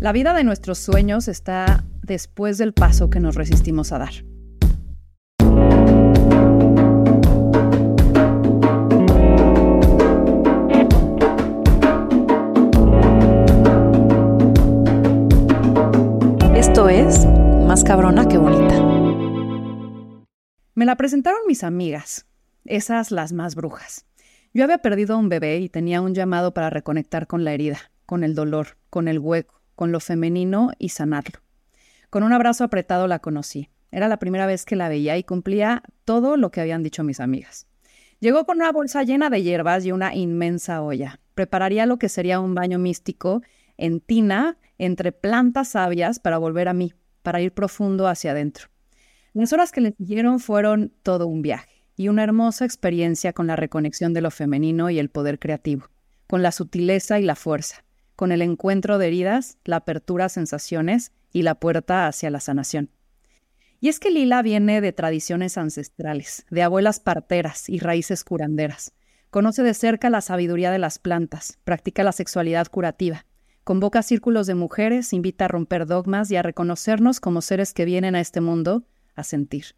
La 0.00 0.12
vida 0.12 0.32
de 0.32 0.44
nuestros 0.44 0.78
sueños 0.78 1.26
está 1.26 1.84
después 2.04 2.56
del 2.56 2.72
paso 2.72 3.10
que 3.10 3.18
nos 3.18 3.34
resistimos 3.34 3.90
a 3.90 3.98
dar. 3.98 4.12
Esto 16.54 16.88
es 16.88 17.26
Más 17.66 17.82
cabrona 17.82 18.28
que 18.28 18.38
bonita. 18.38 18.80
Me 20.76 20.86
la 20.86 20.94
presentaron 20.94 21.40
mis 21.48 21.64
amigas, 21.64 22.24
esas 22.64 23.10
las 23.10 23.32
más 23.32 23.56
brujas. 23.56 24.06
Yo 24.54 24.62
había 24.62 24.78
perdido 24.78 25.16
a 25.16 25.18
un 25.18 25.28
bebé 25.28 25.58
y 25.58 25.68
tenía 25.68 26.00
un 26.00 26.14
llamado 26.14 26.54
para 26.54 26.70
reconectar 26.70 27.26
con 27.26 27.44
la 27.44 27.52
herida, 27.52 27.90
con 28.06 28.22
el 28.22 28.36
dolor, 28.36 28.78
con 28.90 29.08
el 29.08 29.18
hueco, 29.18 29.57
con 29.78 29.92
lo 29.92 30.00
femenino 30.00 30.72
y 30.80 30.88
sanarlo. 30.88 31.38
Con 32.10 32.24
un 32.24 32.32
abrazo 32.32 32.64
apretado 32.64 33.06
la 33.06 33.20
conocí. 33.20 33.68
Era 33.92 34.08
la 34.08 34.18
primera 34.18 34.44
vez 34.44 34.64
que 34.64 34.74
la 34.74 34.88
veía 34.88 35.16
y 35.16 35.22
cumplía 35.22 35.84
todo 36.04 36.36
lo 36.36 36.50
que 36.50 36.60
habían 36.60 36.82
dicho 36.82 37.04
mis 37.04 37.20
amigas. 37.20 37.68
Llegó 38.18 38.44
con 38.44 38.56
una 38.56 38.72
bolsa 38.72 39.04
llena 39.04 39.30
de 39.30 39.40
hierbas 39.44 39.84
y 39.84 39.92
una 39.92 40.16
inmensa 40.16 40.82
olla. 40.82 41.20
Prepararía 41.36 41.86
lo 41.86 41.96
que 41.96 42.08
sería 42.08 42.40
un 42.40 42.56
baño 42.56 42.80
místico 42.80 43.40
en 43.76 44.00
tina 44.00 44.58
entre 44.78 45.12
plantas 45.12 45.68
sabias 45.68 46.18
para 46.18 46.38
volver 46.38 46.66
a 46.66 46.72
mí, 46.72 46.92
para 47.22 47.40
ir 47.40 47.52
profundo 47.52 48.08
hacia 48.08 48.32
adentro. 48.32 48.66
Las 49.32 49.52
horas 49.52 49.70
que 49.70 49.80
le 49.80 49.92
siguieron 49.92 50.40
fueron 50.40 50.92
todo 51.04 51.28
un 51.28 51.40
viaje 51.40 51.84
y 51.94 52.08
una 52.08 52.24
hermosa 52.24 52.64
experiencia 52.64 53.32
con 53.32 53.46
la 53.46 53.54
reconexión 53.54 54.12
de 54.12 54.22
lo 54.22 54.32
femenino 54.32 54.90
y 54.90 54.98
el 54.98 55.08
poder 55.08 55.38
creativo, 55.38 55.88
con 56.26 56.42
la 56.42 56.50
sutileza 56.50 57.20
y 57.20 57.22
la 57.22 57.36
fuerza, 57.36 57.84
con 58.18 58.32
el 58.32 58.42
encuentro 58.42 58.98
de 58.98 59.06
heridas, 59.06 59.58
la 59.64 59.76
apertura 59.76 60.24
a 60.24 60.28
sensaciones 60.28 61.12
y 61.32 61.42
la 61.42 61.54
puerta 61.54 62.08
hacia 62.08 62.30
la 62.30 62.40
sanación. 62.40 62.90
Y 63.78 63.90
es 63.90 64.00
que 64.00 64.10
Lila 64.10 64.42
viene 64.42 64.80
de 64.80 64.92
tradiciones 64.92 65.56
ancestrales, 65.56 66.44
de 66.50 66.64
abuelas 66.64 66.98
parteras 66.98 67.68
y 67.68 67.78
raíces 67.78 68.24
curanderas. 68.24 68.92
Conoce 69.30 69.62
de 69.62 69.72
cerca 69.72 70.10
la 70.10 70.20
sabiduría 70.20 70.72
de 70.72 70.80
las 70.80 70.98
plantas, 70.98 71.60
practica 71.62 72.02
la 72.02 72.10
sexualidad 72.10 72.66
curativa, 72.66 73.24
convoca 73.62 74.02
círculos 74.02 74.48
de 74.48 74.56
mujeres, 74.56 75.12
invita 75.12 75.44
a 75.44 75.48
romper 75.48 75.86
dogmas 75.86 76.28
y 76.32 76.34
a 76.34 76.42
reconocernos 76.42 77.20
como 77.20 77.40
seres 77.40 77.72
que 77.72 77.84
vienen 77.84 78.16
a 78.16 78.20
este 78.20 78.40
mundo 78.40 78.82
a 79.14 79.22
sentir. 79.22 79.76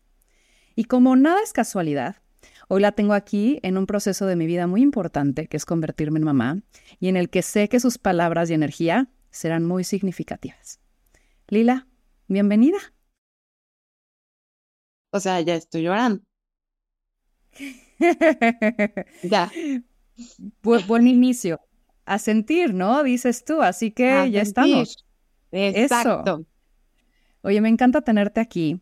Y 0.75 0.84
como 0.84 1.14
nada 1.14 1.42
es 1.44 1.52
casualidad, 1.52 2.16
hoy 2.72 2.80
la 2.80 2.92
tengo 2.92 3.14
aquí 3.14 3.58
en 3.64 3.76
un 3.76 3.86
proceso 3.86 4.26
de 4.26 4.36
mi 4.36 4.46
vida 4.46 4.68
muy 4.68 4.80
importante, 4.80 5.48
que 5.48 5.56
es 5.56 5.66
convertirme 5.66 6.20
en 6.20 6.24
mamá, 6.24 6.62
y 7.00 7.08
en 7.08 7.16
el 7.16 7.28
que 7.28 7.42
sé 7.42 7.68
que 7.68 7.80
sus 7.80 7.98
palabras 7.98 8.48
y 8.48 8.54
energía 8.54 9.10
serán 9.30 9.66
muy 9.66 9.82
significativas. 9.82 10.78
Lila, 11.48 11.88
bienvenida. 12.28 12.78
O 15.12 15.18
sea, 15.18 15.41
ya 15.41 15.56
estoy 15.56 15.82
llorando. 15.82 16.22
ya. 19.24 19.50
buen 20.62 21.08
inicio. 21.08 21.60
A 22.04 22.20
sentir, 22.20 22.72
¿no? 22.72 23.02
Dices 23.02 23.44
tú, 23.44 23.62
así 23.62 23.91
que 23.91 24.30
ya 24.30 24.42
estamos. 24.42 25.04
Exacto. 25.50 26.46
Oye, 27.42 27.60
me 27.60 27.68
encanta 27.68 28.02
tenerte 28.02 28.38
aquí, 28.38 28.80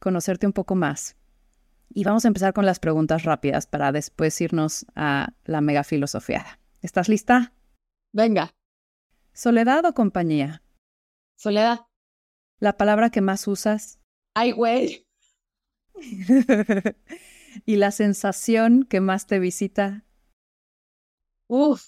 conocerte 0.00 0.44
un 0.44 0.52
poco 0.52 0.74
más. 0.74 1.16
Y 1.90 2.04
vamos 2.04 2.24
a 2.24 2.28
empezar 2.28 2.52
con 2.52 2.66
las 2.66 2.80
preguntas 2.80 3.24
rápidas 3.24 3.66
para 3.66 3.92
después 3.92 4.40
irnos 4.40 4.86
a 4.94 5.32
la 5.44 5.60
mega 5.60 5.84
filosofiada. 5.84 6.60
¿Estás 6.82 7.08
lista? 7.08 7.52
Venga. 8.12 8.54
¿Soledad 9.32 9.84
o 9.84 9.94
compañía? 9.94 10.62
Soledad. 11.36 11.86
¿La 12.60 12.76
palabra 12.76 13.10
que 13.10 13.20
más 13.20 13.46
usas? 13.46 14.00
Ay, 14.34 14.52
güey. 14.52 15.06
¿Y 17.64 17.76
la 17.76 17.90
sensación 17.90 18.84
que 18.84 19.00
más 19.00 19.26
te 19.26 19.38
visita? 19.38 20.04
Uf. 21.48 21.82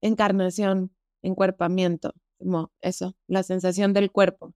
Encarnación, 0.00 0.94
encuerpamiento, 1.22 2.12
como 2.38 2.72
eso, 2.80 3.16
la 3.26 3.42
sensación 3.42 3.92
del 3.92 4.10
cuerpo. 4.10 4.54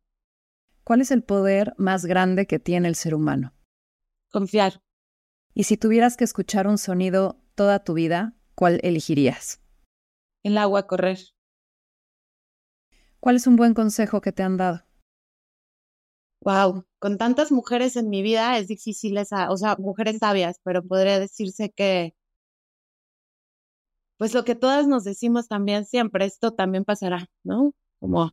¿Cuál 0.88 1.02
es 1.02 1.10
el 1.10 1.22
poder 1.22 1.74
más 1.76 2.06
grande 2.06 2.46
que 2.46 2.58
tiene 2.58 2.88
el 2.88 2.94
ser 2.94 3.14
humano? 3.14 3.52
Confiar. 4.32 4.80
Y 5.52 5.64
si 5.64 5.76
tuvieras 5.76 6.16
que 6.16 6.24
escuchar 6.24 6.66
un 6.66 6.78
sonido 6.78 7.42
toda 7.54 7.84
tu 7.84 7.92
vida, 7.92 8.32
¿cuál 8.54 8.80
elegirías? 8.82 9.60
El 10.42 10.56
agua 10.56 10.86
correr. 10.86 11.18
¿Cuál 13.20 13.36
es 13.36 13.46
un 13.46 13.56
buen 13.56 13.74
consejo 13.74 14.22
que 14.22 14.32
te 14.32 14.42
han 14.42 14.56
dado? 14.56 14.82
Wow, 16.40 16.86
con 16.98 17.18
tantas 17.18 17.52
mujeres 17.52 17.96
en 17.96 18.08
mi 18.08 18.22
vida 18.22 18.56
es 18.56 18.68
difícil 18.68 19.18
esa, 19.18 19.50
o 19.50 19.58
sea, 19.58 19.76
mujeres 19.76 20.16
sabias, 20.20 20.58
pero 20.64 20.82
podría 20.82 21.20
decirse 21.20 21.70
que, 21.70 22.14
pues 24.16 24.32
lo 24.32 24.42
que 24.46 24.54
todas 24.54 24.88
nos 24.88 25.04
decimos 25.04 25.48
también 25.48 25.84
siempre, 25.84 26.24
esto 26.24 26.54
también 26.54 26.86
pasará, 26.86 27.26
¿no? 27.44 27.74
Como 28.00 28.32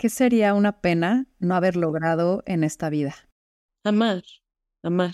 ¿Qué 0.00 0.08
sería 0.08 0.54
una 0.54 0.80
pena 0.80 1.26
no 1.40 1.54
haber 1.54 1.76
logrado 1.76 2.42
en 2.46 2.64
esta 2.64 2.88
vida? 2.88 3.14
Amar, 3.84 4.22
amar. 4.82 5.12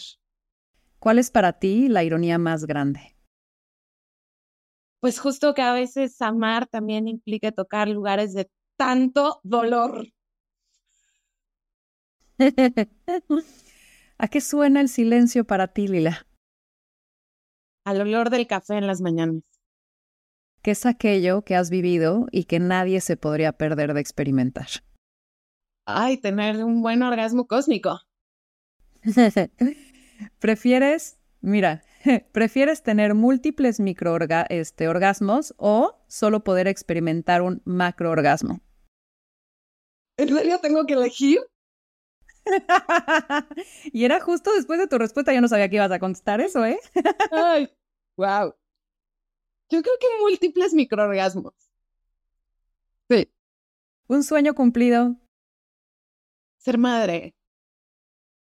¿Cuál 1.01 1.19
es 1.19 1.33
para 1.33 1.55
ti 1.55 1.89
la 1.89 2.05
ironía 2.05 2.39
más 2.39 2.67
grande? 2.67 3.17
Pues 5.01 5.19
justo 5.19 5.55
que 5.55 5.63
a 5.63 5.73
veces 5.73 6.23
amar 6.23 6.69
también 6.69 7.09
implica 7.09 7.51
tocar 7.51 7.89
lugares 7.89 8.33
de 8.33 8.49
tanto 8.77 9.41
dolor. 9.43 10.07
¿A 14.19 14.29
qué 14.29 14.41
suena 14.41 14.81
el 14.81 14.89
silencio 14.89 15.45
para 15.45 15.67
ti, 15.67 15.89
Lila? 15.89 16.29
Al 17.85 18.03
olor 18.03 18.31
del 18.31 18.47
café 18.47 18.75
en 18.75 18.87
las 18.87 19.01
mañanas. 19.01 19.43
¿Qué 20.67 20.73
es 20.73 20.85
aquello 20.85 21.43
que 21.43 21.55
has 21.55 21.71
vivido 21.71 22.27
y 22.33 22.47
que 22.47 22.59
nadie 22.59 23.01
se 23.01 23.17
podría 23.17 23.53
perder 23.53 23.95
de 23.95 24.01
experimentar? 24.01 24.67
Ay, 25.87 26.17
tener 26.17 26.65
un 26.65 26.83
buen 26.83 27.05
orgasmo 27.05 27.47
cósmico. 27.47 28.01
¿Prefieres, 30.41 31.21
mira, 31.41 31.85
prefieres 32.33 32.83
tener 32.83 33.15
múltiples 33.15 33.79
microorgasmos 33.79 34.51
este, 34.51 34.89
orgasmos 34.89 35.55
o 35.57 36.03
solo 36.09 36.43
poder 36.43 36.67
experimentar 36.67 37.43
un 37.43 37.63
macroorgasmo? 37.65 38.61
¿En 40.19 40.31
serio 40.31 40.59
tengo 40.61 40.85
que 40.85 40.95
elegir? 40.95 41.39
y 43.85 44.05
era 44.05 44.19
justo 44.21 44.53
después 44.53 44.81
de 44.81 44.89
tu 44.89 44.99
respuesta, 44.99 45.33
yo 45.33 45.41
no 45.41 45.47
sabía 45.47 45.69
que 45.69 45.77
ibas 45.77 45.93
a 45.93 46.01
contestar 46.01 46.41
eso, 46.41 46.65
¿eh? 46.65 46.81
Ay, 47.31 47.73
wow. 48.17 48.53
Yo 49.69 49.83
creo 49.83 49.95
que 50.01 50.07
múltiples 50.21 50.75
microorgasmos. 50.75 51.55
Sí. 53.09 53.33
Un 54.09 54.23
sueño 54.23 54.55
cumplido. 54.55 55.17
Ser 56.59 56.79
madre. 56.79 57.35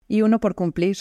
Y 0.06 0.22
uno 0.22 0.40
por 0.40 0.54
cumplir. 0.54 0.96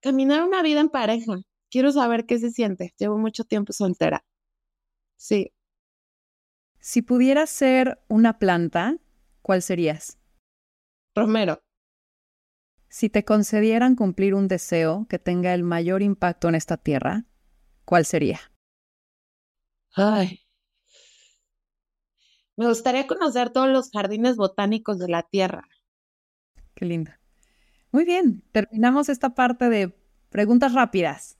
Caminar 0.00 0.44
una 0.44 0.62
vida 0.62 0.80
en 0.80 0.88
pareja. 0.90 1.36
Quiero 1.70 1.92
saber 1.92 2.26
qué 2.26 2.38
se 2.38 2.50
siente. 2.50 2.94
Llevo 2.98 3.18
mucho 3.18 3.44
tiempo 3.44 3.72
soltera. 3.72 4.24
Sí. 5.16 5.52
Si 6.80 7.02
pudieras 7.02 7.50
ser 7.50 8.02
una 8.08 8.38
planta, 8.38 8.96
¿cuál 9.42 9.62
serías? 9.62 10.18
Romero. 11.14 11.60
Si 12.88 13.10
te 13.10 13.24
concedieran 13.24 13.96
cumplir 13.96 14.34
un 14.34 14.48
deseo 14.48 15.06
que 15.08 15.18
tenga 15.18 15.52
el 15.52 15.62
mayor 15.62 16.02
impacto 16.02 16.48
en 16.48 16.54
esta 16.54 16.76
tierra, 16.78 17.26
¿cuál 17.88 18.04
sería? 18.04 18.38
Ay. 19.94 20.40
Me 22.54 22.68
gustaría 22.68 23.06
conocer 23.06 23.48
todos 23.48 23.70
los 23.70 23.90
jardines 23.90 24.36
botánicos 24.36 24.98
de 24.98 25.08
la 25.08 25.22
Tierra. 25.22 25.66
Qué 26.74 26.84
lindo. 26.84 27.12
Muy 27.90 28.04
bien, 28.04 28.42
terminamos 28.52 29.08
esta 29.08 29.30
parte 29.30 29.70
de 29.70 29.96
preguntas 30.28 30.74
rápidas. 30.74 31.38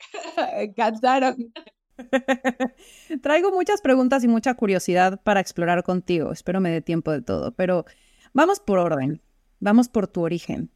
Cansaron. 0.76 1.50
Traigo 3.22 3.50
muchas 3.50 3.80
preguntas 3.80 4.22
y 4.22 4.28
mucha 4.28 4.52
curiosidad 4.52 5.22
para 5.22 5.40
explorar 5.40 5.82
contigo. 5.82 6.30
Espero 6.30 6.60
me 6.60 6.70
dé 6.70 6.82
tiempo 6.82 7.10
de 7.10 7.22
todo, 7.22 7.52
pero 7.54 7.86
vamos 8.34 8.60
por 8.60 8.80
orden. 8.80 9.22
Vamos 9.60 9.88
por 9.88 10.08
tu 10.08 10.20
origen. 10.20 10.70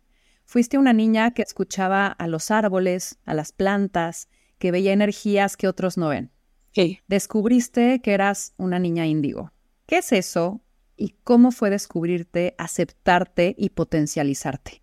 Fuiste 0.46 0.78
una 0.78 0.94
niña 0.94 1.32
que 1.32 1.42
escuchaba 1.42 2.06
a 2.06 2.26
los 2.26 2.50
árboles, 2.50 3.18
a 3.26 3.34
las 3.34 3.52
plantas, 3.52 4.30
que 4.64 4.70
veía 4.70 4.94
energías 4.94 5.58
que 5.58 5.69
otros 5.69 5.99
no 5.99 6.08
ven. 6.08 6.32
Sí. 6.72 7.00
Descubriste 7.06 8.00
que 8.00 8.14
eras 8.14 8.55
una 8.56 8.78
niña 8.78 9.05
índigo. 9.05 9.52
¿Qué 9.84 9.99
es 9.99 10.11
eso 10.11 10.62
y 10.96 11.11
cómo 11.22 11.52
fue 11.52 11.69
descubrirte, 11.69 12.55
aceptarte 12.56 13.55
y 13.58 13.69
potencializarte? 13.69 14.82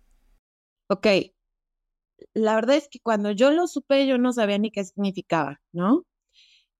Ok. 0.88 1.08
la 2.32 2.54
verdad 2.54 2.76
es 2.76 2.86
que 2.88 3.00
cuando 3.00 3.32
yo 3.32 3.50
lo 3.50 3.66
supe, 3.66 4.06
yo 4.06 4.18
no 4.18 4.32
sabía 4.32 4.56
ni 4.56 4.70
qué 4.70 4.84
significaba, 4.84 5.60
¿no? 5.72 6.04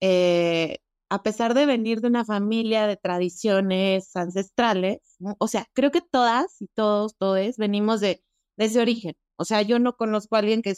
Eh, 0.00 0.78
a 1.10 1.25
pesar 1.25 1.54
de 1.54 1.66
venir 1.66 2.02
de 2.02 2.06
una 2.06 2.25
familia 2.25 2.87
de 2.87 2.96
tradiciones 2.96 4.14
ancestrales, 4.14 5.00
o 5.38 5.49
sea, 5.49 5.66
creo 5.72 5.90
que 5.90 6.02
todas 6.02 6.62
y 6.62 6.69
todos, 6.69 7.16
todos 7.16 7.56
venimos 7.56 8.00
de, 8.00 8.22
de 8.56 8.64
ese 8.66 8.81
origen. 8.81 9.16
O 9.34 9.44
sea, 9.44 9.62
yo 9.62 9.81
no 9.81 9.96
conozco 9.96 10.37
a 10.37 10.38
alguien 10.38 10.62
que 10.62 10.76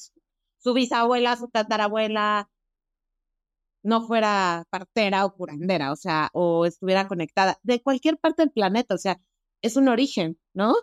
su 0.65 0.75
bisabuela, 0.75 1.37
su 1.37 1.49
tatarabuela, 1.49 2.51
no 3.83 4.07
fuera 4.07 4.65
partera 4.71 5.25
o 5.27 5.35
curandera, 5.37 5.93
o 5.93 5.97
sea, 5.97 6.31
o 6.33 6.67
estuviera 6.67 7.07
conectada 7.09 7.59
de 7.63 7.83
cualquier 7.83 8.19
parte 8.19 8.43
del 8.43 8.51
planeta, 8.53 8.95
o 8.95 8.99
sea, 8.99 9.21
es 9.63 9.77
un 9.77 9.89
origen, 9.89 10.39
¿no? 10.55 10.75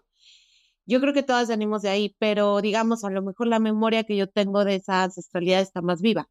Yo 0.85 1.01
creo 1.01 1.13
que 1.13 1.23
todas 1.23 1.47
venimos 1.49 1.81
de 1.83 1.89
ahí, 1.89 2.15
pero 2.19 2.61
digamos, 2.61 3.03
a 3.03 3.09
lo 3.11 3.21
mejor 3.23 3.47
la 3.47 3.59
memoria 3.59 4.03
que 4.03 4.17
yo 4.17 4.27
tengo 4.29 4.65
de 4.65 4.75
esa 4.75 5.03
ancestralidad 5.03 5.61
está 5.61 5.81
más 5.81 6.01
viva 6.01 6.29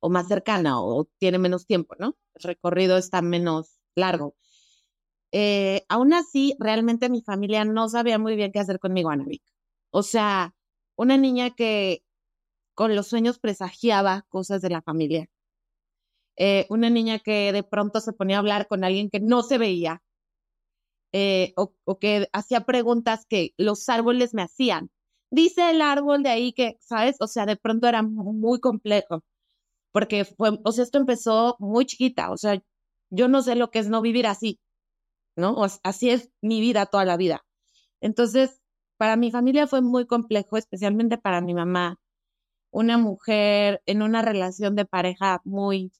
o 0.00 0.08
más 0.10 0.28
cercana 0.28 0.80
o 0.80 1.08
tiene 1.18 1.38
menos 1.38 1.66
tiempo, 1.66 1.94
¿no? 1.98 2.16
El 2.34 2.42
recorrido 2.42 2.96
está 2.98 3.22
menos 3.22 3.78
largo. 3.94 4.36
Eh, 5.32 5.84
aún 5.88 6.12
así, 6.14 6.56
realmente 6.60 7.08
mi 7.10 7.22
familia 7.22 7.64
no 7.64 7.88
sabía 7.88 8.18
muy 8.18 8.36
bien 8.36 8.52
qué 8.52 8.60
hacer 8.60 8.78
conmigo, 8.78 9.10
Anavik. 9.10 9.42
O 9.90 10.02
sea, 10.02 10.54
una 10.98 11.16
niña 11.16 11.50
que 11.50 12.02
con 12.74 12.94
los 12.96 13.08
sueños 13.08 13.38
presagiaba 13.38 14.26
cosas 14.28 14.60
de 14.62 14.70
la 14.70 14.82
familia. 14.82 15.30
Eh, 16.36 16.66
una 16.70 16.90
niña 16.90 17.18
que 17.20 17.52
de 17.52 17.62
pronto 17.62 18.00
se 18.00 18.12
ponía 18.12 18.36
a 18.36 18.40
hablar 18.40 18.68
con 18.68 18.84
alguien 18.84 19.10
que 19.10 19.20
no 19.20 19.42
se 19.42 19.58
veía, 19.58 20.02
eh, 21.12 21.54
o, 21.56 21.98
que 21.98 22.28
hacía 22.32 22.62
preguntas 22.66 23.26
que 23.28 23.54
los 23.56 23.88
árboles 23.88 24.34
me 24.34 24.42
hacían. 24.42 24.90
Dice 25.30 25.70
el 25.70 25.82
árbol 25.82 26.22
de 26.22 26.30
ahí 26.30 26.52
que, 26.52 26.76
¿sabes? 26.80 27.16
O 27.20 27.26
sea, 27.28 27.46
de 27.46 27.56
pronto 27.56 27.88
era 27.88 28.02
muy 28.02 28.60
complejo, 28.60 29.24
porque 29.92 30.24
fue, 30.24 30.58
o 30.64 30.72
sea, 30.72 30.84
esto 30.84 30.98
empezó 30.98 31.56
muy 31.60 31.86
chiquita, 31.86 32.30
o 32.32 32.36
sea, 32.38 32.62
yo 33.10 33.28
no 33.28 33.42
sé 33.42 33.56
lo 33.56 33.70
que 33.70 33.80
es 33.80 33.88
no 33.88 34.02
vivir 34.02 34.26
así, 34.26 34.60
¿no? 35.36 35.56
así 35.84 36.10
es 36.10 36.30
mi 36.42 36.60
vida 36.60 36.86
toda 36.86 37.04
la 37.04 37.16
vida. 37.16 37.44
Entonces, 38.00 38.60
para 38.98 39.16
mi 39.16 39.30
familia 39.30 39.66
fue 39.66 39.82
muy 39.82 40.06
complejo, 40.06 40.58
especialmente 40.58 41.18
para 41.18 41.40
mi 41.40 41.54
mamá, 41.54 41.96
una 42.70 42.98
mujer 42.98 43.82
en 43.86 44.02
una 44.02 44.22
relación 44.22 44.76
de 44.76 44.86
pareja 44.86 45.40
muy, 45.44 45.92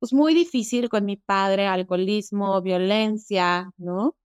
pues 0.00 0.12
muy 0.14 0.34
difícil 0.34 0.88
con 0.90 1.04
mi 1.06 1.16
padre, 1.16 1.66
alcoholismo, 1.68 2.62
violencia, 2.62 3.70
¿no? 3.78 4.16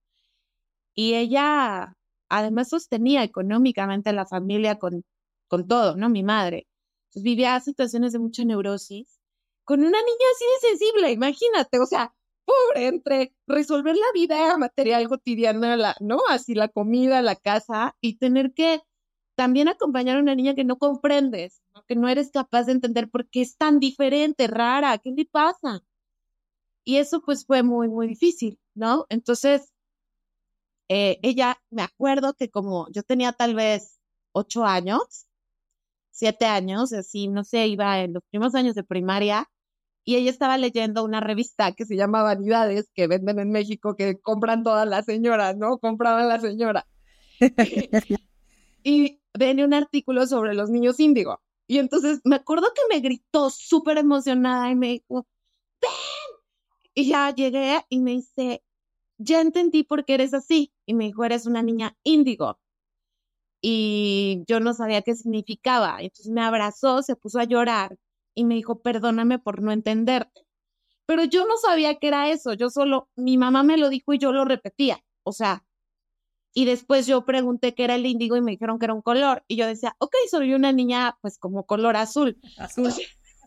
Y 0.94 1.14
ella 1.14 1.94
además 2.28 2.68
sostenía 2.70 3.22
económicamente 3.24 4.12
la 4.12 4.26
familia 4.26 4.78
con, 4.78 5.04
con 5.48 5.66
todo, 5.68 5.96
¿no? 5.96 6.08
Mi 6.10 6.22
madre. 6.22 6.66
Entonces 7.06 7.22
vivía 7.22 7.60
situaciones 7.60 8.12
de 8.12 8.18
mucha 8.18 8.44
neurosis 8.44 9.18
con 9.64 9.80
una 9.80 9.90
niña 9.90 10.26
así 10.34 10.44
de 10.46 10.68
sensible, 10.70 11.12
imagínate, 11.12 11.78
o 11.78 11.86
sea, 11.86 12.14
pobre, 12.48 12.86
entre 12.88 13.34
resolver 13.46 13.94
la 13.94 14.12
vida 14.14 14.56
material 14.56 15.08
cotidiana, 15.08 15.94
¿no? 16.00 16.18
Así 16.28 16.54
la 16.54 16.68
comida, 16.68 17.22
la 17.22 17.36
casa 17.36 17.96
y 18.00 18.18
tener 18.18 18.54
que 18.54 18.82
también 19.36 19.68
acompañar 19.68 20.16
a 20.16 20.20
una 20.20 20.34
niña 20.34 20.54
que 20.54 20.64
no 20.64 20.78
comprendes, 20.78 21.62
que 21.86 21.94
no 21.94 22.08
eres 22.08 22.30
capaz 22.32 22.64
de 22.64 22.72
entender 22.72 23.08
por 23.10 23.28
qué 23.28 23.42
es 23.42 23.56
tan 23.56 23.78
diferente, 23.80 24.48
rara, 24.48 24.98
¿qué 24.98 25.12
le 25.12 25.26
pasa? 25.26 25.82
Y 26.84 26.96
eso 26.96 27.20
pues 27.20 27.44
fue 27.46 27.62
muy, 27.62 27.88
muy 27.88 28.08
difícil, 28.08 28.58
¿no? 28.74 29.06
Entonces, 29.10 29.72
eh, 30.88 31.18
ella, 31.22 31.60
me 31.70 31.82
acuerdo 31.82 32.34
que 32.34 32.50
como 32.50 32.88
yo 32.90 33.02
tenía 33.02 33.32
tal 33.32 33.54
vez 33.54 34.00
ocho 34.32 34.64
años, 34.64 35.26
siete 36.10 36.46
años, 36.46 36.92
así, 36.92 37.28
no 37.28 37.44
sé, 37.44 37.68
iba 37.68 38.00
en 38.00 38.14
los 38.14 38.22
primeros 38.30 38.54
años 38.54 38.74
de 38.74 38.84
primaria, 38.84 39.48
y 40.08 40.16
ella 40.16 40.30
estaba 40.30 40.56
leyendo 40.56 41.04
una 41.04 41.20
revista 41.20 41.72
que 41.72 41.84
se 41.84 41.94
llama 41.94 42.22
Vanidades, 42.22 42.88
que 42.94 43.06
venden 43.06 43.38
en 43.40 43.50
México, 43.50 43.94
que 43.94 44.18
compran 44.18 44.62
todas 44.62 44.88
las 44.88 45.04
señoras, 45.04 45.54
¿no? 45.58 45.76
Compraban 45.76 46.28
la 46.28 46.40
señora. 46.40 46.86
y 48.82 49.20
venía 49.38 49.66
un 49.66 49.74
artículo 49.74 50.26
sobre 50.26 50.54
los 50.54 50.70
niños 50.70 50.98
índigo. 50.98 51.42
Y 51.66 51.76
entonces 51.76 52.22
me 52.24 52.36
acuerdo 52.36 52.68
que 52.74 52.80
me 52.88 53.00
gritó 53.00 53.50
súper 53.50 53.98
emocionada 53.98 54.70
y 54.70 54.76
me 54.76 54.86
dijo, 54.92 55.26
ven. 55.82 55.90
Y 56.94 57.10
ya 57.10 57.34
llegué 57.34 57.82
y 57.90 58.00
me 58.00 58.12
dice, 58.12 58.62
ya 59.18 59.42
entendí 59.42 59.82
por 59.82 60.06
qué 60.06 60.14
eres 60.14 60.32
así. 60.32 60.72
Y 60.86 60.94
me 60.94 61.04
dijo, 61.04 61.22
eres 61.22 61.44
una 61.44 61.62
niña 61.62 61.98
índigo. 62.02 62.58
Y 63.60 64.42
yo 64.48 64.58
no 64.58 64.72
sabía 64.72 65.02
qué 65.02 65.14
significaba. 65.14 65.98
Entonces 66.00 66.32
me 66.32 66.40
abrazó, 66.40 67.02
se 67.02 67.14
puso 67.14 67.40
a 67.40 67.44
llorar 67.44 67.98
y 68.34 68.44
me 68.44 68.54
dijo, 68.54 68.80
perdóname 68.80 69.38
por 69.38 69.62
no 69.62 69.72
entenderte. 69.72 70.46
Pero 71.06 71.24
yo 71.24 71.46
no 71.46 71.56
sabía 71.56 71.96
qué 71.96 72.08
era 72.08 72.30
eso. 72.30 72.52
Yo 72.52 72.70
solo, 72.70 73.08
mi 73.16 73.38
mamá 73.38 73.62
me 73.62 73.78
lo 73.78 73.88
dijo 73.88 74.12
y 74.12 74.18
yo 74.18 74.32
lo 74.32 74.44
repetía. 74.44 75.02
O 75.22 75.32
sea, 75.32 75.64
y 76.54 76.64
después 76.64 77.06
yo 77.06 77.24
pregunté 77.24 77.74
qué 77.74 77.84
era 77.84 77.94
el 77.94 78.06
índigo 78.06 78.36
y 78.36 78.40
me 78.40 78.52
dijeron 78.52 78.78
que 78.78 78.86
era 78.86 78.94
un 78.94 79.02
color. 79.02 79.44
Y 79.48 79.56
yo 79.56 79.66
decía, 79.66 79.94
ok, 79.98 80.14
soy 80.30 80.54
una 80.54 80.72
niña 80.72 81.16
pues 81.22 81.38
como 81.38 81.64
color 81.66 81.96
azul. 81.96 82.38
Azul. 82.58 82.92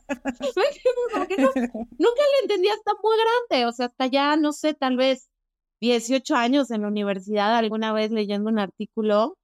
nunca 1.38 2.22
le 2.22 2.42
entendí 2.42 2.68
hasta 2.68 2.92
muy 3.02 3.16
grande, 3.18 3.66
o 3.66 3.72
sea, 3.72 3.86
hasta 3.88 4.08
ya, 4.08 4.36
no 4.36 4.52
sé, 4.52 4.74
tal 4.74 4.98
vez 4.98 5.30
18 5.82 6.36
años 6.36 6.72
en 6.72 6.82
la 6.82 6.88
universidad, 6.90 7.56
alguna 7.56 7.94
vez 7.94 8.12
leyendo 8.12 8.50
un 8.50 8.60
artículo, 8.60 9.38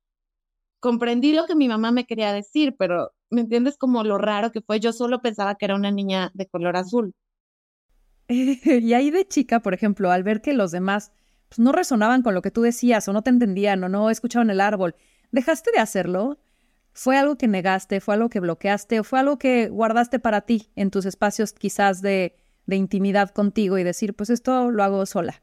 comprendí 0.80 1.34
lo 1.34 1.45
que 1.45 1.56
mi 1.56 1.68
mamá 1.68 1.92
me 1.92 2.06
quería 2.06 2.34
decir, 2.34 2.75
pero 2.78 3.12
¿me 3.29 3.41
entiendes 3.41 3.77
como 3.77 4.03
lo 4.03 4.18
raro 4.18 4.51
que 4.51 4.62
fue? 4.62 4.79
Yo 4.79 4.94
solo 4.94 5.21
pensaba 5.21 5.56
que 5.56 5.65
era 5.65 5.75
una 5.75 5.91
niña 5.91 6.31
de 6.33 6.47
color 6.47 6.77
azul. 6.77 7.13
y 8.27 8.94
ahí 8.94 9.12
de 9.12 9.27
chica, 9.27 9.62
por 9.62 9.74
ejemplo, 9.74 10.12
al 10.12 10.24
ver 10.24 10.41
que 10.41 10.53
los 10.53 10.71
demás 10.71 11.12
pues, 11.50 11.59
no 11.59 11.71
resonaban 11.71 12.24
con 12.24 12.33
lo 12.33 12.41
que 12.41 12.51
tú 12.51 12.62
decías 12.62 13.07
o 13.07 13.13
no 13.13 13.21
te 13.21 13.29
entendían 13.29 13.83
o 13.83 13.89
no 13.89 14.09
escuchaban 14.09 14.50
el 14.50 14.62
árbol. 14.62 14.95
¿Dejaste 15.31 15.71
de 15.71 15.79
hacerlo? 15.79 16.38
¿Fue 16.94 17.18
algo 17.18 17.38
que 17.38 17.47
negaste? 17.47 18.01
¿Fue 18.01 18.15
algo 18.15 18.29
que 18.29 18.39
bloqueaste? 18.39 19.00
¿O 19.00 19.03
fue 19.03 19.19
algo 19.19 19.38
que 19.38 19.69
guardaste 19.69 20.19
para 20.19 20.41
ti 20.41 20.69
en 20.75 20.91
tus 20.91 21.06
espacios 21.06 21.53
quizás 21.53 22.01
de, 22.01 22.35
de 22.65 22.75
intimidad 22.75 23.29
contigo 23.29 23.77
y 23.77 23.83
decir, 23.83 24.15
pues 24.15 24.29
esto 24.29 24.71
lo 24.71 24.83
hago 24.83 25.06
sola? 25.06 25.41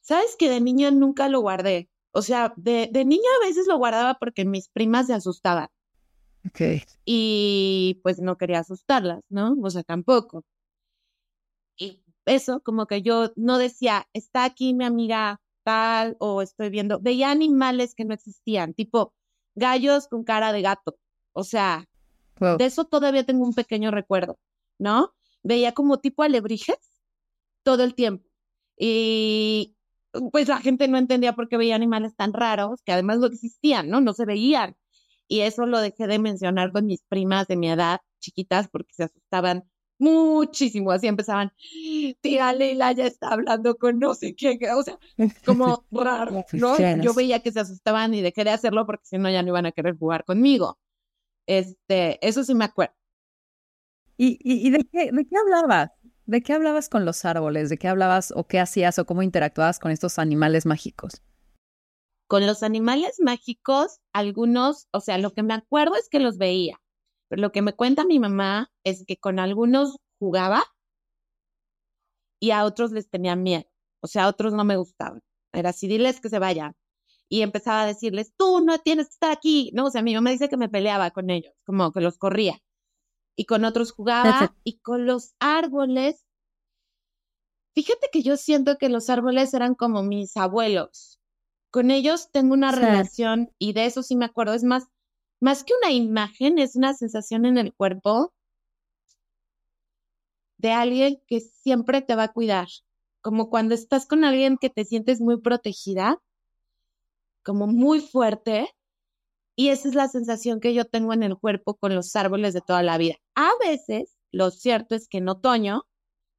Sabes 0.00 0.36
que 0.38 0.48
de 0.48 0.60
niña 0.60 0.90
nunca 0.90 1.28
lo 1.28 1.40
guardé. 1.40 1.90
O 2.12 2.22
sea, 2.22 2.54
de, 2.56 2.88
de 2.92 3.04
niña 3.04 3.28
a 3.42 3.46
veces 3.46 3.66
lo 3.66 3.76
guardaba 3.76 4.16
porque 4.18 4.44
mis 4.44 4.68
primas 4.70 5.06
se 5.06 5.14
asustaban. 5.14 5.68
Ok. 6.46 6.86
Y 7.04 8.00
pues 8.02 8.20
no 8.20 8.36
quería 8.36 8.60
asustarlas, 8.60 9.22
¿no? 9.28 9.56
O 9.62 9.70
sea, 9.70 9.82
tampoco. 9.82 10.44
Y 11.76 12.02
eso, 12.26 12.60
como 12.60 12.86
que 12.86 13.02
yo 13.02 13.32
no 13.36 13.58
decía, 13.58 14.06
está 14.12 14.44
aquí 14.44 14.74
mi 14.74 14.84
amiga 14.84 15.40
tal, 15.64 16.16
o 16.20 16.42
estoy 16.42 16.70
viendo, 16.70 16.98
veía 17.00 17.30
animales 17.30 17.94
que 17.94 18.04
no 18.04 18.14
existían, 18.14 18.74
tipo 18.74 19.12
gallos 19.54 20.08
con 20.08 20.24
cara 20.24 20.52
de 20.52 20.62
gato. 20.62 20.96
O 21.32 21.44
sea, 21.44 21.84
de 22.40 22.64
eso 22.64 22.84
todavía 22.86 23.24
tengo 23.24 23.44
un 23.44 23.54
pequeño 23.54 23.90
recuerdo, 23.90 24.38
¿no? 24.78 25.14
Veía 25.42 25.72
como 25.72 25.98
tipo 25.98 26.22
alebrijes 26.22 26.78
todo 27.62 27.84
el 27.84 27.94
tiempo. 27.94 28.26
Y 28.78 29.76
pues 30.32 30.48
la 30.48 30.58
gente 30.58 30.88
no 30.88 30.98
entendía 30.98 31.34
por 31.34 31.48
qué 31.48 31.56
veía 31.56 31.74
animales 31.74 32.14
tan 32.16 32.32
raros, 32.32 32.80
que 32.82 32.92
además 32.92 33.18
no 33.18 33.26
existían, 33.26 33.88
¿no? 33.88 34.00
No 34.00 34.12
se 34.14 34.24
veían. 34.24 34.76
Y 35.28 35.40
eso 35.40 35.66
lo 35.66 35.80
dejé 35.80 36.06
de 36.06 36.18
mencionar 36.18 36.72
con 36.72 36.86
mis 36.86 37.02
primas 37.02 37.46
de 37.46 37.56
mi 37.56 37.70
edad, 37.70 38.00
chiquitas, 38.18 38.68
porque 38.68 38.94
se 38.94 39.04
asustaban 39.04 39.68
muchísimo, 39.98 40.90
así 40.92 41.06
empezaban, 41.06 41.52
tía 42.20 42.52
Leila 42.52 42.92
ya 42.92 43.06
está 43.06 43.30
hablando 43.30 43.76
con 43.76 43.98
no 43.98 44.14
sé 44.14 44.34
qué, 44.34 44.58
o 44.74 44.82
sea, 44.82 44.98
como 45.44 45.84
raro, 45.90 46.44
¿no? 46.52 46.76
Yo 47.02 47.14
veía 47.14 47.40
que 47.40 47.52
se 47.52 47.60
asustaban 47.60 48.14
y 48.14 48.22
dejé 48.22 48.44
de 48.44 48.50
hacerlo 48.50 48.86
porque 48.86 49.04
si 49.06 49.18
no 49.18 49.28
ya 49.28 49.42
no 49.42 49.48
iban 49.48 49.66
a 49.66 49.72
querer 49.72 49.96
jugar 49.98 50.24
conmigo. 50.24 50.78
Este, 51.46 52.24
eso 52.26 52.44
sí 52.44 52.54
me 52.54 52.66
acuerdo. 52.66 52.94
¿Y, 54.16 54.38
y, 54.42 54.70
de, 54.70 54.84
qué, 54.90 55.10
de 55.12 55.26
qué 55.26 55.36
hablabas? 55.36 55.90
¿De 56.26 56.42
qué 56.42 56.52
hablabas 56.52 56.88
con 56.88 57.04
los 57.04 57.24
árboles? 57.24 57.70
¿De 57.70 57.78
qué 57.78 57.88
hablabas 57.88 58.32
o 58.34 58.46
qué 58.46 58.58
hacías 58.60 58.98
o 58.98 59.06
cómo 59.06 59.22
interactuabas 59.22 59.78
con 59.78 59.92
estos 59.92 60.18
animales 60.18 60.66
mágicos? 60.66 61.22
Con 62.28 62.46
los 62.46 62.62
animales 62.62 63.16
mágicos, 63.18 63.98
algunos, 64.12 64.86
o 64.92 65.00
sea, 65.00 65.18
lo 65.18 65.32
que 65.32 65.42
me 65.42 65.54
acuerdo 65.54 65.96
es 65.96 66.08
que 66.08 66.20
los 66.20 66.38
veía 66.38 66.78
pero 67.28 67.42
lo 67.42 67.52
que 67.52 67.62
me 67.62 67.74
cuenta 67.74 68.04
mi 68.04 68.18
mamá 68.18 68.72
es 68.84 69.04
que 69.06 69.18
con 69.18 69.38
algunos 69.38 69.98
jugaba 70.18 70.64
y 72.40 72.50
a 72.50 72.64
otros 72.64 72.90
les 72.92 73.10
tenía 73.10 73.36
miedo. 73.36 73.64
O 74.00 74.06
sea, 74.06 74.24
a 74.24 74.28
otros 74.28 74.54
no 74.54 74.64
me 74.64 74.76
gustaban. 74.76 75.22
Era 75.52 75.70
así, 75.70 75.88
diles 75.88 76.20
que 76.20 76.28
se 76.28 76.38
vayan. 76.38 76.74
Y 77.28 77.42
empezaba 77.42 77.82
a 77.82 77.86
decirles, 77.86 78.32
tú 78.36 78.60
no 78.60 78.78
tienes 78.78 79.08
que 79.08 79.12
estar 79.12 79.30
aquí. 79.30 79.70
No, 79.74 79.86
o 79.86 79.90
sea, 79.90 80.02
mi 80.02 80.14
mamá 80.14 80.30
dice 80.30 80.48
que 80.48 80.56
me 80.56 80.68
peleaba 80.68 81.10
con 81.10 81.30
ellos, 81.30 81.52
como 81.64 81.92
que 81.92 82.00
los 82.00 82.16
corría. 82.16 82.58
Y 83.36 83.44
con 83.44 83.64
otros 83.64 83.92
jugaba. 83.92 84.56
Y 84.64 84.78
con 84.78 85.04
los 85.04 85.34
árboles, 85.38 86.24
fíjate 87.74 88.08
que 88.10 88.22
yo 88.22 88.36
siento 88.36 88.78
que 88.78 88.88
los 88.88 89.10
árboles 89.10 89.52
eran 89.52 89.74
como 89.74 90.02
mis 90.02 90.36
abuelos. 90.36 91.17
Con 91.70 91.90
ellos 91.90 92.30
tengo 92.30 92.54
una 92.54 92.72
relación 92.72 93.50
y 93.58 93.72
de 93.72 93.86
eso 93.86 94.02
sí 94.02 94.16
me 94.16 94.24
acuerdo. 94.24 94.54
Es 94.54 94.64
más, 94.64 94.88
más 95.40 95.64
que 95.64 95.74
una 95.82 95.92
imagen, 95.92 96.58
es 96.58 96.76
una 96.76 96.94
sensación 96.94 97.46
en 97.46 97.58
el 97.58 97.74
cuerpo 97.74 98.32
de 100.56 100.72
alguien 100.72 101.22
que 101.26 101.40
siempre 101.40 102.02
te 102.02 102.14
va 102.16 102.24
a 102.24 102.32
cuidar, 102.32 102.68
como 103.20 103.48
cuando 103.48 103.74
estás 103.74 104.06
con 104.06 104.24
alguien 104.24 104.58
que 104.58 104.70
te 104.70 104.84
sientes 104.84 105.20
muy 105.20 105.40
protegida, 105.40 106.20
como 107.44 107.66
muy 107.66 108.00
fuerte, 108.00 108.68
y 109.56 109.70
esa 109.70 109.88
es 109.88 109.94
la 109.94 110.08
sensación 110.08 110.60
que 110.60 110.74
yo 110.74 110.84
tengo 110.84 111.12
en 111.12 111.22
el 111.22 111.36
cuerpo 111.36 111.74
con 111.74 111.94
los 111.94 112.14
árboles 112.16 112.54
de 112.54 112.60
toda 112.60 112.82
la 112.82 112.98
vida. 112.98 113.16
A 113.34 113.50
veces, 113.60 114.16
lo 114.30 114.50
cierto 114.50 114.94
es 114.94 115.08
que 115.08 115.18
en 115.18 115.28
otoño, 115.28 115.82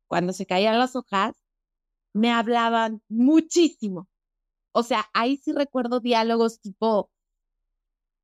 cuando 0.07 0.33
se 0.33 0.45
caían 0.45 0.79
las 0.79 0.95
hojas, 0.95 1.35
me 2.13 2.31
hablaban 2.31 3.01
muchísimo. 3.09 4.07
O 4.71 4.83
sea, 4.83 5.09
ahí 5.13 5.37
sí 5.37 5.51
recuerdo 5.51 5.99
diálogos 5.99 6.59
tipo, 6.61 7.09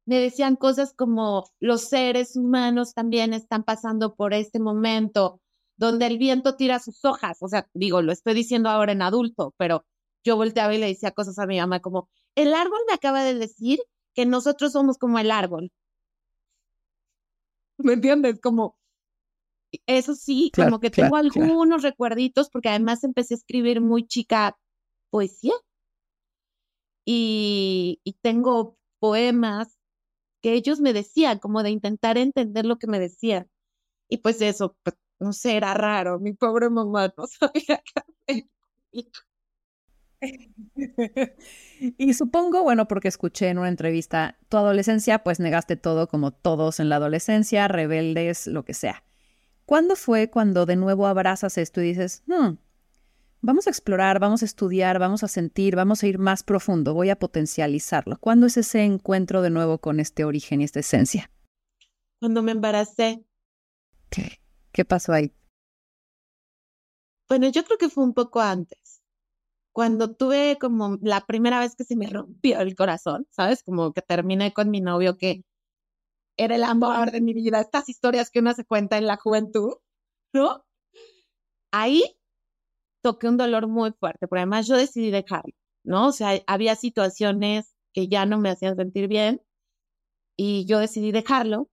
me 0.05 0.19
decían 0.19 0.55
cosas 0.55 0.93
como 0.93 1.49
los 1.59 1.89
seres 1.89 2.35
humanos 2.35 2.93
también 2.93 3.33
están 3.33 3.63
pasando 3.63 4.15
por 4.15 4.33
este 4.33 4.59
momento 4.59 5.41
donde 5.77 6.07
el 6.07 6.17
viento 6.17 6.55
tira 6.55 6.79
sus 6.79 7.03
hojas. 7.03 7.37
O 7.41 7.47
sea, 7.47 7.67
digo, 7.73 8.01
lo 8.01 8.11
estoy 8.11 8.33
diciendo 8.33 8.69
ahora 8.69 8.91
en 8.91 9.01
adulto, 9.01 9.53
pero 9.57 9.85
yo 10.23 10.35
volteaba 10.37 10.73
y 10.73 10.77
le 10.77 10.87
decía 10.87 11.11
cosas 11.11 11.37
a 11.39 11.45
mi 11.45 11.59
mamá 11.59 11.79
como, 11.79 12.09
el 12.35 12.53
árbol 12.53 12.79
me 12.87 12.93
acaba 12.93 13.23
de 13.23 13.35
decir 13.35 13.79
que 14.13 14.25
nosotros 14.25 14.71
somos 14.71 14.97
como 14.97 15.19
el 15.19 15.31
árbol. 15.31 15.71
¿Me 17.77 17.93
entiendes? 17.93 18.39
Como, 18.39 18.77
eso 19.85 20.15
sí, 20.15 20.51
como 20.55 20.79
que 20.79 20.89
tengo 20.89 21.15
algunos 21.17 21.83
recuerditos, 21.83 22.49
porque 22.49 22.69
además 22.69 23.03
empecé 23.03 23.33
a 23.33 23.37
escribir 23.37 23.81
muy 23.81 24.07
chica 24.07 24.57
poesía. 25.09 25.53
Y, 27.05 28.01
tengo 28.21 28.77
poemas 28.99 29.77
que 30.41 30.53
ellos 30.53 30.79
me 30.81 30.93
decían, 30.93 31.39
como 31.39 31.63
de 31.63 31.71
intentar 31.71 32.17
entender 32.17 32.65
lo 32.65 32.77
que 32.79 32.87
me 32.87 32.99
decían. 32.99 33.49
Y 34.09 34.17
pues 34.19 34.41
eso, 34.41 34.77
pues, 34.83 34.97
no 35.19 35.33
sé, 35.33 35.57
era 35.57 35.73
raro. 35.75 36.19
Mi 36.19 36.33
pobre 36.33 36.69
mamá 36.69 37.13
no 37.17 37.25
sabía 37.27 37.81
qué 37.83 38.01
hacer. 38.33 38.49
y 41.97 42.13
supongo, 42.13 42.63
bueno, 42.63 42.87
porque 42.87 43.07
escuché 43.07 43.49
en 43.49 43.59
una 43.59 43.69
entrevista, 43.69 44.37
tu 44.49 44.57
adolescencia, 44.57 45.23
pues 45.23 45.39
negaste 45.39 45.75
todo 45.75 46.07
como 46.07 46.31
todos 46.31 46.79
en 46.79 46.89
la 46.89 46.97
adolescencia, 46.97 47.67
rebeldes, 47.67 48.47
lo 48.47 48.65
que 48.65 48.73
sea. 48.73 49.03
¿Cuándo 49.65 49.95
fue 49.95 50.29
cuando 50.29 50.65
de 50.65 50.75
nuevo 50.75 51.07
abrazas 51.07 51.57
esto 51.57 51.81
y 51.81 51.85
dices, 51.85 52.23
hmm, 52.27 52.55
vamos 53.45 53.67
a 53.67 53.69
explorar, 53.69 54.19
vamos 54.19 54.41
a 54.41 54.45
estudiar, 54.45 54.97
vamos 54.97 55.23
a 55.23 55.27
sentir, 55.27 55.75
vamos 55.75 56.01
a 56.01 56.07
ir 56.07 56.17
más 56.17 56.41
profundo, 56.41 56.95
voy 56.95 57.11
a 57.11 57.19
potencializarlo? 57.19 58.17
¿Cuándo 58.19 58.47
es 58.47 58.57
ese 58.57 58.83
encuentro 58.83 59.43
de 59.43 59.51
nuevo 59.51 59.77
con 59.77 59.99
este 59.99 60.25
origen 60.25 60.61
y 60.61 60.63
esta 60.63 60.79
esencia? 60.79 61.29
Cuando 62.19 62.41
me 62.41 62.53
embaracé. 62.53 63.23
¿Qué? 64.09 64.41
¿Qué 64.71 64.83
pasó 64.83 65.13
ahí? 65.13 65.31
Bueno, 67.29 67.47
yo 67.49 67.63
creo 67.63 67.77
que 67.77 67.89
fue 67.89 68.03
un 68.03 68.13
poco 68.13 68.41
antes. 68.41 69.03
Cuando 69.71 70.15
tuve 70.15 70.57
como 70.59 70.97
la 71.01 71.25
primera 71.25 71.59
vez 71.59 71.75
que 71.75 71.83
se 71.83 71.95
me 71.95 72.07
rompió 72.07 72.59
el 72.61 72.75
corazón, 72.75 73.27
¿sabes? 73.29 73.61
Como 73.61 73.93
que 73.93 74.01
terminé 74.01 74.53
con 74.53 74.71
mi 74.71 74.81
novio 74.81 75.17
que 75.17 75.43
era 76.37 76.55
el 76.55 76.63
amor 76.63 77.11
de 77.11 77.21
mi 77.21 77.33
vida, 77.33 77.61
estas 77.61 77.89
historias 77.89 78.31
que 78.31 78.39
uno 78.39 78.53
se 78.53 78.65
cuenta 78.65 78.97
en 78.97 79.05
la 79.05 79.17
juventud, 79.17 79.75
¿no? 80.33 80.65
Ahí 81.71 82.17
toqué 83.05 83.27
un 83.27 83.37
dolor 83.37 83.67
muy 83.67 83.91
fuerte, 83.91 84.27
pero 84.27 84.39
además 84.39 84.65
yo 84.65 84.75
decidí 84.75 85.11
dejarlo, 85.11 85.53
¿no? 85.83 86.07
O 86.07 86.11
sea, 86.11 86.41
había 86.47 86.75
situaciones 86.75 87.75
que 87.93 88.07
ya 88.07 88.25
no 88.25 88.39
me 88.39 88.49
hacían 88.49 88.75
sentir 88.75 89.07
bien 89.07 89.43
y 90.35 90.65
yo 90.65 90.79
decidí 90.79 91.11
dejarlo. 91.11 91.69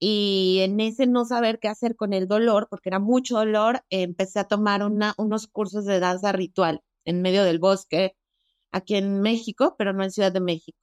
Y 0.00 0.60
en 0.62 0.80
ese 0.80 1.06
no 1.06 1.26
saber 1.26 1.58
qué 1.58 1.68
hacer 1.68 1.96
con 1.96 2.14
el 2.14 2.28
dolor, 2.28 2.66
porque 2.70 2.88
era 2.88 2.98
mucho 2.98 3.36
dolor, 3.36 3.84
empecé 3.90 4.38
a 4.38 4.48
tomar 4.48 4.82
unos 4.82 5.48
cursos 5.48 5.84
de 5.84 6.00
danza 6.00 6.32
ritual 6.32 6.80
en 7.04 7.20
medio 7.20 7.44
del 7.44 7.58
bosque, 7.58 8.16
aquí 8.72 8.94
en 8.94 9.20
México, 9.20 9.74
pero 9.76 9.92
no 9.92 10.02
en 10.02 10.10
Ciudad 10.10 10.32
de 10.32 10.40
México. 10.40 10.78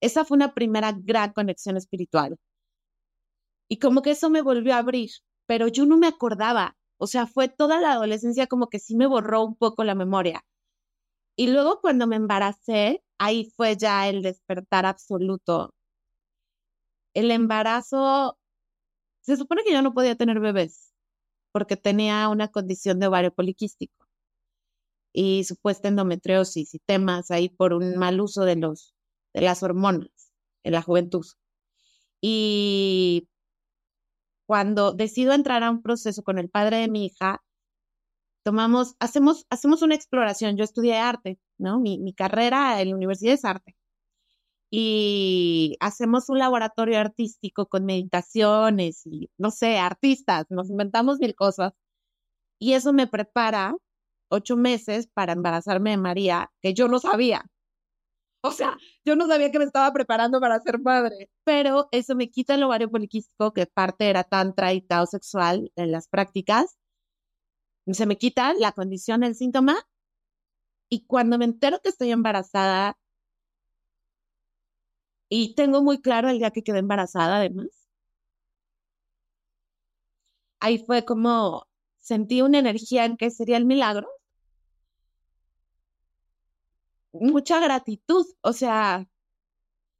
Esa 0.00 0.24
fue 0.24 0.34
una 0.36 0.54
primera 0.54 0.92
gran 0.92 1.32
conexión 1.32 1.76
espiritual. 1.76 2.36
Y 3.68 3.78
como 3.78 4.02
que 4.02 4.10
eso 4.10 4.28
me 4.28 4.42
volvió 4.42 4.74
a 4.74 4.78
abrir, 4.78 5.10
pero 5.46 5.68
yo 5.68 5.86
no 5.86 5.96
me 5.96 6.08
acordaba. 6.08 6.76
O 6.98 7.06
sea, 7.06 7.26
fue 7.26 7.48
toda 7.48 7.80
la 7.80 7.92
adolescencia 7.92 8.46
como 8.46 8.68
que 8.68 8.78
sí 8.78 8.96
me 8.96 9.06
borró 9.06 9.44
un 9.44 9.56
poco 9.56 9.84
la 9.84 9.94
memoria. 9.94 10.44
Y 11.36 11.48
luego 11.48 11.80
cuando 11.80 12.06
me 12.06 12.16
embaracé, 12.16 13.02
ahí 13.18 13.52
fue 13.56 13.76
ya 13.76 14.08
el 14.08 14.22
despertar 14.22 14.86
absoluto. 14.86 15.74
El 17.14 17.30
embarazo, 17.30 18.38
se 19.22 19.36
supone 19.36 19.64
que 19.64 19.72
yo 19.72 19.82
no 19.82 19.94
podía 19.94 20.16
tener 20.16 20.40
bebés 20.40 20.92
porque 21.52 21.76
tenía 21.76 22.28
una 22.28 22.48
condición 22.48 23.00
de 23.00 23.08
ovario 23.08 23.34
poliquístico 23.34 24.06
y 25.12 25.44
supuesta 25.44 25.88
endometriosis 25.88 26.74
y 26.74 26.78
temas 26.80 27.30
ahí 27.30 27.48
por 27.48 27.72
un 27.72 27.96
mal 27.96 28.20
uso 28.20 28.44
de 28.44 28.56
los 28.56 28.94
de 29.34 29.40
las 29.42 29.62
hormonas 29.62 30.10
en 30.64 30.72
la 30.72 30.82
juventud. 30.82 31.26
Y 32.20 33.28
cuando 34.46 34.92
decido 34.92 35.32
entrar 35.32 35.62
a 35.64 35.70
un 35.70 35.82
proceso 35.82 36.22
con 36.22 36.38
el 36.38 36.48
padre 36.50 36.78
de 36.78 36.88
mi 36.88 37.06
hija, 37.06 37.42
tomamos, 38.44 38.94
hacemos, 39.00 39.46
hacemos 39.50 39.82
una 39.82 39.94
exploración. 39.96 40.56
Yo 40.56 40.64
estudié 40.64 40.98
arte, 40.98 41.38
¿no? 41.58 41.80
Mi, 41.80 41.98
mi 41.98 42.14
carrera 42.14 42.80
en 42.80 42.90
la 42.90 42.96
universidad 42.96 43.34
es 43.34 43.44
arte. 43.44 43.76
Y 44.70 45.76
hacemos 45.80 46.28
un 46.28 46.38
laboratorio 46.38 46.98
artístico 46.98 47.66
con 47.66 47.84
meditaciones 47.84 49.06
y, 49.06 49.30
no 49.38 49.50
sé, 49.50 49.78
artistas, 49.78 50.46
nos 50.50 50.70
inventamos 50.70 51.18
mil 51.20 51.34
cosas. 51.34 51.72
Y 52.60 52.74
eso 52.74 52.92
me 52.92 53.06
prepara 53.06 53.76
ocho 54.30 54.56
meses 54.56 55.08
para 55.08 55.32
embarazarme 55.34 55.90
de 55.90 55.98
María, 55.98 56.52
que 56.62 56.74
yo 56.74 56.88
no 56.88 56.98
sabía. 57.00 57.46
O 58.46 58.52
sea, 58.52 58.76
yo 59.04 59.16
no 59.16 59.26
sabía 59.26 59.50
que 59.50 59.58
me 59.58 59.64
estaba 59.64 59.92
preparando 59.92 60.40
para 60.40 60.60
ser 60.60 60.80
madre, 60.80 61.30
pero 61.44 61.88
eso 61.90 62.14
me 62.14 62.30
quita 62.30 62.54
el 62.54 62.62
ovario 62.62 62.90
poliquístico, 62.90 63.52
que 63.52 63.66
parte 63.66 64.08
era 64.08 64.22
tantra 64.24 64.72
y 64.72 64.86
sexual 65.10 65.72
en 65.76 65.90
las 65.90 66.06
prácticas. 66.08 66.76
Se 67.92 68.06
me 68.06 68.18
quita 68.18 68.54
la 68.54 68.70
condición, 68.72 69.24
el 69.24 69.34
síntoma. 69.34 69.76
Y 70.88 71.06
cuando 71.06 71.38
me 71.38 71.44
entero 71.44 71.80
que 71.82 71.88
estoy 71.90 72.10
embarazada, 72.12 72.96
y 75.28 75.54
tengo 75.54 75.82
muy 75.82 76.00
claro 76.00 76.28
el 76.28 76.38
día 76.38 76.50
que 76.50 76.62
quedé 76.62 76.78
embarazada, 76.78 77.36
además, 77.38 77.68
ahí 80.60 80.78
fue 80.84 81.04
como 81.04 81.66
sentí 81.98 82.42
una 82.42 82.58
energía 82.58 83.04
en 83.04 83.16
que 83.16 83.30
sería 83.30 83.56
el 83.56 83.64
milagro 83.66 84.08
mucha 87.20 87.60
gratitud, 87.60 88.26
o 88.40 88.52
sea, 88.52 89.08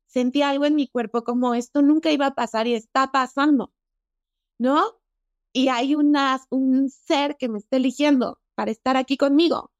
sentí 0.06 0.42
algo 0.42 0.64
en 0.64 0.74
mi 0.74 0.88
cuerpo 0.88 1.24
como 1.24 1.54
esto 1.54 1.82
nunca 1.82 2.10
iba 2.10 2.26
a 2.26 2.34
pasar 2.34 2.66
y 2.66 2.74
está 2.74 3.12
pasando, 3.12 3.72
¿no? 4.58 4.98
Y 5.52 5.68
hay 5.68 5.94
una, 5.94 6.40
un 6.50 6.90
ser 6.90 7.36
que 7.36 7.48
me 7.48 7.58
está 7.58 7.76
eligiendo 7.76 8.38
para 8.54 8.70
estar 8.70 8.96
aquí 8.96 9.16
conmigo. 9.16 9.72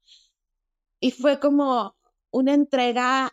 Y 0.99 1.11
fue 1.11 1.39
como 1.39 1.95
una 2.31 2.53
entrega 2.53 3.31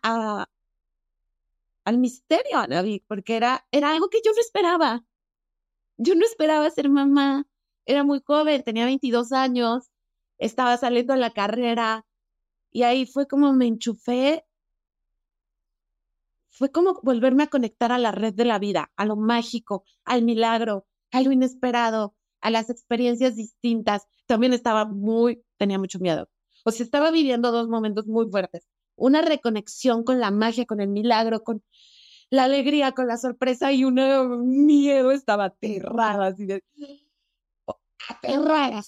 al 1.85 1.99
misterio, 1.99 2.67
David, 2.69 3.03
porque 3.07 3.37
era, 3.37 3.67
era 3.71 3.91
algo 3.93 4.09
que 4.09 4.21
yo 4.25 4.33
no 4.33 4.41
esperaba. 4.41 5.05
Yo 5.97 6.15
no 6.15 6.25
esperaba 6.25 6.71
ser 6.71 6.89
mamá. 6.89 7.47
Era 7.87 8.05
muy 8.05 8.23
joven, 8.25 8.63
tenía 8.63 8.87
22 8.87 9.33
años, 9.33 9.91
estaba 10.39 10.77
saliendo 10.77 11.13
a 11.13 11.17
la 11.17 11.31
carrera, 11.31 12.07
y 12.75 12.83
ahí 12.83 13.07
fue 13.07 13.29
como 13.29 13.53
me 13.53 13.69
enchufé, 13.69 14.45
fue 16.51 16.73
como 16.73 17.01
volverme 17.05 17.45
a 17.45 17.47
conectar 17.47 17.93
a 17.93 17.99
la 17.99 18.11
red 18.11 18.35
de 18.35 18.45
la 18.45 18.59
vida, 18.59 18.91
a 18.97 19.07
lo 19.07 19.15
mágico, 19.15 19.85
al 20.05 20.23
milagro, 20.23 20.85
a 21.13 21.23
lo 21.23 21.31
inesperado, 21.31 22.17
a 22.41 22.51
las 22.51 22.71
experiencias 22.71 23.37
distintas. 23.37 24.09
También 24.27 24.53
estaba 24.53 24.87
muy, 24.87 25.45
tenía 25.57 25.79
mucho 25.79 26.01
miedo. 26.01 26.29
O 26.65 26.73
sea, 26.73 26.85
estaba 26.85 27.13
viviendo 27.13 27.53
dos 27.53 27.69
momentos 27.69 28.07
muy 28.07 28.29
fuertes. 28.29 28.67
Una 28.97 29.23
reconexión 29.23 30.03
con 30.03 30.19
la 30.19 30.33
magia, 30.33 30.67
con 30.67 30.81
el 30.81 30.89
milagro, 30.89 31.45
con 31.45 31.63
la 32.29 32.45
alegría, 32.45 32.91
con 32.91 33.07
la 33.07 33.19
sorpresa 33.19 33.71
y 33.73 33.85
un 33.85 33.95
miedo. 34.67 35.13
Estaba 35.13 35.45
aterrada, 35.45 36.27
así 36.27 36.45
de... 36.45 36.65
Aterrada. 38.09 38.83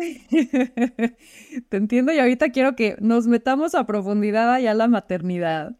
Te 1.68 1.76
entiendo 1.76 2.12
y 2.12 2.18
ahorita 2.18 2.50
quiero 2.50 2.76
que 2.76 2.96
nos 3.00 3.26
metamos 3.26 3.74
a 3.74 3.86
profundidad 3.86 4.52
allá 4.52 4.72
a 4.72 4.74
la 4.74 4.88
maternidad. 4.88 5.76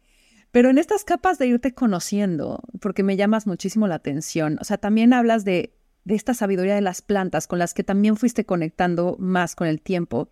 Pero 0.51 0.69
en 0.69 0.77
estas 0.77 1.05
capas 1.05 1.37
de 1.37 1.47
irte 1.47 1.73
conociendo, 1.73 2.61
porque 2.81 3.03
me 3.03 3.15
llamas 3.15 3.47
muchísimo 3.47 3.87
la 3.87 3.95
atención, 3.95 4.57
o 4.59 4.65
sea, 4.65 4.77
también 4.77 5.13
hablas 5.13 5.45
de, 5.45 5.73
de 6.03 6.15
esta 6.15 6.33
sabiduría 6.33 6.75
de 6.75 6.81
las 6.81 7.01
plantas 7.01 7.47
con 7.47 7.59
las 7.59 7.73
que 7.73 7.83
también 7.83 8.17
fuiste 8.17 8.45
conectando 8.45 9.15
más 9.19 9.55
con 9.55 9.67
el 9.67 9.81
tiempo. 9.81 10.29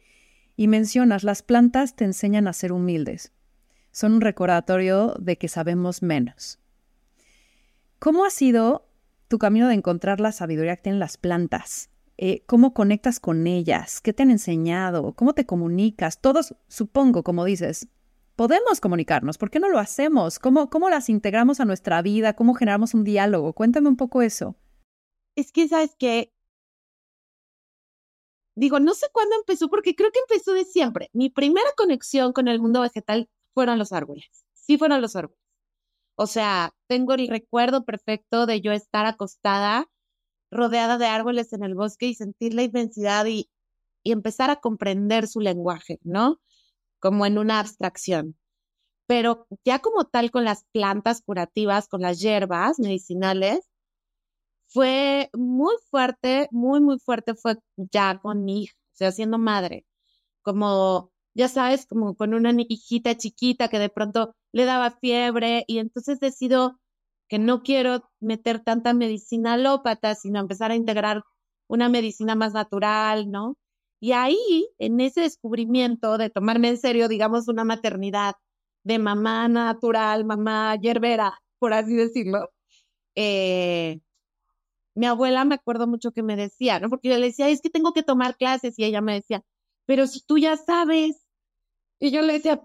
Y 0.58 0.68
mencionas, 0.68 1.24
las 1.24 1.42
plantas 1.42 1.96
te 1.96 2.04
enseñan 2.04 2.48
a 2.48 2.54
ser 2.54 2.74
humildes. 2.74 3.32
Son 3.92 4.14
un 4.14 4.22
recordatorio 4.22 5.16
de 5.20 5.38
que 5.38 5.48
sabemos 5.48 6.04
menos. 6.04 6.60
¿Cómo 7.98 8.26
ha 8.26 8.30
sido 8.30 8.88
tu 9.30 9.40
camino 9.40 9.68
de 9.68 9.76
encontrar 9.76 10.20
la 10.20 10.32
sabiduría 10.32 10.76
que 10.76 10.84
tienen 10.84 11.00
las 11.00 11.18
plantas? 11.18 11.90
Eh, 12.22 12.44
¿Cómo 12.48 12.74
conectas 12.74 13.22
con 13.22 13.48
ellas? 13.48 14.02
¿Qué 14.02 14.12
te 14.12 14.24
han 14.24 14.30
enseñado? 14.30 15.14
¿Cómo 15.16 15.34
te 15.34 15.46
comunicas? 15.46 16.20
Todos, 16.20 16.54
supongo, 16.68 17.24
como 17.24 17.46
dices, 17.46 17.88
podemos 18.36 18.82
comunicarnos. 18.82 19.38
¿Por 19.38 19.50
qué 19.50 19.62
no 19.62 19.70
lo 19.70 19.80
hacemos? 19.80 20.38
¿Cómo, 20.38 20.70
cómo 20.70 20.90
las 20.90 21.08
integramos 21.08 21.62
a 21.62 21.66
nuestra 21.66 22.02
vida? 22.02 22.34
¿Cómo 22.34 22.56
generamos 22.56 22.94
un 22.94 23.06
diálogo? 23.06 23.54
Cuéntame 23.54 23.88
un 23.88 23.96
poco 23.96 24.22
eso. 24.22 24.58
Es 25.38 25.54
que, 25.54 25.70
¿sabes 25.70 25.96
que 25.98 26.34
Digo, 28.54 28.82
no 28.82 28.96
sé 28.96 29.08
cuándo 29.14 29.38
empezó, 29.38 29.70
porque 29.70 29.96
creo 29.96 30.12
que 30.12 30.20
empezó 30.20 30.52
de 30.52 30.66
siempre. 30.66 31.10
Mi 31.14 31.30
primera 31.30 31.70
conexión 31.78 32.34
con 32.34 32.50
el 32.50 32.60
mundo 32.60 32.82
vegetal 32.82 33.30
fueron 33.54 33.80
los 33.80 33.94
árboles. 33.94 34.46
Sí 34.54 34.78
fueron 34.78 35.02
los 35.02 35.16
árboles. 35.16 35.40
O 36.16 36.28
sea, 36.28 36.74
tengo 36.88 37.14
el 37.14 37.30
recuerdo 37.30 37.86
perfecto 37.86 38.46
de 38.46 38.60
yo 38.60 38.74
estar 38.74 39.06
acostada, 39.06 39.88
rodeada 40.52 40.98
de 40.98 41.08
árboles 41.08 41.54
en 41.54 41.64
el 41.64 41.76
bosque 41.76 42.08
y 42.08 42.16
sentir 42.16 42.54
la 42.54 42.64
inmensidad 42.64 43.26
y, 43.26 43.50
y 44.04 44.12
empezar 44.12 44.50
a 44.50 44.58
comprender 44.58 45.28
su 45.28 45.40
lenguaje, 45.42 46.00
¿no? 46.04 46.40
Como 47.00 47.26
en 47.26 47.38
una 47.38 47.60
abstracción. 47.60 48.38
Pero 49.08 49.48
ya 49.66 49.80
como 49.80 50.06
tal 50.06 50.32
con 50.32 50.46
las 50.46 50.66
plantas 50.72 51.22
curativas, 51.22 51.88
con 51.88 52.02
las 52.02 52.20
hierbas 52.20 52.80
medicinales, 52.80 53.70
fue 54.68 55.30
muy 55.34 55.74
fuerte, 55.90 56.48
muy, 56.52 56.80
muy 56.82 57.00
fuerte 57.00 57.36
fue 57.36 57.58
ya 57.78 58.20
con 58.22 58.44
mi 58.46 58.64
hija, 58.64 58.76
o 58.78 58.96
sea, 58.96 59.12
siendo 59.12 59.38
madre, 59.40 59.86
como, 60.44 61.12
ya 61.36 61.48
sabes, 61.50 61.86
como 61.88 62.16
con 62.16 62.34
una 62.34 62.54
hijita 62.70 63.18
chiquita 63.18 63.70
que 63.70 63.80
de 63.80 63.90
pronto 63.90 64.36
le 64.54 64.66
daba 64.66 64.92
fiebre 64.92 65.66
y 65.68 65.80
entonces 65.80 66.20
decido 66.20 66.80
que 67.30 67.40
no 67.40 67.64
quiero 67.64 68.10
meter 68.20 68.60
tanta 68.62 68.94
medicina 68.94 69.54
alópata, 69.54 70.16
sino 70.16 70.40
empezar 70.40 70.72
a 70.72 70.76
integrar 70.76 71.24
una 71.68 71.90
medicina 71.90 72.36
más 72.36 72.54
natural, 72.54 73.32
¿no? 73.32 73.56
Y 74.02 74.14
ahí, 74.14 74.70
en 74.80 75.00
ese 75.00 75.22
descubrimiento 75.22 76.18
de 76.18 76.30
tomarme 76.30 76.70
en 76.70 76.78
serio, 76.78 77.08
digamos, 77.08 77.48
una 77.48 77.64
maternidad 77.64 78.36
de 78.84 79.00
mamá 79.00 79.48
natural, 79.48 80.26
mamá 80.26 80.76
yerbera, 80.78 81.40
por 81.60 81.74
así 81.74 81.96
decirlo, 81.96 82.50
eh, 83.16 84.00
mi 84.96 85.06
abuela 85.06 85.46
me 85.46 85.56
acuerdo 85.56 85.88
mucho 85.88 86.12
que 86.12 86.24
me 86.24 86.36
decía, 86.36 86.80
¿no? 86.80 86.90
Porque 86.90 87.10
yo 87.10 87.18
le 87.18 87.28
decía, 87.28 87.50
es 87.50 87.62
que 87.62 87.70
tengo 87.70 87.94
que 87.94 88.04
tomar 88.04 88.38
clases 88.38 88.78
y 88.78 88.86
ella 88.86 89.02
me 89.02 89.14
decía, 89.14 89.44
pero 89.86 90.08
si 90.08 90.22
tú 90.22 90.38
ya 90.38 90.58
sabes. 90.58 91.26
Y 92.00 92.12
yo 92.12 92.22
le 92.22 92.34
decía, 92.34 92.62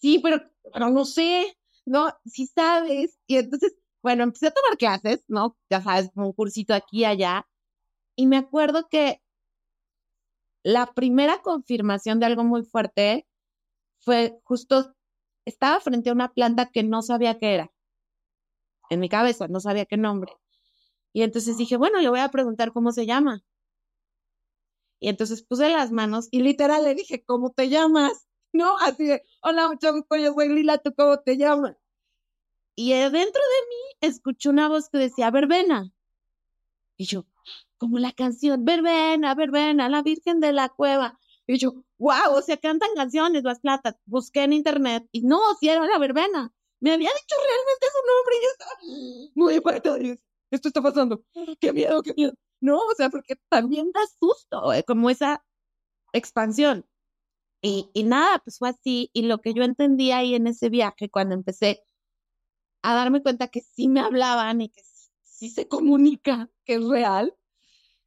sí, 0.00 0.20
pero, 0.22 0.42
pero 0.72 0.90
no 0.90 1.04
sé, 1.04 1.56
¿no? 1.86 2.08
Si 2.24 2.46
sabes. 2.46 3.18
Y 3.26 3.36
entonces, 3.36 3.74
bueno, 4.06 4.22
empecé 4.22 4.46
a 4.46 4.50
tomar 4.52 4.78
clases, 4.78 5.24
¿no? 5.26 5.56
Ya 5.68 5.82
sabes, 5.82 6.12
un 6.14 6.32
cursito 6.32 6.74
aquí 6.74 7.00
y 7.00 7.04
allá. 7.06 7.44
Y 8.14 8.28
me 8.28 8.36
acuerdo 8.36 8.86
que 8.88 9.20
la 10.62 10.86
primera 10.94 11.42
confirmación 11.42 12.20
de 12.20 12.26
algo 12.26 12.44
muy 12.44 12.62
fuerte 12.62 13.26
fue 13.98 14.38
justo, 14.44 14.94
estaba 15.44 15.80
frente 15.80 16.10
a 16.10 16.12
una 16.12 16.32
planta 16.32 16.70
que 16.70 16.84
no 16.84 17.02
sabía 17.02 17.36
qué 17.40 17.54
era. 17.54 17.72
En 18.90 19.00
mi 19.00 19.08
cabeza, 19.08 19.48
no 19.48 19.58
sabía 19.58 19.86
qué 19.86 19.96
nombre. 19.96 20.32
Y 21.12 21.22
entonces 21.22 21.56
dije, 21.58 21.76
bueno, 21.76 22.00
le 22.00 22.08
voy 22.08 22.20
a 22.20 22.30
preguntar 22.30 22.72
cómo 22.72 22.92
se 22.92 23.06
llama. 23.06 23.42
Y 25.00 25.08
entonces 25.08 25.42
puse 25.42 25.68
las 25.68 25.90
manos 25.90 26.28
y 26.30 26.42
literal 26.42 26.84
le 26.84 26.94
dije, 26.94 27.24
¿cómo 27.24 27.50
te 27.50 27.68
llamas? 27.68 28.28
¿no? 28.52 28.78
Así 28.78 29.04
de, 29.04 29.24
hola, 29.42 29.66
mucho 29.68 29.92
gusto, 29.92 30.14
yo 30.16 30.32
Lila, 30.36 30.78
¿tú 30.78 30.94
cómo 30.94 31.18
te 31.18 31.36
llamas? 31.36 31.76
Y 32.76 32.90
dentro 32.92 33.14
de 33.14 33.20
mí 33.22 33.96
escuché 34.02 34.50
una 34.50 34.68
voz 34.68 34.90
que 34.90 34.98
decía, 34.98 35.30
verbena. 35.30 35.90
Y 36.98 37.06
yo, 37.06 37.24
como 37.78 37.98
la 37.98 38.12
canción, 38.12 38.64
verbena, 38.66 39.34
verbena, 39.34 39.88
la 39.88 40.02
Virgen 40.02 40.40
de 40.40 40.52
la 40.52 40.68
Cueva. 40.68 41.18
Y 41.46 41.58
yo, 41.58 41.84
wow, 41.98 42.34
o 42.34 42.42
sea, 42.42 42.58
cantan 42.58 42.90
canciones 42.94 43.44
las 43.44 43.60
platas. 43.60 43.96
Busqué 44.04 44.42
en 44.44 44.52
internet 44.52 45.08
y 45.10 45.22
no, 45.22 45.40
si 45.58 45.70
era 45.70 45.86
la 45.86 45.98
verbena. 45.98 46.52
Me 46.80 46.92
había 46.92 47.08
dicho 47.08 47.36
realmente 47.48 47.86
su 47.92 48.00
nombre 48.12 48.36
y 48.36 48.42
yo 48.42 48.50
estaba 48.50 49.32
muy 49.34 49.54
impactada. 49.54 50.18
Esto 50.50 50.68
está 50.68 50.82
pasando. 50.82 51.24
Qué 51.58 51.72
miedo, 51.72 52.02
qué 52.02 52.12
miedo. 52.14 52.34
No, 52.60 52.78
o 52.78 52.94
sea, 52.94 53.08
porque 53.08 53.36
también 53.48 53.90
da 53.92 54.00
susto, 54.20 54.72
eh, 54.74 54.84
como 54.84 55.08
esa 55.08 55.42
expansión. 56.12 56.84
Y, 57.62 57.90
y 57.94 58.04
nada, 58.04 58.38
pues 58.40 58.58
fue 58.58 58.68
así. 58.68 59.10
Y 59.14 59.22
lo 59.22 59.38
que 59.38 59.54
yo 59.54 59.62
entendí 59.62 60.12
ahí 60.12 60.34
en 60.34 60.46
ese 60.46 60.68
viaje, 60.68 61.08
cuando 61.10 61.34
empecé 61.34 61.82
a 62.86 62.94
darme 62.94 63.20
cuenta 63.20 63.48
que 63.48 63.62
sí 63.62 63.88
me 63.88 64.00
hablaban 64.00 64.60
y 64.60 64.68
que 64.68 64.80
sí 65.24 65.50
se 65.50 65.66
comunica, 65.66 66.48
que 66.64 66.74
es 66.74 66.84
real, 66.86 67.34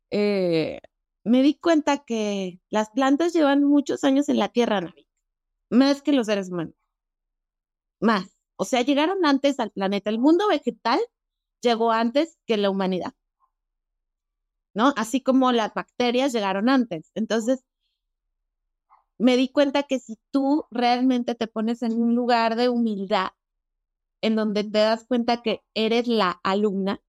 eh, 0.10 0.80
me 1.26 1.44
di 1.44 1.56
cuenta 1.60 1.98
que 2.06 2.62
las 2.70 2.90
plantas 2.92 3.34
llevan 3.34 3.64
muchos 3.64 4.06
años 4.06 4.30
en 4.30 4.40
la 4.40 4.50
Tierra, 4.50 4.80
Navi, 4.80 5.06
más 5.70 6.02
que 6.02 6.14
los 6.14 6.28
seres 6.28 6.50
humanos. 6.50 6.76
Más. 8.00 8.38
O 8.56 8.66
sea, 8.66 8.82
llegaron 8.82 9.26
antes 9.26 9.60
al 9.60 9.72
planeta. 9.72 10.10
El 10.10 10.20
mundo 10.20 10.48
vegetal 10.48 11.00
llegó 11.62 11.92
antes 11.92 12.38
que 12.46 12.58
la 12.58 12.70
humanidad. 12.70 13.14
¿No? 14.74 14.94
Así 14.96 15.22
como 15.22 15.52
las 15.52 15.74
bacterias 15.74 16.32
llegaron 16.32 16.70
antes. 16.70 17.12
Entonces, 17.16 17.66
me 19.18 19.36
di 19.36 19.50
cuenta 19.50 19.84
que 19.84 20.00
si 20.00 20.18
tú 20.32 20.66
realmente 20.72 21.36
te 21.36 21.48
pones 21.48 21.82
en 21.84 22.02
un 22.02 22.16
lugar 22.16 22.56
de 22.56 22.70
humildad, 22.70 23.32
en 24.22 24.36
donde 24.36 24.64
te 24.64 24.80
das 24.80 25.06
cuenta 25.06 25.42
que 25.42 25.62
eres 25.74 26.08
la 26.08 26.40
alumna, 26.44 27.02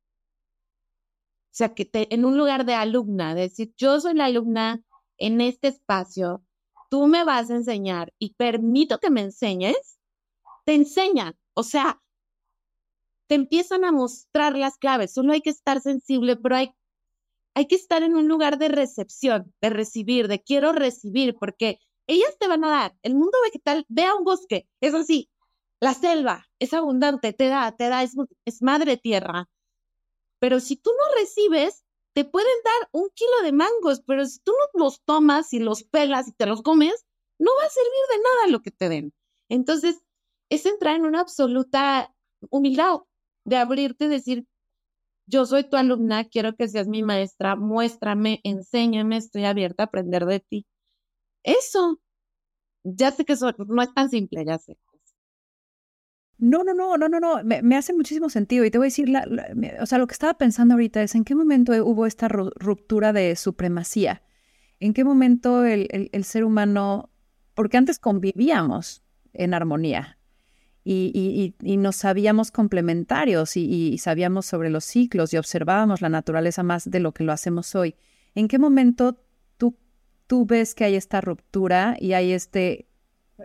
o 1.51 1.53
sea, 1.53 1.75
que 1.75 1.85
te, 1.85 2.13
en 2.15 2.25
un 2.25 2.39
lugar 2.39 2.65
de 2.65 2.75
alumna, 2.75 3.35
decir, 3.35 3.75
yo 3.77 4.01
soy 4.01 4.15
la 4.15 4.27
alumna 4.27 4.85
en 5.19 5.41
este 5.41 5.69
espacio, 5.69 6.45
tú 6.91 7.07
me 7.07 7.25
vas 7.25 7.51
a 7.51 7.57
enseñar 7.57 8.13
y 8.19 8.35
permito 8.35 8.99
que 8.99 9.11
me 9.11 9.23
enseñes, 9.23 9.99
te 10.65 10.75
enseñan. 10.75 11.37
O 11.55 11.63
sea, 11.63 12.01
te 13.27 13.35
empiezan 13.35 13.85
a 13.85 13.93
mostrar 13.93 14.57
las 14.57 14.77
claves. 14.77 15.13
Solo 15.13 15.33
hay 15.33 15.41
que 15.41 15.51
estar 15.51 15.81
sensible, 15.81 16.37
pero 16.37 16.57
hay, 16.57 16.73
hay 17.55 17.67
que 17.67 17.77
estar 17.77 18.03
en 18.03 18.17
un 18.17 18.29
lugar 18.29 18.59
de 18.59 18.69
recepción, 18.69 19.55
de 19.61 19.71
recibir, 19.71 20.29
de 20.29 20.43
quiero 20.43 20.73
recibir, 20.73 21.37
porque 21.39 21.79
ellas 22.07 22.37
te 22.39 22.49
van 22.49 22.65
a 22.65 22.71
dar. 22.71 22.97
El 23.03 23.15
mundo 23.15 23.39
vegetal, 23.45 23.85
vea 23.89 24.15
un 24.15 24.25
bosque, 24.25 24.69
es 24.81 24.95
así. 24.95 25.31
La 25.81 25.95
selva 25.95 26.47
es 26.59 26.75
abundante, 26.75 27.33
te 27.33 27.49
da, 27.49 27.75
te 27.75 27.89
da, 27.89 28.03
es, 28.03 28.15
madre 28.63 28.99
tierra. 28.99 29.49
Pero 30.39 30.61
si 30.61 30.77
tú 30.77 30.91
no 30.91 31.21
recibes, 31.21 31.85
te 32.13 32.25
pueden 32.25 32.57
dar 32.65 32.89
un 32.93 33.09
kilo 33.15 33.43
de 33.43 33.53
mangos, 33.53 34.03
pero 34.07 34.27
si 34.27 34.41
tú 34.41 34.53
no 34.53 34.85
los 34.85 35.01
tomas 35.03 35.53
y 35.53 35.59
los 35.59 35.85
pelas 35.85 36.29
y 36.29 36.33
te 36.33 36.47
los 36.47 36.63
comes, 36.63 37.07
no 37.39 37.51
va 37.59 37.67
a 37.67 37.71
servir 37.71 38.05
de 38.11 38.23
nada 38.23 38.53
lo 38.53 38.61
que 38.61 38.71
te 38.71 38.89
den. 38.89 39.15
Entonces, 39.49 40.03
es 40.51 40.67
entrar 40.67 40.97
en 40.97 41.07
una 41.07 41.21
absoluta 41.21 42.15
humildad, 42.51 43.01
de 43.45 43.57
abrirte 43.57 44.05
y 44.05 44.09
decir, 44.09 44.47
yo 45.27 45.47
soy 45.47 45.65
tu 45.65 45.77
alumna, 45.77 46.25
quiero 46.29 46.57
que 46.57 46.69
seas 46.69 46.89
mi 46.89 47.03
maestra, 47.03 47.57
muéstrame, 47.57 48.41
enséñame, 48.45 49.17
estoy 49.17 49.45
abierta 49.45 49.85
a 49.85 49.87
aprender 49.87 50.27
de 50.27 50.41
ti. 50.41 50.67
Eso, 51.45 52.01
ya 52.85 53.13
sé 53.13 53.25
que 53.25 53.35
eso 53.35 53.53
no 53.69 53.83
es 53.83 53.95
tan 53.95 54.11
simple, 54.11 54.45
ya 54.45 54.59
sé. 54.59 54.77
No, 56.41 56.65
no, 56.65 56.73
no, 56.73 56.97
no, 56.97 57.07
no, 57.07 57.21
no, 57.21 57.45
me, 57.45 57.77
hace 57.77 57.93
muchísimo 57.93 58.31
sentido 58.31 58.65
y 58.65 58.71
te 58.71 58.79
voy 58.79 58.87
a 58.87 58.89
decir, 58.89 59.11
la, 59.11 59.29
o 59.79 59.85
sea, 59.85 59.99
lo 59.99 60.07
que 60.07 60.15
estaba 60.15 60.35
pensando 60.35 60.73
ahorita 60.73 61.03
es 61.03 61.15
en 61.15 61.25
qué 61.25 61.35
momento 61.35 61.73
hubo 61.85 62.07
esta 62.07 62.29
ruptura 62.29 63.13
de 63.13 63.37
supremacía, 63.37 64.23
en 64.79 64.95
qué 64.95 65.05
momento 65.05 65.67
el, 65.67 66.25
ser 66.25 66.45
humano, 66.45 67.11
porque 67.53 67.77
antes 67.77 67.99
convivíamos 67.99 69.03
en 69.35 69.53
armonía, 69.53 70.17
y, 70.83 71.55
nos 71.61 71.97
sabíamos 71.97 72.51
complementarios 72.51 73.59
y, 73.59 73.99
sabíamos 73.99 74.47
sobre 74.47 74.71
los 74.71 74.87
ciclos 74.87 75.35
y 75.35 75.37
observábamos 75.37 76.01
la 76.01 76.09
naturaleza 76.09 76.63
más 76.63 76.91
de 76.91 77.01
lo 77.01 77.13
que 77.13 77.23
lo 77.23 77.33
hacemos 77.33 77.75
hoy. 77.75 77.97
¿En 78.35 78.49
qué 78.49 78.59
momento 78.59 79.23
tú, 79.59 79.77
tú 80.27 80.47
ves 80.47 80.75
que 80.75 80.85
hay 80.85 80.95
esta 80.95 81.21
ruptura 81.21 81.99
y 82.01 82.15
hay 82.15 82.33
este, 82.33 82.90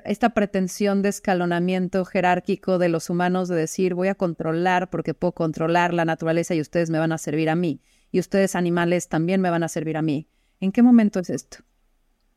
esta 0.04 0.32
pretensión 0.32 1.02
de 1.02 1.10
escalonamiento 1.10 2.04
jerárquico 2.06 2.78
de 2.78 2.90
los 2.90 3.10
humanos 3.10 3.48
de 3.48 3.56
decir 3.56 3.94
voy 3.94 4.08
a 4.10 4.16
controlar 4.16 4.90
porque 4.90 5.14
puedo 5.14 5.34
controlar 5.34 5.94
la 5.94 6.06
naturaleza 6.06 6.56
y 6.56 6.62
ustedes 6.62 6.90
me 6.90 7.00
van 7.00 7.12
a 7.12 7.18
servir 7.18 7.50
a 7.50 7.56
mí 7.56 7.82
y 8.12 8.20
ustedes 8.20 8.56
animales 8.56 9.08
también 9.08 9.42
me 9.42 9.50
van 9.50 9.64
a 9.64 9.68
servir 9.68 9.98
a 9.98 10.02
mí? 10.02 10.28
¿En 10.60 10.72
qué 10.72 10.82
momento 10.82 11.20
es 11.20 11.30
esto? 11.30 11.58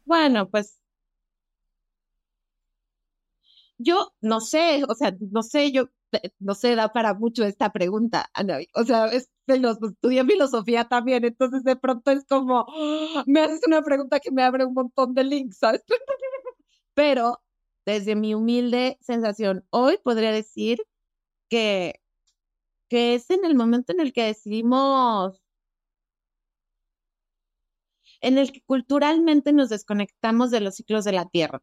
Bueno, 0.04 0.48
pues 0.48 0.78
yo 3.78 4.12
no 4.20 4.40
sé, 4.40 4.82
o 4.88 4.94
sea, 4.94 5.14
no 5.20 5.42
sé, 5.42 5.70
yo 5.72 5.88
eh, 6.12 6.30
no 6.38 6.54
sé, 6.54 6.74
da 6.74 6.92
para 6.92 7.14
mucho 7.14 7.44
esta 7.44 7.70
pregunta. 7.72 8.30
O 8.74 8.84
sea, 8.84 9.06
es, 9.06 9.30
estudié 9.46 10.24
filosofía 10.24 10.88
también, 10.88 11.24
entonces 11.24 11.62
de 11.64 11.76
pronto 11.76 12.10
es 12.10 12.24
como, 12.26 12.66
me 13.26 13.40
haces 13.40 13.60
una 13.66 13.82
pregunta 13.82 14.20
que 14.20 14.30
me 14.30 14.42
abre 14.42 14.64
un 14.64 14.74
montón 14.74 15.14
de 15.14 15.24
links, 15.24 15.58
¿sabes? 15.58 15.84
Pero 16.94 17.40
desde 17.92 18.16
mi 18.16 18.34
humilde 18.34 18.98
sensación, 19.00 19.64
hoy 19.70 19.98
podría 20.02 20.32
decir 20.32 20.78
que 21.50 22.00
que 22.88 23.14
es 23.14 23.30
en 23.30 23.44
el 23.44 23.54
momento 23.54 23.92
en 23.92 24.00
el 24.00 24.12
que 24.12 24.24
decidimos, 24.24 25.42
en 28.20 28.38
el 28.38 28.52
que 28.52 28.62
culturalmente 28.62 29.52
nos 29.52 29.68
desconectamos 29.70 30.50
de 30.50 30.60
los 30.60 30.76
ciclos 30.76 31.04
de 31.04 31.12
la 31.12 31.28
Tierra. 31.28 31.62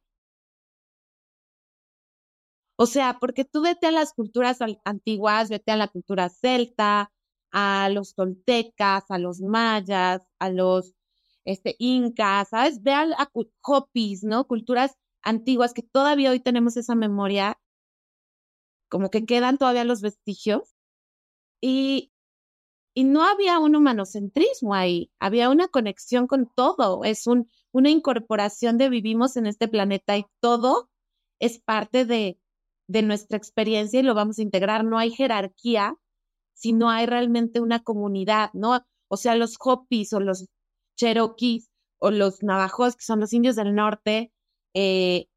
O 2.78 2.86
sea, 2.88 3.18
porque 3.20 3.46
tú 3.46 3.62
vete 3.62 3.88
a 3.88 3.92
las 3.92 4.14
culturas 4.14 4.60
antiguas, 4.84 5.50
vete 5.50 5.72
a 5.72 5.78
la 5.78 5.88
cultura 5.88 6.30
celta, 6.30 7.12
a 7.52 7.90
los 7.90 8.16
toltecas, 8.16 9.06
a 9.10 9.18
los 9.18 9.40
mayas, 9.40 10.28
a 10.40 10.50
los 10.50 10.94
este, 11.46 11.76
incas, 11.80 12.50
¿sabes? 12.50 12.84
Ve 12.84 12.92
a, 12.92 13.04
a 13.18 13.30
Hopis, 13.64 14.24
¿no? 14.24 14.46
Culturas 14.46 14.98
antiguas 15.26 15.74
que 15.74 15.84
todavía 15.84 16.32
hoy 16.32 16.40
tenemos 16.40 16.78
esa 16.78 16.96
memoria, 16.96 17.60
como 18.90 19.10
que 19.10 19.26
quedan 19.26 19.58
todavía 19.58 19.84
los 19.84 20.02
vestigios. 20.02 20.74
Y, 21.62 22.14
y 22.94 23.04
no 23.04 23.24
había 23.24 23.60
un 23.60 23.76
humanocentrismo 23.76 24.74
ahí, 24.74 25.12
había 25.20 25.50
una 25.50 25.68
conexión 25.68 26.28
con 26.28 26.50
todo, 26.56 27.04
es 27.04 27.28
un, 27.28 27.50
una 27.72 27.90
incorporación 27.90 28.78
de 28.78 28.90
vivimos 28.90 29.36
en 29.36 29.48
este 29.48 29.68
planeta 29.68 30.18
y 30.18 30.26
todo 30.40 30.90
es 31.40 31.60
parte 31.60 32.06
de, 32.06 32.40
de 32.88 33.02
nuestra 33.02 33.38
experiencia 33.38 34.00
y 34.00 34.04
lo 34.04 34.14
vamos 34.14 34.40
a 34.40 34.44
integrar. 34.44 34.86
No 34.86 34.98
hay 34.98 35.12
jerarquía, 35.12 35.98
sino 36.54 36.90
hay 36.90 37.06
realmente 37.06 37.60
una 37.60 37.84
comunidad, 37.84 38.52
¿no? 38.54 38.86
O 39.10 39.18
sea, 39.18 39.36
los 39.36 39.56
Hopis 39.60 40.14
o 40.14 40.20
los 40.20 40.48
Cherokees 40.98 41.70
o 41.98 42.12
los 42.12 42.44
Navajos, 42.44 42.96
que 42.96 43.04
son 43.04 43.20
los 43.20 43.34
indios 43.34 43.56
del 43.56 43.76
norte, 43.76 44.32
eh, 44.76 45.28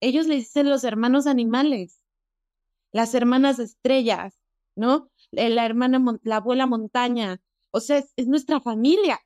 ellos 0.00 0.26
le 0.26 0.36
dicen 0.36 0.70
los 0.70 0.84
hermanos 0.84 1.26
animales, 1.26 2.00
las 2.92 3.14
hermanas 3.14 3.58
estrellas, 3.58 4.38
¿no? 4.76 5.10
La 5.32 5.66
hermana, 5.66 6.02
la 6.22 6.36
abuela 6.36 6.66
montaña, 6.66 7.40
o 7.72 7.80
sea, 7.80 7.98
es 8.16 8.26
nuestra 8.26 8.60
familia. 8.60 9.20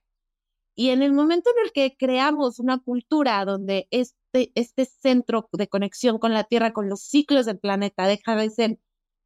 Y 0.75 0.91
en 0.91 1.03
el 1.03 1.13
momento 1.13 1.51
en 1.51 1.67
el 1.67 1.73
que 1.73 1.97
creamos 1.97 2.59
una 2.59 2.79
cultura 2.79 3.45
donde 3.45 3.87
este, 3.91 4.53
este 4.55 4.87
centro 4.87 5.49
de 5.53 5.69
conexión 5.69 6.19
con 6.19 6.33
la 6.33 6.45
Tierra, 6.45 6.73
con 6.73 6.89
los 6.89 7.03
ciclos 7.03 7.47
del 7.47 7.59
planeta, 7.59 8.07
deja 8.07 8.35
de 8.37 8.51
ser 8.51 8.79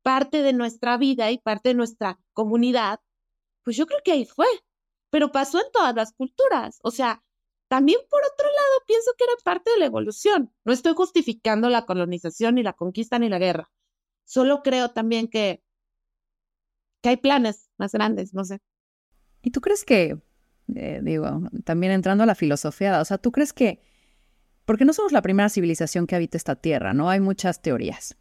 parte 0.02 0.42
de 0.42 0.52
nuestra 0.52 0.98
vida 0.98 1.30
y 1.30 1.38
parte 1.38 1.70
de 1.70 1.74
nuestra 1.76 2.20
comunidad, 2.34 3.00
pues 3.64 3.76
yo 3.76 3.86
creo 3.86 4.00
que 4.04 4.12
ahí 4.12 4.26
fue. 4.26 4.46
Pero 5.10 5.32
pasó 5.32 5.58
en 5.58 5.72
todas 5.72 5.94
las 5.94 6.12
culturas. 6.12 6.80
O 6.82 6.90
sea, 6.90 7.23
también 7.74 7.98
por 8.08 8.20
otro 8.20 8.46
lado 8.46 8.84
pienso 8.86 9.10
que 9.18 9.24
era 9.24 9.32
parte 9.42 9.68
de 9.72 9.78
la 9.78 9.86
evolución. 9.86 10.54
No 10.64 10.72
estoy 10.72 10.94
justificando 10.94 11.68
la 11.68 11.86
colonización, 11.86 12.54
ni 12.54 12.62
la 12.62 12.74
conquista, 12.74 13.18
ni 13.18 13.28
la 13.28 13.40
guerra. 13.40 13.68
Solo 14.22 14.62
creo 14.62 14.92
también 14.92 15.26
que, 15.26 15.60
que 17.02 17.08
hay 17.08 17.16
planes 17.16 17.72
más 17.76 17.90
grandes, 17.90 18.32
no 18.32 18.44
sé. 18.44 18.60
¿Y 19.42 19.50
tú 19.50 19.60
crees 19.60 19.84
que 19.84 20.22
eh, 20.72 21.00
digo, 21.02 21.50
también 21.64 21.90
entrando 21.90 22.22
a 22.22 22.28
la 22.28 22.36
filosofía, 22.36 23.00
o 23.00 23.04
sea, 23.04 23.18
¿tú 23.18 23.32
crees 23.32 23.52
que, 23.52 23.82
porque 24.66 24.84
no 24.84 24.92
somos 24.92 25.10
la 25.10 25.22
primera 25.22 25.48
civilización 25.48 26.06
que 26.06 26.14
habita 26.14 26.36
esta 26.36 26.54
tierra, 26.54 26.94
¿no? 26.94 27.10
Hay 27.10 27.18
muchas 27.18 27.60
teorías. 27.60 28.16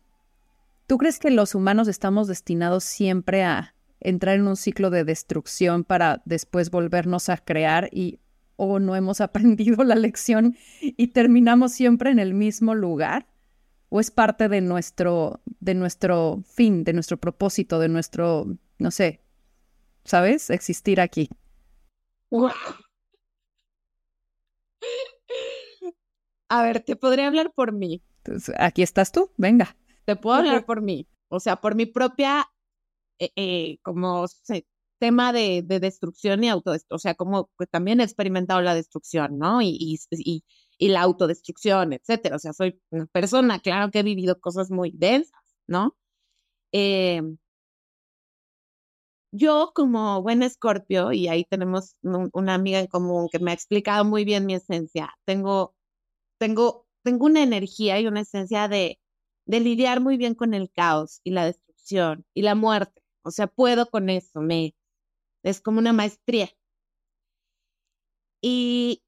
¿Tú 0.87 0.97
crees 0.97 1.19
que 1.19 1.29
los 1.29 1.53
humanos 1.53 1.87
estamos 1.87 2.27
destinados 2.27 2.85
siempre 2.85 3.43
a 3.43 3.75
entrar 3.99 4.33
en 4.33 4.47
un 4.47 4.57
ciclo 4.57 4.89
de 4.89 5.03
destrucción 5.03 5.83
para 5.83 6.23
después 6.25 6.71
volvernos 6.71 7.29
a 7.29 7.37
crear 7.37 7.89
y 7.91 8.19
o 8.63 8.79
no 8.79 8.95
hemos 8.95 9.21
aprendido 9.21 9.83
la 9.83 9.95
lección 9.95 10.55
y 10.81 11.07
terminamos 11.07 11.71
siempre 11.73 12.11
en 12.11 12.19
el 12.19 12.33
mismo 12.33 12.75
lugar? 12.75 13.27
¿O 13.89 13.99
es 13.99 14.09
parte 14.09 14.49
de 14.49 14.61
nuestro, 14.61 15.41
de 15.59 15.75
nuestro 15.75 16.41
fin, 16.45 16.83
de 16.83 16.93
nuestro 16.93 17.17
propósito, 17.17 17.77
de 17.77 17.89
nuestro, 17.89 18.47
no 18.79 18.89
sé, 18.89 19.21
¿sabes? 20.03 20.49
Existir 20.49 20.99
aquí. 20.99 21.29
A 26.49 26.63
ver, 26.63 26.79
te 26.81 26.95
podría 26.95 27.27
hablar 27.27 27.51
por 27.53 27.71
mí. 27.71 28.03
aquí 28.57 28.81
estás 28.81 29.11
tú, 29.11 29.31
venga. 29.37 29.75
Te 30.05 30.15
puedo 30.15 30.37
hablar 30.37 30.65
por 30.65 30.81
mí. 30.81 31.07
O 31.29 31.39
sea, 31.39 31.55
por 31.57 31.75
mi 31.75 31.85
propia, 31.85 32.45
eh, 33.19 33.31
eh, 33.35 33.77
como 33.81 34.27
tema 34.99 35.33
de, 35.33 35.63
destrucción 35.63 36.43
y 36.43 36.49
autodestrucción. 36.49 36.95
O 36.95 36.99
sea, 36.99 37.15
como 37.15 37.49
que 37.59 37.67
también 37.67 37.99
he 38.01 38.03
experimentado 38.03 38.61
la 38.61 38.75
destrucción, 38.75 39.37
¿no? 39.39 39.61
Y, 39.61 39.77
y, 40.11 40.43
y, 40.77 40.89
la 40.89 41.01
autodestrucción, 41.01 41.93
etcétera. 41.93 42.35
O 42.37 42.39
sea, 42.39 42.53
soy 42.53 42.79
una 42.91 43.07
persona, 43.07 43.59
claro 43.59 43.91
que 43.91 43.99
he 43.99 44.03
vivido 44.03 44.39
cosas 44.39 44.71
muy 44.71 44.91
densas, 44.95 45.41
¿no? 45.67 45.95
Eh, 46.73 47.21
yo 49.31 49.71
como 49.75 50.21
buen 50.21 50.43
escorpio, 50.43 51.11
y 51.11 51.27
ahí 51.27 51.45
tenemos 51.45 51.95
una 52.03 52.53
amiga 52.53 52.79
en 52.79 52.87
común 52.87 53.29
que 53.31 53.39
me 53.39 53.51
ha 53.51 53.53
explicado 53.55 54.05
muy 54.05 54.25
bien 54.25 54.45
mi 54.45 54.55
esencia, 54.55 55.11
tengo, 55.25 55.75
tengo, 56.39 56.87
tengo 57.03 57.25
una 57.25 57.43
energía 57.43 57.99
y 57.99 58.07
una 58.07 58.21
esencia 58.21 58.67
de, 58.67 58.99
de 59.45 59.59
lidiar 59.59 60.01
muy 60.01 60.17
bien 60.17 60.35
con 60.35 60.53
el 60.53 60.71
caos 60.71 61.21
y 61.23 61.31
la 61.31 61.45
destrucción 61.45 62.25
y 62.33 62.43
la 62.43 62.55
muerte. 62.55 63.01
O 63.23 63.31
sea, 63.31 63.47
puedo 63.47 63.87
con 63.89 64.09
eso, 64.09 64.41
me, 64.41 64.75
es 65.43 65.61
como 65.61 65.79
una 65.79 65.93
maestría. 65.93 66.49
Y, 68.41 69.03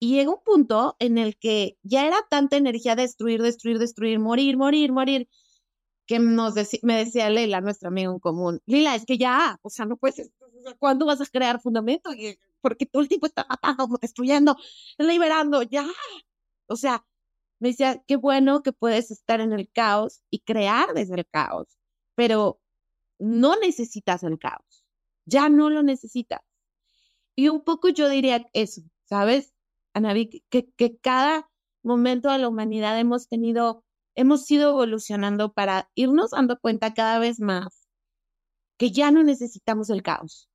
y 0.00 0.16
llega 0.16 0.30
un 0.30 0.42
punto 0.44 0.96
en 0.98 1.18
el 1.18 1.36
que 1.38 1.78
ya 1.82 2.06
era 2.06 2.18
tanta 2.28 2.56
energía 2.56 2.96
destruir, 2.96 3.42
destruir, 3.42 3.78
destruir, 3.78 4.18
morir, 4.18 4.56
morir, 4.56 4.92
morir, 4.92 5.28
que 6.06 6.18
nos 6.18 6.54
me 6.82 6.96
decía 6.98 7.30
Leila, 7.30 7.60
nuestra 7.60 7.88
amiga 7.88 8.10
en 8.10 8.20
común, 8.20 8.60
Lila, 8.66 8.94
es 8.94 9.04
que 9.06 9.18
ya, 9.18 9.58
o 9.62 9.70
sea, 9.70 9.86
no 9.86 9.96
puedes, 9.96 10.30
¿cuándo 10.78 11.06
vas 11.06 11.20
a 11.20 11.26
crear 11.26 11.60
fundamento? 11.60 12.10
Porque 12.60 12.86
todo 12.86 13.02
el 13.02 13.08
tiempo 13.08 13.26
está 13.26 13.46
matando, 13.48 13.98
destruyendo, 14.00 14.56
liberando, 14.98 15.62
ya. 15.62 15.86
O 16.68 16.76
sea, 16.76 17.04
me 17.60 17.70
decía, 17.70 18.02
qué 18.06 18.16
bueno 18.16 18.62
que 18.62 18.72
puedes 18.72 19.10
estar 19.10 19.40
en 19.40 19.52
el 19.52 19.70
caos 19.70 20.22
y 20.30 20.40
crear 20.40 20.94
desde 20.94 21.14
el 21.16 21.26
caos, 21.26 21.68
pero 22.14 22.60
no 23.18 23.56
necesitas 23.56 24.22
el 24.22 24.38
caos, 24.38 24.65
ya 25.26 25.48
no 25.48 25.70
lo 25.70 25.82
necesitas. 25.82 26.40
Y 27.34 27.48
un 27.48 27.62
poco 27.62 27.90
yo 27.90 28.08
diría 28.08 28.46
eso, 28.54 28.82
¿sabes, 29.04 29.52
Anaví? 29.92 30.42
Que, 30.48 30.70
que 30.76 30.96
cada 30.98 31.50
momento 31.82 32.30
de 32.30 32.38
la 32.38 32.48
humanidad 32.48 32.98
hemos 32.98 33.28
tenido 33.28 33.84
hemos 34.16 34.50
ido 34.50 34.70
evolucionando 34.70 35.52
para 35.52 35.90
irnos 35.94 36.30
dando 36.30 36.58
cuenta 36.58 36.94
cada 36.94 37.18
vez 37.18 37.38
más 37.38 37.86
que 38.78 38.90
ya 38.90 39.10
no 39.10 39.22
necesitamos 39.22 39.90
el 39.90 40.02
caos, 40.02 40.48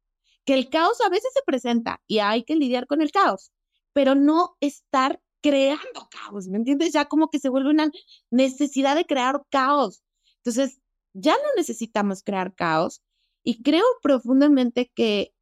que 0.46 0.54
el 0.54 0.70
caos 0.70 1.00
a 1.02 1.10
veces 1.10 1.32
se 1.34 1.42
presenta 1.46 2.02
y 2.08 2.20
hay 2.20 2.44
que 2.44 2.56
lidiar 2.56 2.88
con 2.88 3.02
el 3.02 3.12
caos, 3.12 3.52
pero 3.94 4.16
no 4.16 4.58
estar 4.60 5.22
creando 5.42 6.08
caos, 6.12 6.48
¿me 6.48 6.58
entiendes? 6.58 6.94
Ya 6.94 7.06
como 7.06 7.30
que 7.30 7.40
se 7.40 7.50
vuelve 7.50 7.72
una 7.72 7.90
necesidad 8.30 8.96
de 8.96 9.06
crear 9.06 9.42
caos. 9.50 10.04
Entonces, 10.38 10.80
ya 11.14 11.34
no 11.34 11.50
necesitamos 11.58 12.24
crear 12.24 12.54
caos 12.54 13.02
y 13.44 13.62
creo 13.64 13.86
profundamente 14.02 14.92
que, 14.96 15.34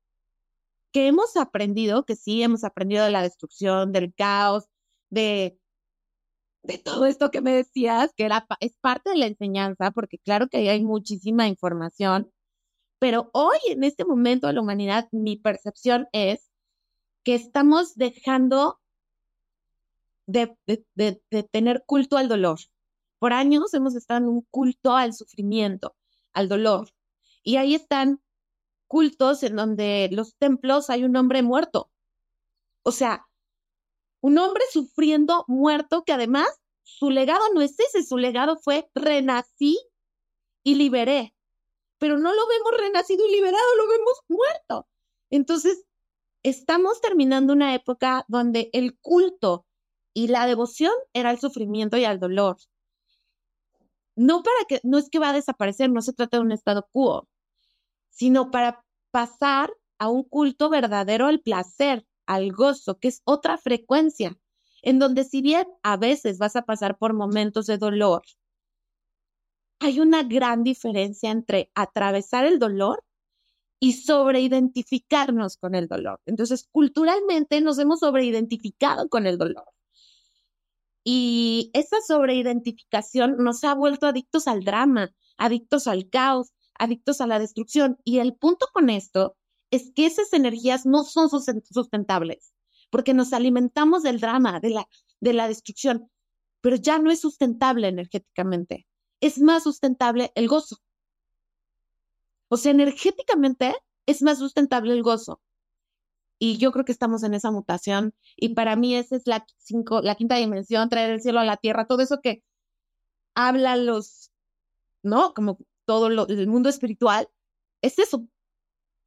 que 0.92 1.08
hemos 1.08 1.38
aprendido, 1.38 2.06
que 2.06 2.16
sí, 2.16 2.44
hemos 2.44 2.64
aprendido 2.64 3.06
de 3.06 3.12
la 3.12 3.22
destrucción, 3.22 3.92
del 3.92 4.14
caos, 4.14 4.66
de 5.10 5.60
de 6.64 6.78
todo 6.78 7.06
esto 7.06 7.32
que 7.32 7.42
me 7.42 7.54
decías, 7.54 8.14
que 8.16 8.26
era, 8.26 8.46
es 8.60 8.74
parte 8.82 9.12
de 9.12 9.18
la 9.18 9.28
enseñanza, 9.28 9.92
porque 9.92 10.20
claro 10.20 10.50
que 10.50 10.58
ahí 10.58 10.68
hay 10.70 10.84
muchísima 10.84 11.48
información, 11.48 12.32
pero 13.00 13.30
hoy, 13.34 13.58
en 13.70 13.84
este 13.84 14.06
momento 14.06 14.48
de 14.48 14.54
la 14.54 14.62
humanidad, 14.62 15.08
mi 15.12 15.38
percepción 15.38 16.08
es 16.12 16.50
que 17.24 17.36
estamos 17.36 17.96
dejando 17.96 18.80
de, 20.28 20.56
de, 20.68 21.22
tener 21.52 21.84
culto 21.86 22.18
al 22.18 22.28
dolor. 22.28 22.60
Por 23.20 23.34
años 23.34 23.74
hemos 23.74 23.96
estado 23.96 24.20
en 24.20 24.28
un 24.28 24.42
culto 24.52 24.96
al 24.96 25.14
sufrimiento, 25.14 25.96
al 26.34 26.50
dolor. 26.50 26.90
Y 27.44 27.58
ahí 27.58 27.76
están 27.76 28.22
cultos 28.88 29.44
en 29.44 29.56
donde 29.56 30.10
los 30.12 30.36
templos 30.36 30.90
hay 30.90 31.04
un 31.04 31.16
hombre 31.16 31.42
muerto. 31.44 31.90
O 32.84 32.92
sea, 32.92 33.28
un 34.22 34.38
hombre 34.38 34.64
sufriendo, 34.72 35.46
muerto, 35.48 36.04
que 36.04 36.14
además 36.14 36.48
su 36.84 37.10
legado 37.10 37.44
no 37.54 37.62
es 37.62 37.80
ese, 37.80 38.04
su 38.04 38.18
legado 38.18 38.58
fue 38.58 38.90
renací 38.96 39.80
y 40.64 40.76
liberé. 40.76 41.34
Pero 42.00 42.18
no 42.18 42.34
lo 42.34 42.48
vemos 42.48 42.72
renacido 42.78 43.26
y 43.28 43.32
liberado, 43.32 43.76
lo 43.78 43.88
vemos 43.88 44.20
muerto. 44.28 44.88
Entonces, 45.30 45.86
estamos 46.44 47.00
terminando 47.00 47.54
una 47.54 47.76
época 47.76 48.26
donde 48.28 48.70
el 48.74 48.98
culto 48.98 49.66
y 50.14 50.28
la 50.28 50.48
devoción 50.48 50.92
era 51.14 51.32
el 51.32 51.40
sufrimiento 51.40 51.96
y 51.98 52.06
al 52.06 52.20
dolor. 52.20 52.58
No 54.16 54.44
para 54.44 54.66
que, 54.68 54.82
no 54.84 54.98
es 54.98 55.10
que 55.10 55.20
va 55.20 55.30
a 55.30 55.34
desaparecer, 55.34 55.90
no 55.90 56.02
se 56.02 56.14
trata 56.14 56.38
de 56.38 56.44
un 56.44 56.52
estado 56.52 56.88
quo, 56.92 57.29
sino 58.20 58.52
para 58.52 58.84
pasar 59.12 59.72
a 59.98 60.10
un 60.10 60.24
culto 60.24 60.70
verdadero 60.70 61.28
al 61.28 61.40
placer, 61.40 62.06
al 62.26 62.52
gozo, 62.52 63.00
que 63.00 63.08
es 63.08 63.22
otra 63.24 63.58
frecuencia, 63.58 64.38
en 64.82 65.00
donde 65.00 65.24
si 65.24 65.42
bien 65.42 65.66
a 65.84 65.96
veces 65.96 66.38
vas 66.38 66.58
a 66.58 66.64
pasar 66.64 66.98
por 66.98 67.14
momentos 67.14 67.66
de 67.66 67.78
dolor, 67.78 68.24
hay 69.80 70.02
una 70.02 70.24
gran 70.24 70.64
diferencia 70.64 71.32
entre 71.32 71.72
atravesar 71.76 72.44
el 72.44 72.60
dolor 72.60 73.06
y 73.80 73.94
sobreidentificarnos 73.94 75.56
con 75.56 75.74
el 75.74 75.88
dolor. 75.88 76.20
Entonces, 76.26 76.68
culturalmente 76.70 77.62
nos 77.62 77.80
hemos 77.80 78.02
sobreidentificado 78.02 79.08
con 79.08 79.28
el 79.28 79.38
dolor. 79.38 79.64
Y 81.06 81.72
esa 81.74 82.02
sobreidentificación 82.06 83.38
nos 83.38 83.64
ha 83.64 83.76
vuelto 83.76 84.08
adictos 84.08 84.50
al 84.50 84.66
drama, 84.66 85.16
adictos 85.38 85.88
al 85.88 86.10
caos, 86.10 86.52
adictos 86.80 87.22
a 87.22 87.28
la 87.28 87.38
destrucción. 87.38 88.00
Y 88.04 88.18
el 88.18 88.34
punto 88.34 88.68
con 88.74 88.90
esto 88.90 89.38
es 89.70 89.92
que 89.96 90.08
esas 90.08 90.34
energías 90.34 90.86
no 90.86 91.04
son 91.04 91.30
sustentables, 91.30 92.54
porque 92.90 93.14
nos 93.14 93.34
alimentamos 93.34 94.02
del 94.02 94.20
drama, 94.20 94.60
de 94.60 94.72
la, 94.72 94.88
de 95.20 95.34
la 95.34 95.48
destrucción, 95.48 96.10
pero 96.62 96.76
ya 96.76 96.98
no 96.98 97.12
es 97.12 97.22
sustentable 97.22 97.88
energéticamente. 97.88 98.88
Es 99.22 99.40
más 99.40 99.64
sustentable 99.64 100.32
el 100.36 100.48
gozo. 100.48 100.78
O 102.48 102.58
sea, 102.58 102.72
energéticamente 102.72 103.76
es 104.06 104.22
más 104.24 104.40
sustentable 104.40 104.94
el 104.94 105.04
gozo. 105.04 105.42
Y 106.40 106.58
yo 106.58 106.72
creo 106.72 106.86
que 106.86 106.94
estamos 106.94 107.24
en 107.24 107.34
esa 107.34 107.52
mutación. 107.52 108.16
Y 108.36 108.56
para 108.56 108.76
mí 108.76 108.96
esa 108.96 109.18
es 109.18 109.24
la, 109.28 109.46
cinco, 109.58 110.02
la 110.02 110.16
quinta 110.16 110.36
dimensión, 110.36 110.90
traer 110.90 111.12
el 111.12 111.22
cielo 111.22 111.40
a 111.40 111.46
la 111.46 111.58
tierra, 111.58 111.86
todo 111.86 112.02
eso 112.02 112.22
que 112.22 112.44
habla 113.36 113.76
los, 113.76 114.32
¿no? 115.04 115.34
Como 115.34 115.60
todo 115.90 116.12
lo, 116.12 116.28
el 116.28 116.46
mundo 116.46 116.70
espiritual, 116.70 117.28
es 117.82 117.98
eso, 117.98 118.28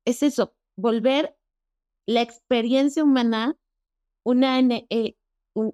es 0.05 0.25
eso, 0.25 0.53
volver 0.75 1.37
la 2.07 2.23
experiencia 2.23 3.05
humana 3.05 3.57
una, 4.25 4.59
eh, 4.59 5.15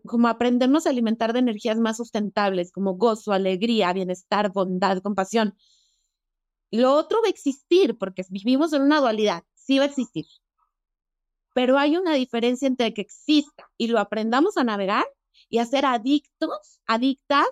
como 0.04 0.28
aprendernos 0.28 0.86
a 0.86 0.90
alimentar 0.90 1.32
de 1.32 1.38
energías 1.38 1.78
más 1.78 1.96
sustentables, 1.96 2.72
como 2.72 2.96
gozo, 2.96 3.32
alegría, 3.32 3.90
bienestar, 3.94 4.52
bondad, 4.52 4.98
compasión. 4.98 5.56
Lo 6.70 6.92
otro 6.92 7.22
va 7.22 7.28
a 7.28 7.30
existir 7.30 7.96
porque 7.96 8.22
vivimos 8.28 8.74
en 8.74 8.82
una 8.82 9.00
dualidad, 9.00 9.44
sí 9.54 9.78
va 9.78 9.84
a 9.84 9.88
existir. 9.88 10.26
Pero 11.54 11.78
hay 11.78 11.96
una 11.96 12.12
diferencia 12.12 12.68
entre 12.68 12.92
que 12.92 13.00
exista 13.00 13.70
y 13.78 13.86
lo 13.86 13.98
aprendamos 13.98 14.58
a 14.58 14.64
navegar 14.64 15.06
y 15.48 15.56
a 15.56 15.64
ser 15.64 15.86
adictos, 15.86 16.82
adictas 16.86 17.46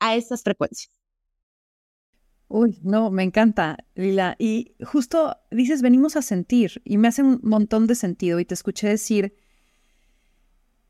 a 0.00 0.16
esas 0.16 0.42
frecuencias. 0.42 1.01
Uy, 2.54 2.78
no, 2.82 3.10
me 3.10 3.22
encanta, 3.22 3.78
Lila. 3.94 4.36
Y 4.38 4.74
justo 4.84 5.38
dices, 5.50 5.80
venimos 5.80 6.16
a 6.16 6.22
sentir, 6.22 6.82
y 6.84 6.98
me 6.98 7.08
hace 7.08 7.22
un 7.22 7.40
montón 7.42 7.86
de 7.86 7.94
sentido. 7.94 8.40
Y 8.40 8.44
te 8.44 8.52
escuché 8.52 8.88
decir 8.88 9.34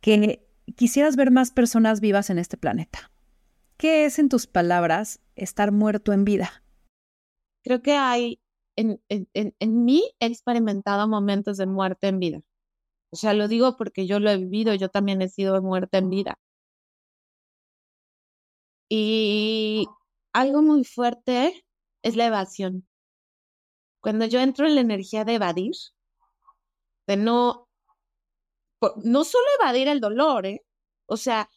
que 0.00 0.44
quisieras 0.74 1.14
ver 1.14 1.30
más 1.30 1.52
personas 1.52 2.00
vivas 2.00 2.30
en 2.30 2.38
este 2.40 2.56
planeta. 2.56 3.12
¿Qué 3.76 4.06
es, 4.06 4.18
en 4.18 4.28
tus 4.28 4.48
palabras, 4.48 5.20
estar 5.36 5.70
muerto 5.70 6.12
en 6.12 6.24
vida? 6.24 6.64
Creo 7.62 7.80
que 7.80 7.92
hay, 7.92 8.40
en, 8.74 9.00
en, 9.08 9.28
en, 9.32 9.84
mí 9.84 10.02
he 10.18 10.26
experimentado 10.26 11.06
momentos 11.06 11.58
de 11.58 11.66
muerte 11.66 12.08
en 12.08 12.18
vida. 12.18 12.40
O 13.10 13.16
sea, 13.16 13.34
lo 13.34 13.46
digo 13.46 13.76
porque 13.76 14.08
yo 14.08 14.18
lo 14.18 14.30
he 14.30 14.36
vivido, 14.36 14.74
yo 14.74 14.88
también 14.88 15.22
he 15.22 15.28
sido 15.28 15.62
muerta 15.62 15.98
en 15.98 16.10
vida. 16.10 16.40
Y 18.88 19.86
algo 20.32 20.62
muy 20.62 20.84
fuerte 20.84 21.64
es 22.02 22.16
la 22.16 22.26
evasión. 22.26 22.86
Cuando 24.00 24.26
yo 24.26 24.40
entro 24.40 24.66
en 24.66 24.74
la 24.74 24.80
energía 24.80 25.24
de 25.24 25.34
evadir, 25.34 25.72
de 27.06 27.16
no, 27.16 27.68
no 29.04 29.24
solo 29.24 29.44
evadir 29.60 29.88
el 29.88 30.00
dolor, 30.00 30.46
¿eh? 30.46 30.64
o 31.06 31.16
sea, 31.16 31.48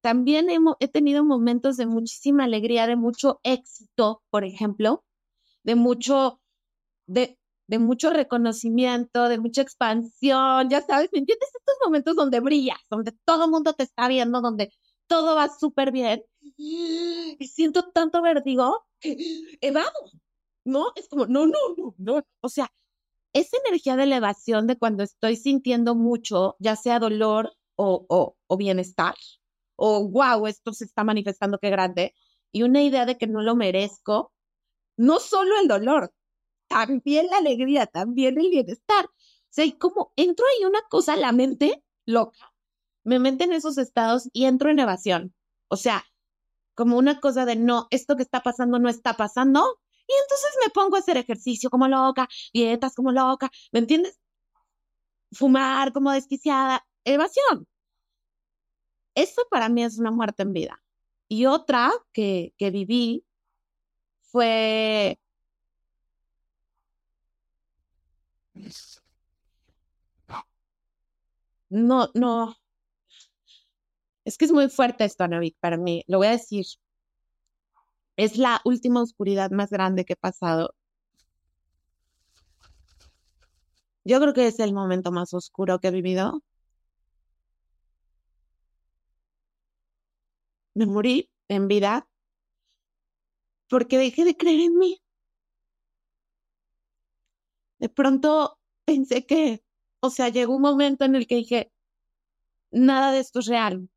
también 0.00 0.48
he 0.80 0.88
tenido 0.88 1.24
momentos 1.24 1.76
de 1.76 1.86
muchísima 1.86 2.44
alegría, 2.44 2.86
de 2.86 2.96
mucho 2.96 3.40
éxito, 3.42 4.22
por 4.30 4.44
ejemplo, 4.44 5.04
de 5.64 5.74
mucho, 5.74 6.40
de, 7.06 7.38
de 7.66 7.78
mucho 7.78 8.10
reconocimiento, 8.10 9.28
de 9.28 9.38
mucha 9.38 9.62
expansión, 9.62 10.70
ya 10.70 10.82
sabes, 10.82 11.10
¿me 11.12 11.20
entiendes? 11.20 11.48
Estos 11.54 11.76
momentos 11.84 12.16
donde 12.16 12.40
brillas, 12.40 12.78
donde 12.90 13.12
todo 13.24 13.46
el 13.46 13.50
mundo 13.50 13.72
te 13.74 13.84
está 13.84 14.08
viendo, 14.08 14.40
donde 14.40 14.72
todo 15.08 15.34
va 15.36 15.48
súper 15.48 15.90
bien 15.92 16.22
y 16.58 17.46
siento 17.46 17.90
tanto 17.92 18.20
vértigo 18.20 18.84
evado, 19.60 19.92
¿no? 20.64 20.92
Es 20.96 21.08
como, 21.08 21.26
no, 21.26 21.46
no, 21.46 21.58
no, 21.76 21.94
no. 21.98 22.22
O 22.40 22.48
sea, 22.48 22.72
esa 23.32 23.56
energía 23.66 23.96
de 23.96 24.04
elevación 24.04 24.66
de 24.66 24.76
cuando 24.78 25.04
estoy 25.04 25.36
sintiendo 25.36 25.94
mucho, 25.94 26.56
ya 26.58 26.76
sea 26.76 26.98
dolor 26.98 27.52
o, 27.76 28.06
o, 28.08 28.36
o 28.46 28.56
bienestar, 28.56 29.14
o 29.76 30.08
wow, 30.08 30.46
esto 30.48 30.72
se 30.72 30.84
está 30.84 31.04
manifestando, 31.04 31.58
qué 31.58 31.70
grande, 31.70 32.14
y 32.52 32.64
una 32.64 32.82
idea 32.82 33.06
de 33.06 33.18
que 33.18 33.28
no 33.28 33.42
lo 33.42 33.54
merezco, 33.54 34.32
no 34.96 35.20
solo 35.20 35.58
el 35.60 35.68
dolor, 35.68 36.12
también 36.68 37.28
la 37.28 37.38
alegría, 37.38 37.86
también 37.86 38.38
el 38.38 38.50
bienestar. 38.50 39.06
O 39.06 39.50
sea, 39.50 39.64
y 39.64 39.72
como 39.72 40.12
entro 40.16 40.44
ahí 40.46 40.64
una 40.64 40.82
cosa, 40.90 41.16
la 41.16 41.32
mente 41.32 41.84
loca, 42.06 42.52
me 43.04 43.18
mete 43.18 43.44
en 43.44 43.52
esos 43.52 43.78
estados 43.78 44.28
y 44.32 44.46
entro 44.46 44.70
en 44.70 44.80
evasión. 44.80 45.34
O 45.68 45.76
sea, 45.76 46.04
como 46.78 46.96
una 46.96 47.18
cosa 47.18 47.44
de 47.44 47.56
no, 47.56 47.88
esto 47.90 48.16
que 48.16 48.22
está 48.22 48.40
pasando 48.40 48.78
no 48.78 48.88
está 48.88 49.14
pasando. 49.14 49.80
Y 50.06 50.12
entonces 50.22 50.50
me 50.64 50.70
pongo 50.70 50.94
a 50.96 51.00
hacer 51.00 51.16
ejercicio 51.16 51.70
como 51.70 51.88
loca, 51.88 52.28
dietas 52.54 52.94
como 52.94 53.10
loca, 53.10 53.50
¿me 53.72 53.80
entiendes? 53.80 54.20
Fumar 55.32 55.92
como 55.92 56.12
desquiciada, 56.12 56.86
evasión. 57.04 57.66
Eso 59.14 59.42
para 59.50 59.68
mí 59.68 59.82
es 59.82 59.98
una 59.98 60.12
muerte 60.12 60.44
en 60.44 60.52
vida. 60.52 60.80
Y 61.28 61.46
otra 61.46 61.90
que, 62.12 62.54
que 62.56 62.70
viví 62.70 63.24
fue 64.22 65.18
no, 71.70 72.08
no, 72.14 72.56
es 74.28 74.36
que 74.36 74.44
es 74.44 74.52
muy 74.52 74.68
fuerte 74.68 75.04
esto, 75.06 75.24
Anavik, 75.24 75.56
para 75.58 75.78
mí. 75.78 76.04
Lo 76.06 76.18
voy 76.18 76.26
a 76.26 76.32
decir. 76.32 76.66
Es 78.16 78.36
la 78.36 78.60
última 78.64 79.02
oscuridad 79.02 79.50
más 79.50 79.70
grande 79.70 80.04
que 80.04 80.12
he 80.14 80.16
pasado. 80.16 80.74
Yo 84.04 84.20
creo 84.20 84.34
que 84.34 84.46
es 84.46 84.58
el 84.60 84.74
momento 84.74 85.12
más 85.12 85.32
oscuro 85.32 85.78
que 85.80 85.88
he 85.88 85.90
vivido. 85.92 86.42
Me 90.74 90.84
morí 90.84 91.30
en 91.48 91.66
vida 91.68 92.06
porque 93.68 93.96
dejé 93.96 94.24
de 94.26 94.36
creer 94.36 94.60
en 94.60 94.78
mí. 94.78 95.00
De 97.78 97.88
pronto 97.88 98.58
pensé 98.84 99.24
que, 99.24 99.62
o 100.00 100.10
sea, 100.10 100.28
llegó 100.28 100.56
un 100.56 100.62
momento 100.62 101.04
en 101.06 101.14
el 101.14 101.26
que 101.26 101.36
dije, 101.36 101.72
nada 102.70 103.12
de 103.12 103.20
esto 103.20 103.38
es 103.38 103.46
real 103.46 103.88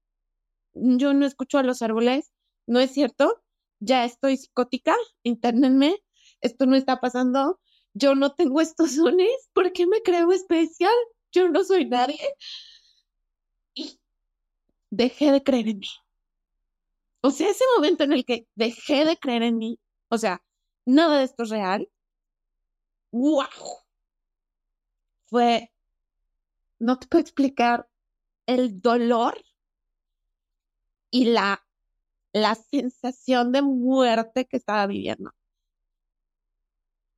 yo 0.73 1.13
no 1.13 1.25
escucho 1.25 1.57
a 1.57 1.63
los 1.63 1.81
árboles, 1.81 2.31
no 2.67 2.79
es 2.79 2.91
cierto, 2.91 3.41
ya 3.79 4.05
estoy 4.05 4.37
psicótica, 4.37 4.95
internenme, 5.23 5.97
esto 6.41 6.65
no 6.65 6.75
está 6.75 6.99
pasando, 6.99 7.59
yo 7.93 8.15
no 8.15 8.33
tengo 8.35 8.61
estos 8.61 8.95
dones, 8.97 9.49
¿por 9.53 9.73
qué 9.73 9.87
me 9.87 10.01
creo 10.01 10.31
especial? 10.31 10.93
Yo 11.31 11.49
no 11.49 11.63
soy 11.63 11.85
nadie. 11.85 12.19
Y 13.73 13.99
dejé 14.89 15.31
de 15.31 15.43
creer 15.43 15.69
en 15.69 15.79
mí. 15.79 15.87
O 17.21 17.31
sea, 17.31 17.49
ese 17.49 17.63
momento 17.75 18.03
en 18.03 18.13
el 18.13 18.25
que 18.25 18.47
dejé 18.55 19.05
de 19.05 19.17
creer 19.17 19.43
en 19.43 19.57
mí, 19.57 19.79
o 20.09 20.17
sea, 20.17 20.43
nada 20.85 21.19
de 21.19 21.25
esto 21.25 21.43
es 21.43 21.49
real, 21.49 21.87
wow, 23.11 23.47
fue, 25.27 25.71
no 26.79 26.97
te 26.99 27.07
puedo 27.07 27.21
explicar 27.21 27.87
el 28.47 28.81
dolor 28.81 29.41
y 31.11 31.25
la, 31.25 31.63
la 32.33 32.55
sensación 32.55 33.51
de 33.51 33.61
muerte 33.61 34.45
que 34.45 34.57
estaba 34.57 34.87
viviendo. 34.87 35.31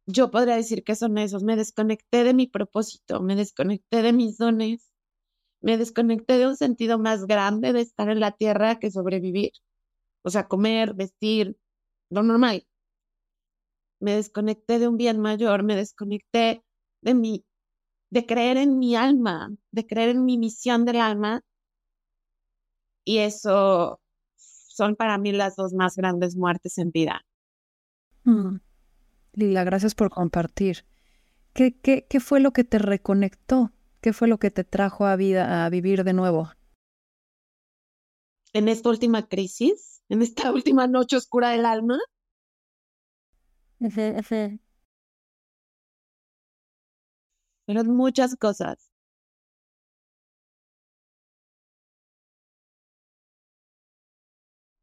Yo 0.06 0.32
podría 0.32 0.56
decir 0.56 0.84
que 0.84 0.96
son 0.96 1.18
esos. 1.18 1.44
Me 1.44 1.56
desconecté 1.56 2.24
de 2.24 2.34
mi 2.34 2.48
propósito, 2.48 3.22
me 3.22 3.36
desconecté 3.36 4.02
de 4.02 4.14
mis 4.14 4.38
dones, 4.38 4.92
me 5.62 5.78
desconecté 5.78 6.38
de 6.38 6.48
un 6.48 6.58
sentido 6.58 7.00
más 7.00 7.26
grande 7.28 7.74
de 7.74 7.82
estar 7.82 8.10
en 8.10 8.20
la 8.20 8.32
tierra 8.32 8.80
que 8.80 8.92
sobrevivir. 8.92 9.52
O 10.24 10.30
sea, 10.30 10.48
comer, 10.48 10.94
vestir, 10.96 11.58
lo 12.10 12.24
normal. 12.24 12.66
Me 14.00 14.14
desconecté 14.16 14.78
de 14.80 14.88
un 14.88 14.98
bien 14.98 15.20
mayor, 15.20 15.64
me 15.64 15.76
desconecté 15.76 16.64
de 17.02 17.14
mi, 17.16 17.46
de 18.12 18.26
creer 18.26 18.58
en 18.58 18.80
mi 18.80 18.96
alma, 18.96 19.56
de 19.72 19.88
creer 19.88 20.10
en 20.10 20.26
mi 20.26 20.38
misión 20.38 20.86
del 20.86 20.98
alma 20.98 21.44
y 23.04 23.20
eso 23.20 24.00
son 24.28 24.96
para 24.96 25.18
mí 25.18 25.32
las 25.32 25.56
dos 25.56 25.74
más 25.74 25.96
grandes 25.96 26.36
muertes 26.36 26.78
en 26.78 26.92
vida. 26.92 27.22
Mm. 28.24 28.58
Lila, 29.34 29.64
gracias 29.64 29.96
por 29.96 30.10
compartir. 30.10 30.86
¿Qué, 31.54 31.78
qué, 31.80 32.06
¿Qué 32.10 32.20
fue 32.20 32.40
lo 32.40 32.52
que 32.52 32.64
te 32.64 32.80
reconectó? 32.80 33.72
¿Qué 34.02 34.14
fue 34.14 34.28
lo 34.28 34.38
que 34.38 34.52
te 34.52 34.64
trajo 34.64 35.06
a 35.06 35.16
vida 35.16 35.66
a 35.66 35.70
vivir 35.70 36.04
de 36.04 36.14
nuevo? 36.14 36.50
en 38.54 38.68
esta 38.70 38.90
última 38.90 39.28
crisis, 39.28 40.02
en 40.10 40.22
esta 40.22 40.52
última 40.54 40.88
noche 40.88 41.18
oscura 41.18 41.50
del 41.50 41.66
alma. 41.66 42.00
Pero 47.66 47.84
muchas 47.84 48.36
cosas. 48.36 48.93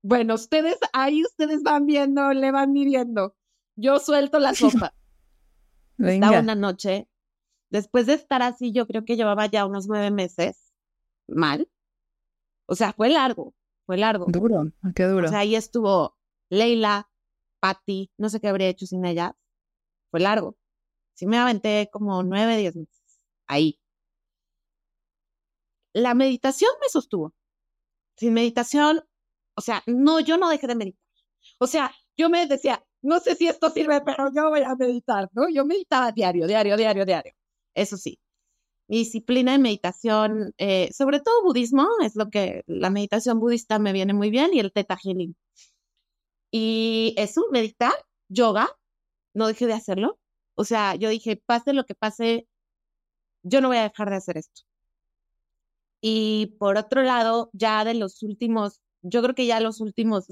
Bueno, 0.02 0.34
ustedes, 0.34 0.78
ahí 0.92 1.22
ustedes 1.22 1.62
van 1.62 1.86
viendo, 1.86 2.32
le 2.32 2.52
van 2.52 2.72
midiendo. 2.72 3.36
Yo 3.76 3.98
suelto 3.98 4.38
la 4.38 4.54
sopa. 4.54 4.94
Estaba 5.98 6.40
una 6.40 6.54
noche, 6.54 7.08
después 7.68 8.06
de 8.06 8.14
estar 8.14 8.42
así, 8.42 8.72
yo 8.72 8.86
creo 8.86 9.04
que 9.04 9.16
llevaba 9.16 9.46
ya 9.46 9.66
unos 9.66 9.86
nueve 9.86 10.10
meses 10.10 10.72
mal. 11.26 11.70
O 12.66 12.74
sea, 12.74 12.92
fue 12.92 13.10
largo, 13.10 13.54
fue 13.84 13.98
largo. 13.98 14.26
Duro, 14.28 14.72
qué 14.94 15.04
duro. 15.04 15.26
O 15.26 15.28
sea, 15.28 15.40
ahí 15.40 15.54
estuvo 15.54 16.16
Leila, 16.48 17.10
Patty, 17.60 18.10
no 18.16 18.30
sé 18.30 18.40
qué 18.40 18.48
habría 18.48 18.68
hecho 18.68 18.86
sin 18.86 19.04
ella. 19.04 19.36
Fue 20.10 20.20
largo. 20.20 20.56
Sí 21.14 21.26
me 21.26 21.38
aventé 21.38 21.90
como 21.92 22.22
nueve, 22.22 22.56
diez 22.56 22.74
meses. 22.76 23.20
Ahí. 23.46 23.78
La 25.92 26.14
meditación 26.14 26.70
me 26.80 26.88
sostuvo. 26.88 27.34
Sin 28.16 28.32
meditación, 28.32 29.04
o 29.54 29.60
sea, 29.60 29.82
no, 29.86 30.20
yo 30.20 30.36
no 30.36 30.48
dejé 30.48 30.66
de 30.66 30.74
meditar. 30.74 31.00
O 31.58 31.66
sea, 31.66 31.92
yo 32.16 32.30
me 32.30 32.46
decía, 32.46 32.84
no 33.02 33.20
sé 33.20 33.34
si 33.36 33.48
esto 33.48 33.70
sirve, 33.70 34.00
pero 34.02 34.32
yo 34.34 34.50
voy 34.50 34.62
a 34.62 34.74
meditar, 34.76 35.28
¿no? 35.32 35.48
Yo 35.48 35.64
meditaba 35.64 36.12
diario, 36.12 36.46
diario, 36.46 36.76
diario, 36.76 37.04
diario. 37.04 37.32
Eso 37.74 37.96
sí. 37.96 38.18
Disciplina 38.88 39.52
de 39.52 39.58
meditación, 39.58 40.54
eh, 40.58 40.90
sobre 40.92 41.20
todo 41.20 41.42
budismo, 41.44 41.88
es 42.04 42.16
lo 42.16 42.30
que 42.30 42.64
la 42.66 42.90
meditación 42.90 43.40
budista 43.40 43.78
me 43.78 43.92
viene 43.92 44.14
muy 44.14 44.30
bien 44.30 44.50
y 44.54 44.60
el 44.60 44.72
teta 44.72 44.96
healing. 44.96 45.36
Y 46.50 47.14
eso, 47.16 47.46
meditar, 47.52 47.92
yoga, 48.28 48.68
no 49.34 49.46
dejé 49.48 49.66
de 49.66 49.74
hacerlo. 49.74 50.18
O 50.56 50.64
sea, 50.64 50.94
yo 50.96 51.08
dije, 51.10 51.36
pase 51.36 51.72
lo 51.72 51.84
que 51.86 51.94
pase, 51.94 52.48
yo 53.42 53.60
no 53.60 53.68
voy 53.68 53.78
a 53.78 53.84
dejar 53.84 54.10
de 54.10 54.16
hacer 54.16 54.38
esto. 54.38 54.62
Y 56.02 56.56
por 56.58 56.76
otro 56.78 57.02
lado, 57.02 57.50
ya 57.52 57.84
de 57.84 57.94
los 57.94 58.22
últimos 58.22 58.80
yo 59.02 59.22
creo 59.22 59.34
que 59.34 59.46
ya 59.46 59.60
los 59.60 59.80
últimos 59.80 60.26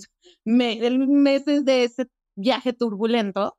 meses 0.45 1.65
de 1.65 1.85
ese 1.85 2.07
viaje 2.37 2.73
turbulento, 2.73 3.59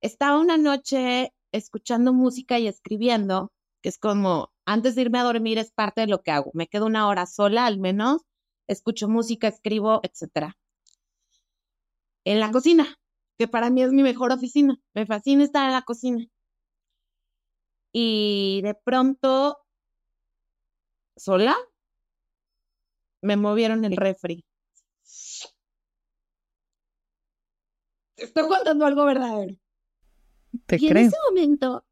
estaba 0.00 0.38
una 0.38 0.56
noche 0.56 1.32
escuchando 1.52 2.12
música 2.12 2.58
y 2.58 2.68
escribiendo, 2.68 3.52
que 3.82 3.88
es 3.88 3.98
como 3.98 4.52
antes 4.64 4.94
de 4.94 5.02
irme 5.02 5.18
a 5.18 5.24
dormir 5.24 5.58
es 5.58 5.72
parte 5.72 6.02
de 6.02 6.06
lo 6.06 6.22
que 6.22 6.30
hago. 6.30 6.50
Me 6.54 6.68
quedo 6.68 6.86
una 6.86 7.08
hora 7.08 7.26
sola 7.26 7.66
al 7.66 7.78
menos, 7.78 8.22
escucho 8.68 9.08
música, 9.08 9.48
escribo, 9.48 10.00
etc. 10.02 10.54
En 12.24 12.40
la 12.40 12.50
cocina, 12.52 12.98
que 13.38 13.48
para 13.48 13.70
mí 13.70 13.82
es 13.82 13.92
mi 13.92 14.02
mejor 14.02 14.32
oficina. 14.32 14.78
Me 14.94 15.06
fascina 15.06 15.44
estar 15.44 15.66
en 15.66 15.72
la 15.72 15.82
cocina. 15.82 16.26
Y 17.92 18.60
de 18.62 18.74
pronto, 18.74 19.58
sola, 21.16 21.56
me 23.22 23.36
movieron 23.36 23.84
el 23.84 23.96
refri. 23.96 24.44
estoy 28.18 28.48
contando 28.48 28.84
algo 28.84 29.04
verdadero. 29.04 29.56
y 30.70 30.88
en 30.88 30.96
ese 30.96 31.16
momento 31.28 31.84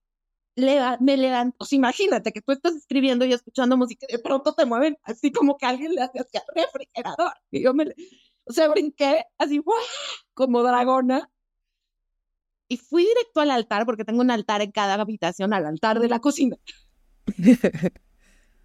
me 0.56 1.16
levanto, 1.16 1.58
pues 1.58 1.72
imagínate 1.72 2.32
que 2.32 2.40
tú 2.40 2.52
estás 2.52 2.74
escribiendo 2.74 3.24
y 3.24 3.32
escuchando 3.32 3.76
música 3.76 4.06
y 4.08 4.12
de 4.12 4.18
pronto 4.18 4.54
te 4.54 4.64
mueven 4.64 4.96
así 5.02 5.30
como 5.30 5.56
que 5.58 5.66
alguien 5.66 5.94
le 5.94 6.02
hace 6.02 6.18
hacia 6.18 6.42
el 6.54 6.64
refrigerador. 6.64 7.32
Y 7.50 7.62
yo 7.62 7.74
me, 7.74 7.94
o 8.44 8.52
sea, 8.52 8.68
brinqué 8.68 9.24
así, 9.38 9.62
como 10.34 10.62
dragona. 10.62 11.30
Y 12.68 12.78
fui 12.78 13.04
directo 13.04 13.40
al 13.40 13.50
altar, 13.50 13.86
porque 13.86 14.04
tengo 14.04 14.22
un 14.22 14.30
altar 14.30 14.60
en 14.60 14.72
cada 14.72 14.94
habitación, 14.94 15.52
al 15.52 15.66
altar 15.66 16.00
de 16.00 16.08
la 16.08 16.18
cocina. 16.18 16.56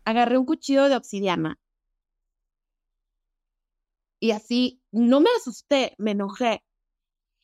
Agarré 0.06 0.40
un 0.40 0.46
cuchillo 0.46 0.90
de 0.90 0.96
obsidiana 0.96 1.60
y 4.22 4.32
así, 4.32 4.82
no 4.92 5.20
me 5.20 5.30
asusté, 5.38 5.96
me 5.98 6.12
enojé. 6.12 6.64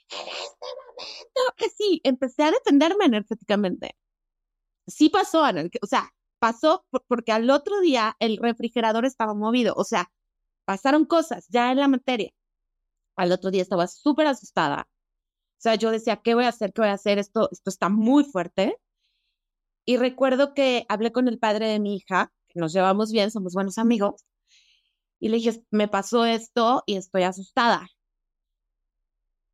En 0.10 0.28
este 0.28 0.68
momento 0.86 1.54
que 1.58 1.70
sí, 1.70 2.02
empecé 2.04 2.44
a 2.44 2.52
defenderme 2.52 3.06
energéticamente. 3.06 3.98
Sí 4.88 5.10
pasó, 5.10 5.42
o 5.42 5.88
sea, 5.88 6.12
pasó 6.40 6.86
porque 7.08 7.32
al 7.32 7.50
otro 7.50 7.82
día 7.82 8.16
el 8.20 8.38
refrigerador 8.38 9.06
estaba 9.06 9.34
movido, 9.34 9.74
o 9.76 9.84
sea, 9.84 10.12
pasaron 10.66 11.06
cosas 11.06 11.48
ya 11.50 11.72
en 11.72 11.80
la 11.80 11.88
materia. 11.88 12.32
Al 13.18 13.32
otro 13.32 13.52
día 13.52 13.64
estaba 13.64 13.88
súper 13.88 14.28
asustada. 14.28 14.88
O 15.58 15.62
sea, 15.62 15.76
yo 15.76 15.92
decía, 15.92 16.18
¿qué 16.24 16.36
voy 16.36 16.46
a 16.46 16.50
hacer? 16.50 16.74
¿Qué 16.74 16.82
voy 16.82 16.92
a 16.92 16.94
hacer? 16.94 17.20
Esto, 17.20 17.50
esto 17.52 17.70
está 17.72 17.90
muy 17.90 18.24
fuerte. 18.24 18.78
Y 19.86 19.98
recuerdo 19.98 20.54
que 20.54 20.86
hablé 20.90 21.12
con 21.12 21.28
el 21.28 21.40
padre 21.40 21.68
de 21.68 21.80
mi 21.80 21.96
hija, 21.96 22.32
que 22.50 22.60
nos 22.60 22.74
llevamos 22.74 23.12
bien, 23.12 23.32
somos 23.32 23.54
buenos 23.54 23.80
amigos, 23.80 24.26
y 25.20 25.30
le 25.30 25.38
dije, 25.38 25.64
me 25.72 25.88
pasó 25.88 26.26
esto 26.26 26.84
y 26.86 26.96
estoy 26.98 27.24
asustada. 27.24 27.88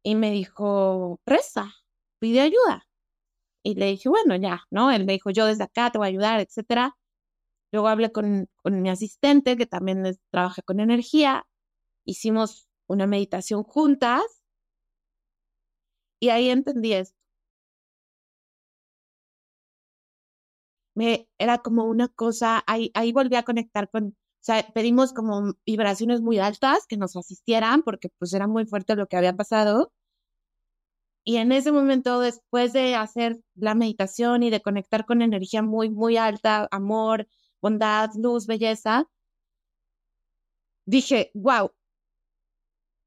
Y 0.04 0.16
me 0.16 0.32
dijo, 0.32 1.20
reza, 1.26 1.74
pide 2.20 2.42
ayuda. 2.42 2.88
Y 3.64 3.76
le 3.76 3.88
dije, 3.88 4.10
bueno, 4.10 4.36
ya, 4.36 4.64
¿no? 4.72 4.92
Él 4.92 5.06
me 5.06 5.14
dijo, 5.14 5.32
yo 5.32 5.46
desde 5.46 5.64
acá 5.66 5.92
te 5.92 5.98
voy 5.98 6.08
a 6.08 6.10
ayudar, 6.10 6.40
etcétera. 6.42 6.98
Luego 7.72 7.88
hablé 7.90 8.12
con, 8.12 8.50
con 8.64 8.82
mi 8.82 8.90
asistente, 8.90 9.58
que 9.58 9.66
también 9.68 10.04
trabaja 10.32 10.62
con 10.64 10.80
energía. 10.80 11.48
Hicimos 12.06 12.70
una 12.88 13.08
meditación 13.08 13.64
juntas. 13.64 14.24
Y 16.20 16.30
ahí 16.30 16.50
entendí 16.50 16.94
esto. 16.94 17.16
Me, 20.96 21.28
era 21.40 21.60
como 21.60 21.86
una 21.86 22.08
cosa, 22.08 22.64
ahí, 22.68 22.92
ahí 22.94 23.12
volví 23.14 23.36
a 23.36 23.44
conectar 23.44 23.90
con, 23.90 24.16
o 24.44 24.46
sea, 24.46 24.68
pedimos 24.74 25.14
como 25.14 25.54
vibraciones 25.66 26.20
muy 26.22 26.38
altas 26.38 26.86
que 26.86 26.98
nos 26.98 27.16
asistieran 27.16 27.82
porque 27.82 28.10
pues 28.20 28.34
era 28.34 28.46
muy 28.46 28.66
fuerte 28.66 28.98
lo 28.98 29.08
que 29.08 29.16
había 29.16 29.38
pasado. 29.38 29.94
Y 31.24 31.38
en 31.38 31.54
ese 31.54 31.72
momento, 31.72 32.20
después 32.20 32.74
de 32.74 32.96
hacer 32.96 33.40
la 33.56 33.74
meditación 33.74 34.44
y 34.44 34.50
de 34.50 34.62
conectar 34.62 35.06
con 35.06 35.22
energía 35.22 35.62
muy, 35.62 35.90
muy 35.90 36.18
alta, 36.18 36.68
amor, 36.72 37.30
bondad, 37.62 38.10
luz, 38.16 38.46
belleza, 38.46 39.08
dije, 40.86 41.32
wow, 41.34 41.72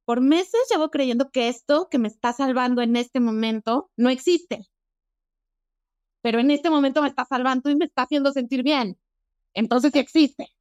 por 0.06 0.22
meses 0.22 0.60
llevo 0.70 0.90
creyendo 0.90 1.30
que 1.30 1.48
esto 1.48 1.88
que 1.90 1.98
me 1.98 2.08
está 2.08 2.32
salvando 2.32 2.80
en 2.80 2.96
este 2.96 3.20
momento 3.20 3.90
no 3.96 4.08
existe. 4.08 4.66
Pero 6.22 6.40
en 6.40 6.50
este 6.50 6.70
momento 6.70 7.02
me 7.02 7.08
está 7.08 7.26
salvando 7.26 7.68
y 7.70 7.76
me 7.76 7.84
está 7.84 8.02
haciendo 8.02 8.32
sentir 8.32 8.62
bien. 8.62 8.98
Entonces 9.54 9.92
sí 9.92 9.98
existe. 9.98 10.55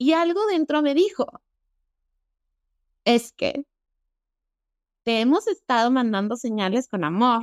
Y 0.00 0.14
algo 0.14 0.46
dentro 0.46 0.80
me 0.80 0.94
dijo, 0.94 1.42
es 3.04 3.32
que 3.32 3.66
te 5.02 5.20
hemos 5.20 5.46
estado 5.46 5.90
mandando 5.90 6.36
señales 6.36 6.88
con 6.88 7.04
amor, 7.04 7.42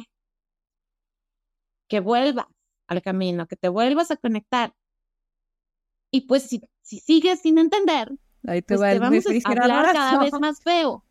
que 1.88 2.00
vuelvas 2.00 2.48
al 2.88 3.04
camino, 3.04 3.46
que 3.46 3.58
te 3.58 3.70
vuelvas 3.70 4.10
a 4.10 4.18
conectar. 4.18 4.74
Y 6.10 6.22
pues 6.22 6.48
si, 6.50 6.68
si 6.82 7.00
sigues 7.00 7.42
sin 7.42 7.60
entender, 7.60 8.12
ahí 8.48 8.64
te, 8.64 8.70
pues 8.70 8.82
va 8.82 8.92
el 8.92 9.02
vamos 9.02 9.24
a 9.28 9.50
hablar 9.50 9.94
cada 9.94 10.24
vez 10.24 10.34
más 10.42 10.60
feo. 10.60 11.06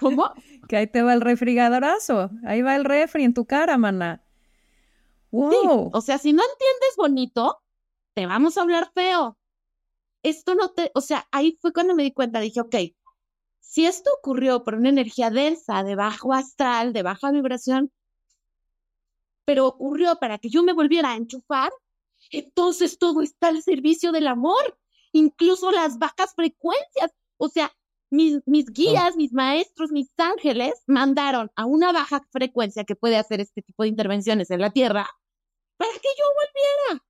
¿Cómo? 0.00 0.32
Que 0.68 0.78
ahí 0.78 0.88
te 0.88 1.02
va 1.02 1.14
el 1.14 1.20
refrigeradorazo. 1.20 2.28
Ahí 2.44 2.60
va 2.60 2.74
el 2.74 2.84
refri 2.84 3.22
en 3.22 3.34
tu 3.34 3.46
cara, 3.46 3.78
mana. 3.78 4.24
Wow. 5.30 5.92
o 5.94 6.00
sea, 6.00 6.18
si 6.18 6.32
no 6.32 6.42
entiendes 6.42 6.96
bonito, 6.96 7.62
te 8.14 8.26
vamos 8.26 8.58
a 8.58 8.62
hablar 8.62 8.90
feo 8.92 9.36
esto 10.22 10.54
no 10.54 10.70
te, 10.70 10.90
o 10.94 11.00
sea, 11.00 11.26
ahí 11.30 11.58
fue 11.60 11.72
cuando 11.72 11.94
me 11.94 12.02
di 12.02 12.12
cuenta, 12.12 12.40
dije, 12.40 12.60
ok, 12.60 12.76
si 13.60 13.86
esto 13.86 14.10
ocurrió 14.18 14.64
por 14.64 14.74
una 14.74 14.88
energía 14.88 15.30
densa, 15.30 15.84
de 15.84 15.94
bajo 15.94 16.32
astral, 16.32 16.92
de 16.92 17.02
baja 17.02 17.30
vibración, 17.30 17.92
pero 19.44 19.66
ocurrió 19.66 20.16
para 20.16 20.38
que 20.38 20.48
yo 20.48 20.62
me 20.62 20.72
volviera 20.72 21.12
a 21.12 21.16
enchufar, 21.16 21.72
entonces 22.30 22.98
todo 22.98 23.22
está 23.22 23.48
al 23.48 23.62
servicio 23.62 24.12
del 24.12 24.26
amor, 24.26 24.78
incluso 25.12 25.70
las 25.70 25.98
bajas 25.98 26.34
frecuencias. 26.34 27.12
O 27.36 27.48
sea, 27.48 27.72
mis, 28.10 28.40
mis 28.46 28.66
guías, 28.66 29.16
mis 29.16 29.32
maestros, 29.32 29.90
mis 29.90 30.10
ángeles 30.18 30.74
mandaron 30.86 31.50
a 31.56 31.64
una 31.64 31.92
baja 31.92 32.26
frecuencia 32.30 32.84
que 32.84 32.96
puede 32.96 33.16
hacer 33.16 33.40
este 33.40 33.62
tipo 33.62 33.84
de 33.84 33.88
intervenciones 33.88 34.50
en 34.50 34.60
la 34.60 34.70
Tierra 34.70 35.08
para 35.76 35.92
que 35.92 36.08
yo 36.18 36.24
volviera 36.34 37.04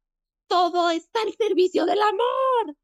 todo 0.50 0.90
está 0.90 1.22
al 1.22 1.32
servicio 1.34 1.86
del 1.86 2.02
amor. 2.02 2.76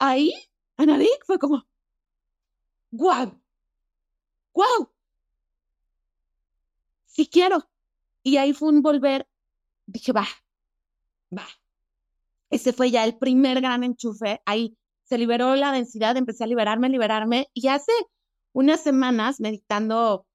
Ahí, 0.00 0.34
Anadik 0.76 1.24
fue 1.24 1.38
como, 1.38 1.64
guau, 2.90 3.40
guau, 4.52 4.92
sí 7.06 7.28
quiero. 7.28 7.70
Y 8.24 8.36
ahí 8.36 8.52
fue 8.52 8.70
un 8.70 8.82
volver, 8.82 9.28
dije, 9.86 10.12
va, 10.12 10.26
va. 11.36 11.46
ese 12.50 12.72
fue 12.72 12.90
ya 12.90 13.04
el 13.04 13.16
primer 13.16 13.60
gran 13.60 13.84
enchufe. 13.84 14.42
Ahí 14.44 14.76
se 15.04 15.18
liberó 15.18 15.54
la 15.54 15.70
densidad, 15.70 16.16
empecé 16.16 16.44
a 16.44 16.48
liberarme, 16.48 16.88
liberarme. 16.88 17.48
Y 17.54 17.68
hace 17.68 17.92
unas 18.52 18.82
semanas, 18.82 19.38
meditando, 19.38 20.26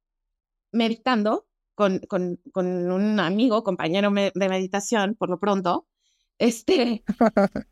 meditando 0.72 1.46
con, 1.76 2.00
con, 2.08 2.40
con 2.54 2.68
un 2.90 3.20
amigo, 3.20 3.64
compañero 3.64 4.10
de 4.12 4.50
meditación, 4.50 5.16
por 5.16 5.30
lo 5.30 5.40
pronto, 5.40 5.88
este... 6.40 7.04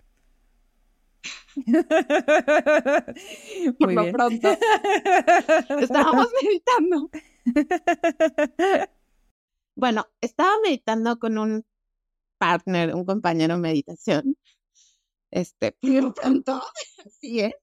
por 3.79 3.93
lo 3.93 4.11
pronto. 4.11 4.49
Estábamos 5.79 6.27
meditando. 6.41 7.09
Bueno, 9.75 10.07
estaba 10.21 10.51
meditando 10.63 11.17
con 11.17 11.37
un 11.37 11.65
partner, 12.37 12.93
un 12.95 13.05
compañero 13.05 13.55
de 13.55 13.61
meditación. 13.61 14.37
Este, 15.31 15.71
por 15.73 16.13
pronto, 16.13 16.61
así 17.05 17.39
es. 17.39 17.53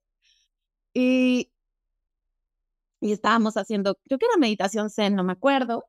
Y, 0.92 1.52
y 3.00 3.12
estábamos 3.12 3.56
haciendo, 3.56 3.96
creo 4.04 4.18
que 4.18 4.26
era 4.26 4.36
meditación 4.38 4.90
zen, 4.90 5.14
no 5.14 5.22
me 5.22 5.32
acuerdo. 5.32 5.84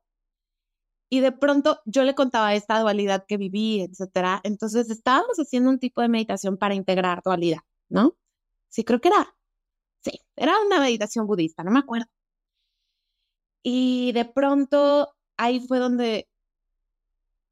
Y 1.12 1.20
de 1.20 1.30
pronto 1.30 1.82
yo 1.84 2.04
le 2.04 2.14
contaba 2.14 2.54
esta 2.54 2.80
dualidad 2.80 3.26
que 3.28 3.36
viví, 3.36 3.82
etcétera. 3.82 4.40
Entonces 4.44 4.88
estábamos 4.88 5.36
haciendo 5.36 5.68
un 5.68 5.78
tipo 5.78 6.00
de 6.00 6.08
meditación 6.08 6.56
para 6.56 6.74
integrar 6.74 7.20
dualidad, 7.22 7.60
¿no? 7.90 8.16
Sí, 8.70 8.82
creo 8.82 8.98
que 8.98 9.08
era. 9.08 9.36
Sí, 10.00 10.12
era 10.36 10.54
una 10.64 10.80
meditación 10.80 11.26
budista, 11.26 11.64
no 11.64 11.70
me 11.70 11.80
acuerdo. 11.80 12.06
Y 13.62 14.12
de 14.12 14.24
pronto 14.24 15.14
ahí 15.36 15.60
fue 15.60 15.80
donde 15.80 16.30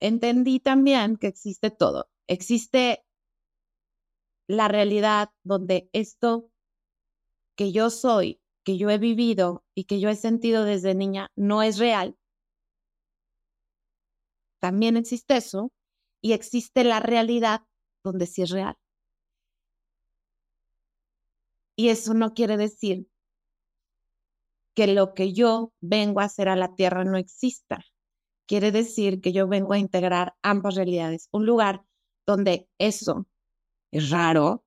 entendí 0.00 0.60
también 0.60 1.18
que 1.18 1.26
existe 1.26 1.70
todo. 1.70 2.08
Existe 2.28 3.04
la 4.46 4.68
realidad 4.68 5.32
donde 5.42 5.90
esto 5.92 6.50
que 7.56 7.72
yo 7.72 7.90
soy, 7.90 8.40
que 8.64 8.78
yo 8.78 8.88
he 8.88 8.96
vivido 8.96 9.64
y 9.74 9.84
que 9.84 10.00
yo 10.00 10.08
he 10.08 10.16
sentido 10.16 10.64
desde 10.64 10.94
niña 10.94 11.28
no 11.36 11.62
es 11.62 11.76
real 11.76 12.16
también 14.60 14.96
existe 14.96 15.36
eso 15.36 15.72
y 16.22 16.32
existe 16.32 16.84
la 16.84 17.00
realidad 17.00 17.62
donde 18.04 18.26
sí 18.26 18.42
es 18.42 18.50
real. 18.50 18.76
Y 21.76 21.88
eso 21.88 22.14
no 22.14 22.34
quiere 22.34 22.56
decir 22.56 23.06
que 24.74 24.86
lo 24.86 25.14
que 25.14 25.32
yo 25.32 25.72
vengo 25.80 26.20
a 26.20 26.24
hacer 26.24 26.48
a 26.48 26.56
la 26.56 26.74
tierra 26.74 27.04
no 27.04 27.16
exista. 27.16 27.84
Quiere 28.46 28.72
decir 28.72 29.20
que 29.20 29.32
yo 29.32 29.48
vengo 29.48 29.72
a 29.72 29.78
integrar 29.78 30.34
ambas 30.42 30.74
realidades. 30.74 31.28
Un 31.32 31.46
lugar 31.46 31.84
donde 32.26 32.68
eso 32.78 33.26
es 33.92 34.10
raro, 34.10 34.64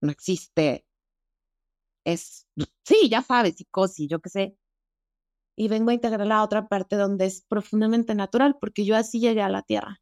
no 0.00 0.10
existe, 0.10 0.84
es, 2.04 2.46
sí, 2.84 3.08
ya 3.10 3.22
sabes, 3.22 3.56
psicosis, 3.56 4.08
yo 4.08 4.20
qué 4.20 4.30
sé, 4.30 4.56
y 5.58 5.66
vengo 5.66 5.90
a 5.90 5.94
integrar 5.94 6.24
la 6.24 6.44
otra 6.44 6.68
parte 6.68 6.94
donde 6.94 7.26
es 7.26 7.42
profundamente 7.42 8.14
natural, 8.14 8.56
porque 8.60 8.84
yo 8.84 8.94
así 8.94 9.18
llegué 9.18 9.42
a 9.42 9.48
la 9.48 9.62
tierra. 9.62 10.00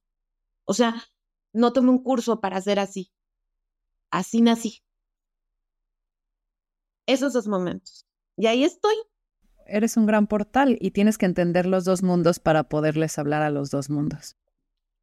O 0.66 0.74
sea, 0.74 1.02
no 1.54 1.72
tomé 1.72 1.88
un 1.88 2.02
curso 2.02 2.42
para 2.42 2.60
ser 2.60 2.78
así. 2.78 3.10
Así 4.10 4.42
nací. 4.42 4.82
Esos 7.06 7.32
dos 7.32 7.48
momentos. 7.48 8.06
Y 8.36 8.48
ahí 8.48 8.64
estoy. 8.64 8.94
Eres 9.64 9.96
un 9.96 10.04
gran 10.04 10.26
portal 10.26 10.76
y 10.78 10.90
tienes 10.90 11.16
que 11.16 11.24
entender 11.24 11.64
los 11.64 11.86
dos 11.86 12.02
mundos 12.02 12.38
para 12.38 12.68
poderles 12.68 13.18
hablar 13.18 13.40
a 13.40 13.50
los 13.50 13.70
dos 13.70 13.88
mundos. 13.88 14.36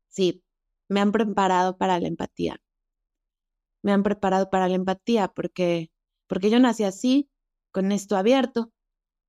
Sí, 0.09 0.43
me 0.87 0.99
han 0.99 1.11
preparado 1.11 1.79
para 1.79 1.99
la 1.99 2.07
empatía. 2.07 2.61
Me 3.81 3.91
han 3.91 4.03
preparado 4.03 4.51
para 4.51 4.67
la 4.67 4.75
empatía 4.75 5.29
porque, 5.29 5.91
porque 6.27 6.51
yo 6.51 6.59
nací 6.59 6.83
así, 6.83 7.27
con 7.71 7.91
esto 7.91 8.15
abierto, 8.15 8.71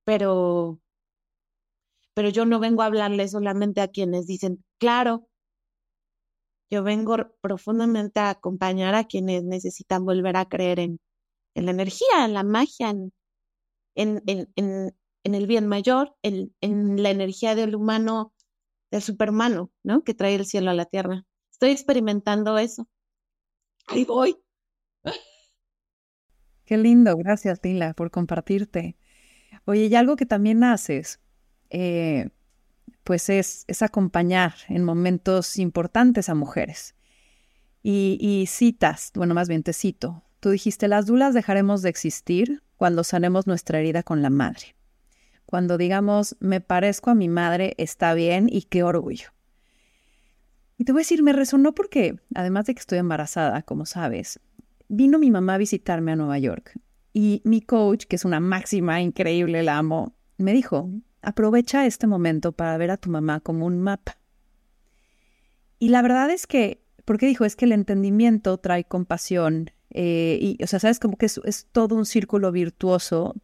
pero 0.03 0.79
pero 2.15 2.29
yo 2.29 2.45
no 2.45 2.59
vengo 2.59 2.81
a 2.81 2.85
hablarle 2.85 3.27
solamente 3.27 3.81
a 3.81 3.89
quienes 3.89 4.25
dicen, 4.25 4.63
claro, 4.79 5.27
yo 6.71 6.81
vengo 6.81 7.17
profundamente 7.41 8.21
a 8.21 8.31
acompañar 8.31 8.95
a 8.95 9.03
quienes 9.03 9.43
necesitan 9.43 10.05
volver 10.05 10.37
a 10.37 10.45
creer 10.45 10.79
en, 10.79 10.99
en 11.55 11.65
la 11.65 11.71
energía, 11.71 12.25
en 12.25 12.33
la 12.33 12.43
magia, 12.43 12.89
en, 12.89 13.11
en, 13.95 14.23
en, 14.55 14.95
el 15.23 15.45
bien 15.45 15.67
mayor, 15.67 16.15
en, 16.23 16.55
en 16.61 17.03
la 17.03 17.09
energía 17.11 17.53
del 17.53 17.75
humano, 17.75 18.33
del 18.91 19.01
superhumano, 19.01 19.71
¿no? 19.83 20.03
Que 20.03 20.13
trae 20.13 20.35
el 20.35 20.45
cielo 20.45 20.71
a 20.71 20.73
la 20.73 20.85
tierra. 20.85 21.25
Estoy 21.51 21.71
experimentando 21.71 22.57
eso. 22.57 22.87
Ahí 23.87 24.05
voy. 24.05 24.37
Qué 26.63 26.77
lindo, 26.77 27.15
gracias 27.17 27.59
Tila 27.59 27.93
por 27.93 28.09
compartirte. 28.09 28.97
Oye, 29.65 29.85
y 29.85 29.95
algo 29.95 30.15
que 30.15 30.25
también 30.25 30.63
haces 30.63 31.19
eh, 31.77 32.29
pues 33.03 33.29
es, 33.29 33.65
es, 33.67 33.81
acompañar 33.81 34.53
en 34.69 34.85
momentos 34.85 35.57
importantes 35.57 36.29
a 36.29 36.33
mujeres. 36.33 36.95
Y, 37.83 38.17
y, 38.21 38.45
citas, 38.45 39.11
bueno, 39.13 39.33
más 39.33 39.49
bien 39.49 39.61
te 39.61 39.73
cito, 39.73 40.23
tú 40.39 40.51
dijiste, 40.51 40.87
las 40.87 41.05
dulas 41.05 41.33
dejaremos 41.33 41.81
de 41.81 41.89
existir 41.89 42.63
cuando 42.77 43.03
sanemos 43.03 43.45
nuestra 43.45 43.79
herida 43.79 44.03
con 44.03 44.21
la 44.21 44.29
madre. 44.29 44.77
Cuando 45.45 45.77
digamos, 45.77 46.37
me 46.39 46.61
parezco 46.61 47.09
a 47.09 47.15
mi 47.15 47.27
madre, 47.27 47.75
está 47.77 48.13
bien 48.13 48.47
y 48.49 48.61
qué 48.63 48.83
orgullo. 48.83 49.31
Y 50.77 50.85
te 50.85 50.93
voy 50.93 51.01
a 51.01 51.03
decir, 51.03 51.23
me 51.23 51.33
resonó 51.33 51.75
porque, 51.75 52.15
además 52.33 52.67
de 52.67 52.73
que 52.73 52.79
estoy 52.79 52.99
embarazada, 52.99 53.63
como 53.63 53.85
sabes, 53.85 54.39
vino 54.87 55.19
mi 55.19 55.29
mamá 55.29 55.55
a 55.55 55.57
visitarme 55.57 56.13
a 56.13 56.15
Nueva 56.15 56.39
York 56.39 56.79
y 57.11 57.41
mi 57.43 57.59
coach, 57.59 58.05
que 58.05 58.15
es 58.15 58.23
una 58.23 58.39
máxima 58.39 59.01
increíble, 59.01 59.61
la 59.61 59.77
amo, 59.77 60.15
me 60.37 60.53
dijo, 60.53 60.89
aprovecha 61.25 61.85
este 61.85 62.07
momento 62.07 62.51
para 62.51 62.77
ver 62.77 62.91
a 62.91 62.97
tu 62.97 63.09
mamá 63.09 63.39
como 63.39 63.65
un 63.65 63.81
mapa. 63.81 64.17
Y 65.79 65.89
la 65.89 66.01
verdad 66.01 66.29
es 66.29 66.47
que, 66.47 66.81
porque 67.03 67.25
dijo, 67.25 67.45
es 67.45 67.55
que 67.55 67.65
el 67.65 67.71
entendimiento 67.71 68.57
trae 68.57 68.85
compasión, 68.85 69.71
eh, 69.89 70.37
y, 70.39 70.63
o 70.63 70.67
sea, 70.67 70.79
sabes, 70.79 70.99
como 70.99 71.17
que 71.17 71.25
es, 71.25 71.67
todo 71.71 71.95
un 71.95 72.05
círculo 72.05 72.51
virtuoso 72.51 73.35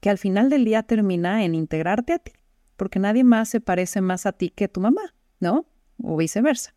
que 0.00 0.10
al 0.10 0.18
final 0.18 0.50
del 0.50 0.64
día 0.64 0.82
termina 0.82 1.44
en 1.44 1.54
integrarte 1.54 2.14
a 2.14 2.18
ti, 2.18 2.32
porque 2.76 2.98
nadie 2.98 3.22
más 3.22 3.48
se 3.48 3.60
parece 3.60 4.00
más 4.00 4.26
a 4.26 4.32
ti 4.32 4.50
que 4.50 4.66
tu 4.66 4.80
mamá, 4.80 5.14
¿no? 5.38 5.66
O 6.02 6.16
viceversa. 6.16 6.74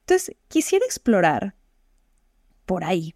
Entonces, 0.00 0.36
quisiera 0.48 0.84
explorar 0.84 1.56
por 2.66 2.84
ahí. 2.84 3.14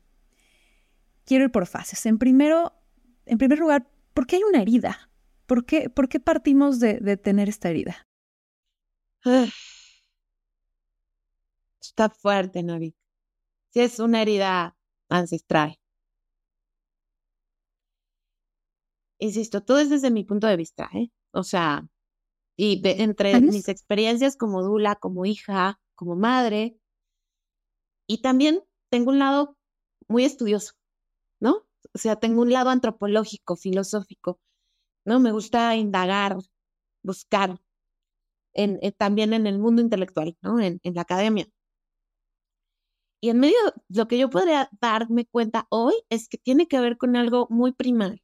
Quiero 1.26 1.44
ir 1.44 1.50
por 1.50 1.66
fases. 1.66 2.06
En 2.06 2.18
primero, 2.18 2.72
en 3.26 3.36
primer 3.38 3.58
lugar, 3.58 3.86
¿por 4.14 4.26
qué 4.26 4.36
hay 4.36 4.42
una 4.44 4.62
herida? 4.62 5.09
¿Por 5.50 5.64
qué, 5.64 5.90
por 5.90 6.08
qué 6.08 6.20
partimos 6.20 6.78
de, 6.78 7.00
de, 7.00 7.16
tener 7.16 7.48
esta 7.48 7.70
herida? 7.70 8.06
Está 11.82 12.08
fuerte, 12.08 12.62
Novi. 12.62 12.94
Si 13.70 13.80
es 13.80 13.98
una 13.98 14.22
herida 14.22 14.76
ancestral. 15.08 15.76
Insisto, 19.18 19.60
todo 19.64 19.80
es 19.80 19.90
desde 19.90 20.12
mi 20.12 20.22
punto 20.22 20.46
de 20.46 20.56
vista, 20.56 20.88
¿eh? 20.94 21.10
O 21.32 21.42
sea, 21.42 21.84
y 22.56 22.80
entre 22.84 23.40
mis 23.40 23.66
experiencias 23.66 24.36
como 24.36 24.62
dula, 24.62 24.94
como 24.94 25.26
hija, 25.26 25.80
como 25.96 26.14
madre, 26.14 26.78
y 28.06 28.22
también 28.22 28.62
tengo 28.88 29.10
un 29.10 29.18
lado 29.18 29.56
muy 30.06 30.24
estudioso, 30.24 30.74
¿no? 31.40 31.66
O 31.92 31.98
sea, 31.98 32.14
tengo 32.14 32.42
un 32.42 32.52
lado 32.52 32.70
antropológico, 32.70 33.56
filosófico. 33.56 34.38
¿No? 35.10 35.18
Me 35.20 35.32
gusta 35.32 35.74
indagar, 35.76 36.38
buscar, 37.02 37.60
en, 38.54 38.78
eh, 38.82 38.92
también 38.92 39.32
en 39.34 39.46
el 39.48 39.58
mundo 39.58 39.82
intelectual, 39.82 40.36
en 40.42 40.94
la 40.94 41.02
academia. 41.02 41.48
Y 43.22 43.30
en 43.30 43.40
medio, 43.40 43.56
lo 43.88 44.06
que 44.08 44.18
yo 44.18 44.30
podría 44.30 44.68
darme 44.80 45.26
cuenta 45.26 45.66
hoy 45.70 45.94
es 46.10 46.28
que 46.28 46.38
tiene 46.38 46.68
que 46.68 46.80
ver 46.80 46.96
con 46.96 47.16
algo 47.16 47.46
muy 47.50 47.72
primario, 47.72 48.22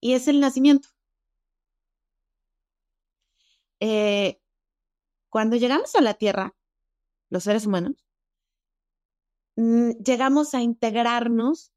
y 0.00 0.14
es 0.14 0.28
el 0.28 0.40
nacimiento. 0.40 0.88
Eh, 3.80 4.40
cuando 5.30 5.56
llegamos 5.56 5.94
a 5.96 6.00
la 6.00 6.14
Tierra, 6.14 6.54
los 7.30 7.44
seres 7.44 7.66
humanos, 7.66 7.96
mm, 9.56 9.90
llegamos 10.04 10.54
a 10.54 10.62
integrarnos 10.62 11.72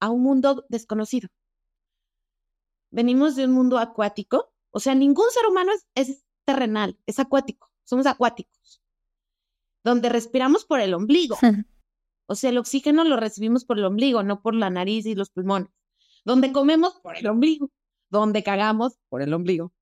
a 0.00 0.10
un 0.10 0.22
mundo 0.22 0.64
desconocido 0.68 1.28
venimos 2.90 3.36
de 3.36 3.46
un 3.46 3.52
mundo 3.52 3.78
acuático, 3.78 4.52
o 4.70 4.80
sea, 4.80 4.94
ningún 4.94 5.26
ser 5.30 5.46
humano 5.46 5.72
es, 5.94 6.24
terrenal, 6.44 6.98
es 7.06 7.18
acuático, 7.18 7.70
somos 7.84 8.06
acuáticos, 8.06 8.82
donde 9.84 10.08
respiramos 10.08 10.64
por 10.64 10.80
el 10.80 10.94
ombligo. 10.94 11.36
O 12.32 12.36
sea, 12.36 12.50
el 12.50 12.58
oxígeno 12.58 13.02
lo 13.02 13.16
recibimos 13.16 13.64
por 13.64 13.76
el 13.76 13.84
ombligo, 13.84 14.22
no 14.22 14.40
por 14.40 14.54
la 14.54 14.70
nariz 14.70 15.04
y 15.04 15.16
los 15.16 15.30
pulmones. 15.30 15.68
Donde 16.24 16.52
comemos 16.52 16.94
por 17.00 17.16
el 17.16 17.26
ombligo, 17.26 17.72
donde 18.08 18.44
cagamos 18.44 19.00
por 19.08 19.20
el 19.20 19.34
ombligo. 19.34 19.72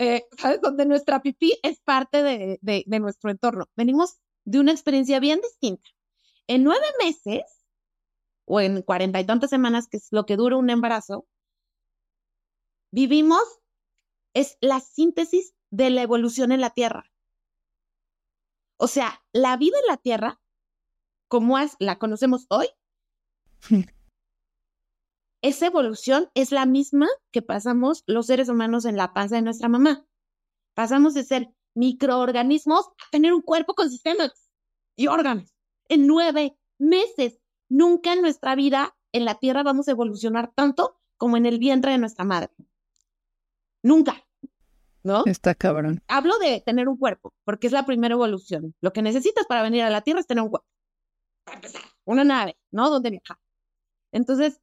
Eh, 0.00 0.24
¿Sabes? 0.36 0.60
Donde 0.60 0.84
nuestra 0.84 1.22
pipí 1.22 1.56
es 1.62 1.78
parte 1.78 2.24
de, 2.24 2.58
de 2.60 2.98
nuestro 2.98 3.30
entorno. 3.30 3.68
Venimos 3.76 4.18
de 4.44 4.58
una 4.58 4.72
experiencia 4.72 5.20
bien 5.20 5.40
distinta. 5.40 5.88
en 6.48 6.64
nueve 6.64 6.86
meses 6.98 7.44
o 8.46 8.60
en 8.60 8.82
cuarenta 8.82 9.20
y 9.20 9.24
tantas 9.24 9.50
semanas, 9.50 9.86
que 9.86 9.98
es 9.98 10.08
lo 10.10 10.26
que 10.26 10.36
dura 10.36 10.56
un 10.56 10.70
embarazo, 10.70 11.26
vivimos, 12.96 13.42
es 14.32 14.56
la 14.62 14.80
síntesis 14.80 15.54
de 15.70 15.90
la 15.90 16.00
evolución 16.00 16.50
en 16.50 16.62
la 16.62 16.70
Tierra. 16.70 17.12
O 18.78 18.88
sea, 18.88 19.22
la 19.34 19.58
vida 19.58 19.76
en 19.80 19.86
la 19.86 19.98
Tierra, 19.98 20.40
como 21.28 21.58
la 21.78 21.98
conocemos 21.98 22.46
hoy, 22.48 22.68
esa 25.42 25.66
evolución 25.66 26.30
es 26.32 26.52
la 26.52 26.64
misma 26.64 27.06
que 27.32 27.42
pasamos 27.42 28.02
los 28.06 28.28
seres 28.28 28.48
humanos 28.48 28.86
en 28.86 28.96
la 28.96 29.12
panza 29.12 29.36
de 29.36 29.42
nuestra 29.42 29.68
mamá. 29.68 30.06
Pasamos 30.72 31.12
de 31.12 31.24
ser 31.24 31.54
microorganismos 31.74 32.86
a 32.86 33.10
tener 33.12 33.34
un 33.34 33.42
cuerpo 33.42 33.74
con 33.74 33.90
sistemas 33.90 34.48
y 34.96 35.08
órganos 35.08 35.54
en 35.90 36.06
nueve 36.06 36.56
meses. 36.78 37.42
Nunca 37.68 38.14
en 38.14 38.22
nuestra 38.22 38.54
vida 38.54 38.96
en 39.12 39.26
la 39.26 39.34
Tierra 39.34 39.62
vamos 39.62 39.86
a 39.86 39.90
evolucionar 39.90 40.50
tanto 40.54 40.98
como 41.18 41.36
en 41.36 41.44
el 41.44 41.58
vientre 41.58 41.92
de 41.92 41.98
nuestra 41.98 42.24
madre. 42.24 42.54
Nunca. 43.86 44.26
¿No? 45.04 45.22
Está 45.26 45.54
cabrón. 45.54 46.02
Hablo 46.08 46.36
de 46.40 46.60
tener 46.60 46.88
un 46.88 46.96
cuerpo, 46.96 47.32
porque 47.44 47.68
es 47.68 47.72
la 47.72 47.86
primera 47.86 48.14
evolución. 48.14 48.74
Lo 48.80 48.92
que 48.92 49.00
necesitas 49.00 49.46
para 49.46 49.62
venir 49.62 49.84
a 49.84 49.90
la 49.90 50.00
Tierra 50.00 50.18
es 50.18 50.26
tener 50.26 50.42
un 50.42 50.50
cuerpo. 50.50 50.66
Para 51.44 51.58
empezar, 51.58 51.82
una 52.04 52.24
nave, 52.24 52.58
¿no? 52.72 52.90
Donde 52.90 53.10
viajar. 53.10 53.38
Entonces, 54.10 54.60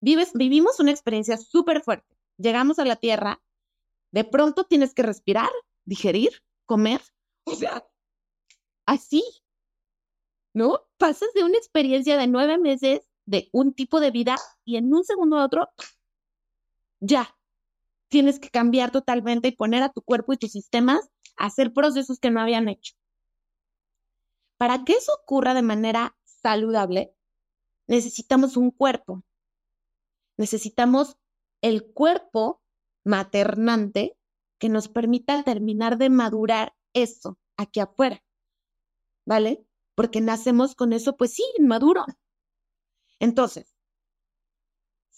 vives, 0.00 0.32
vivimos 0.34 0.80
una 0.80 0.90
experiencia 0.90 1.36
súper 1.36 1.82
fuerte. 1.82 2.16
Llegamos 2.36 2.80
a 2.80 2.84
la 2.84 2.96
Tierra, 2.96 3.40
de 4.10 4.24
pronto 4.24 4.64
tienes 4.64 4.94
que 4.94 5.04
respirar, 5.04 5.50
digerir, 5.84 6.42
comer. 6.66 7.02
O 7.44 7.54
sea, 7.54 7.86
así, 8.84 9.22
¿no? 10.52 10.88
Pasas 10.96 11.32
de 11.34 11.44
una 11.44 11.56
experiencia 11.56 12.16
de 12.16 12.26
nueve 12.26 12.58
meses 12.58 13.08
de 13.26 13.48
un 13.52 13.74
tipo 13.74 14.00
de 14.00 14.10
vida 14.10 14.34
y 14.64 14.76
en 14.76 14.92
un 14.92 15.04
segundo 15.04 15.38
a 15.38 15.44
otro, 15.44 15.68
ya, 16.98 17.36
tienes 18.14 18.38
que 18.38 18.48
cambiar 18.48 18.92
totalmente 18.92 19.48
y 19.48 19.56
poner 19.56 19.82
a 19.82 19.88
tu 19.88 20.00
cuerpo 20.00 20.32
y 20.32 20.36
tus 20.36 20.52
sistemas 20.52 21.10
a 21.36 21.46
hacer 21.46 21.72
procesos 21.72 22.20
que 22.20 22.30
no 22.30 22.40
habían 22.40 22.68
hecho. 22.68 22.94
Para 24.56 24.84
que 24.84 24.92
eso 24.92 25.12
ocurra 25.20 25.52
de 25.52 25.62
manera 25.62 26.16
saludable, 26.22 27.12
necesitamos 27.88 28.56
un 28.56 28.70
cuerpo. 28.70 29.24
Necesitamos 30.36 31.16
el 31.60 31.92
cuerpo 31.92 32.62
maternante 33.02 34.16
que 34.58 34.68
nos 34.68 34.86
permita 34.86 35.42
terminar 35.42 35.98
de 35.98 36.08
madurar 36.08 36.76
eso 36.92 37.36
aquí 37.56 37.80
afuera. 37.80 38.22
¿Vale? 39.26 39.66
porque 39.94 40.20
nacemos 40.20 40.74
con 40.74 40.92
eso, 40.92 41.16
pues 41.16 41.34
sí, 41.34 41.44
inmaduro. 41.58 42.04
Entonces, 43.20 43.73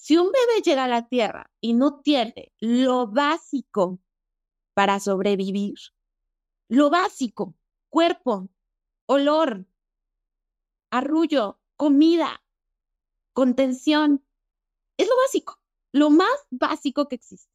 si 0.07 0.16
un 0.16 0.26
bebé 0.26 0.62
llega 0.62 0.84
a 0.84 0.88
la 0.88 1.09
Tierra 1.09 1.50
y 1.61 1.72
no 1.72 1.98
tiene 1.98 2.52
lo 2.61 3.09
básico 3.09 3.98
para 4.72 5.00
sobrevivir, 5.00 5.74
lo 6.68 6.90
básico, 6.90 7.57
cuerpo, 7.88 8.48
olor, 9.07 9.66
arrullo, 10.92 11.59
comida, 11.74 12.40
contención, 13.32 14.24
es 14.96 15.09
lo 15.09 15.16
básico, 15.24 15.61
lo 15.90 16.11
más 16.11 16.38
básico 16.50 17.09
que 17.09 17.16
existe. 17.16 17.52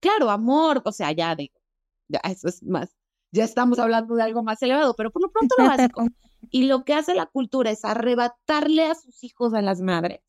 Claro, 0.00 0.30
amor, 0.30 0.82
o 0.84 0.90
sea, 0.90 1.12
ya 1.12 1.36
digo, 1.36 1.60
ya 2.08 2.18
eso 2.24 2.48
es 2.48 2.60
más, 2.64 2.96
ya 3.30 3.44
estamos 3.44 3.78
hablando 3.78 4.16
de 4.16 4.24
algo 4.24 4.42
más 4.42 4.60
elevado, 4.62 4.94
pero 4.96 5.12
por 5.12 5.22
lo 5.22 5.30
pronto 5.30 5.54
lo 5.56 5.66
básico. 5.66 6.02
Y 6.50 6.66
lo 6.66 6.84
que 6.84 6.94
hace 6.94 7.14
la 7.14 7.26
cultura 7.26 7.70
es 7.70 7.84
arrebatarle 7.84 8.86
a 8.86 8.94
sus 8.94 9.22
hijos 9.22 9.54
a 9.54 9.60
las 9.60 9.80
madres. 9.80 10.27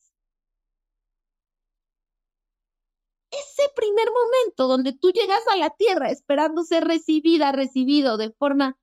Ese 3.60 3.70
primer 3.76 4.08
momento 4.10 4.68
donde 4.68 4.94
tú 4.94 5.12
llegas 5.12 5.46
a 5.52 5.58
la 5.58 5.70
tierra 5.72 6.10
esperando 6.10 6.64
ser 6.64 6.86
recibida, 6.86 7.52
recibido 7.52 8.18
de 8.18 8.32
forma 8.32 8.78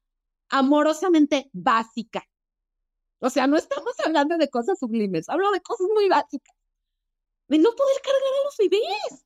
amorosamente 0.51 1.49
básica. 1.53 2.29
O 3.21 3.31
sea, 3.31 3.47
no 3.47 3.57
estamos 3.57 3.95
hablando 4.05 4.37
de 4.37 4.51
cosas 4.51 4.79
sublimes, 4.79 5.29
hablo 5.31 5.51
de 5.51 5.63
cosas 5.63 5.87
muy 5.95 6.09
básicas. 6.09 6.55
De 7.49 7.59
no 7.59 7.71
poder 7.75 8.03
cargar 8.03 8.21
a 8.21 8.45
los 8.45 8.57
bebés. 8.59 9.25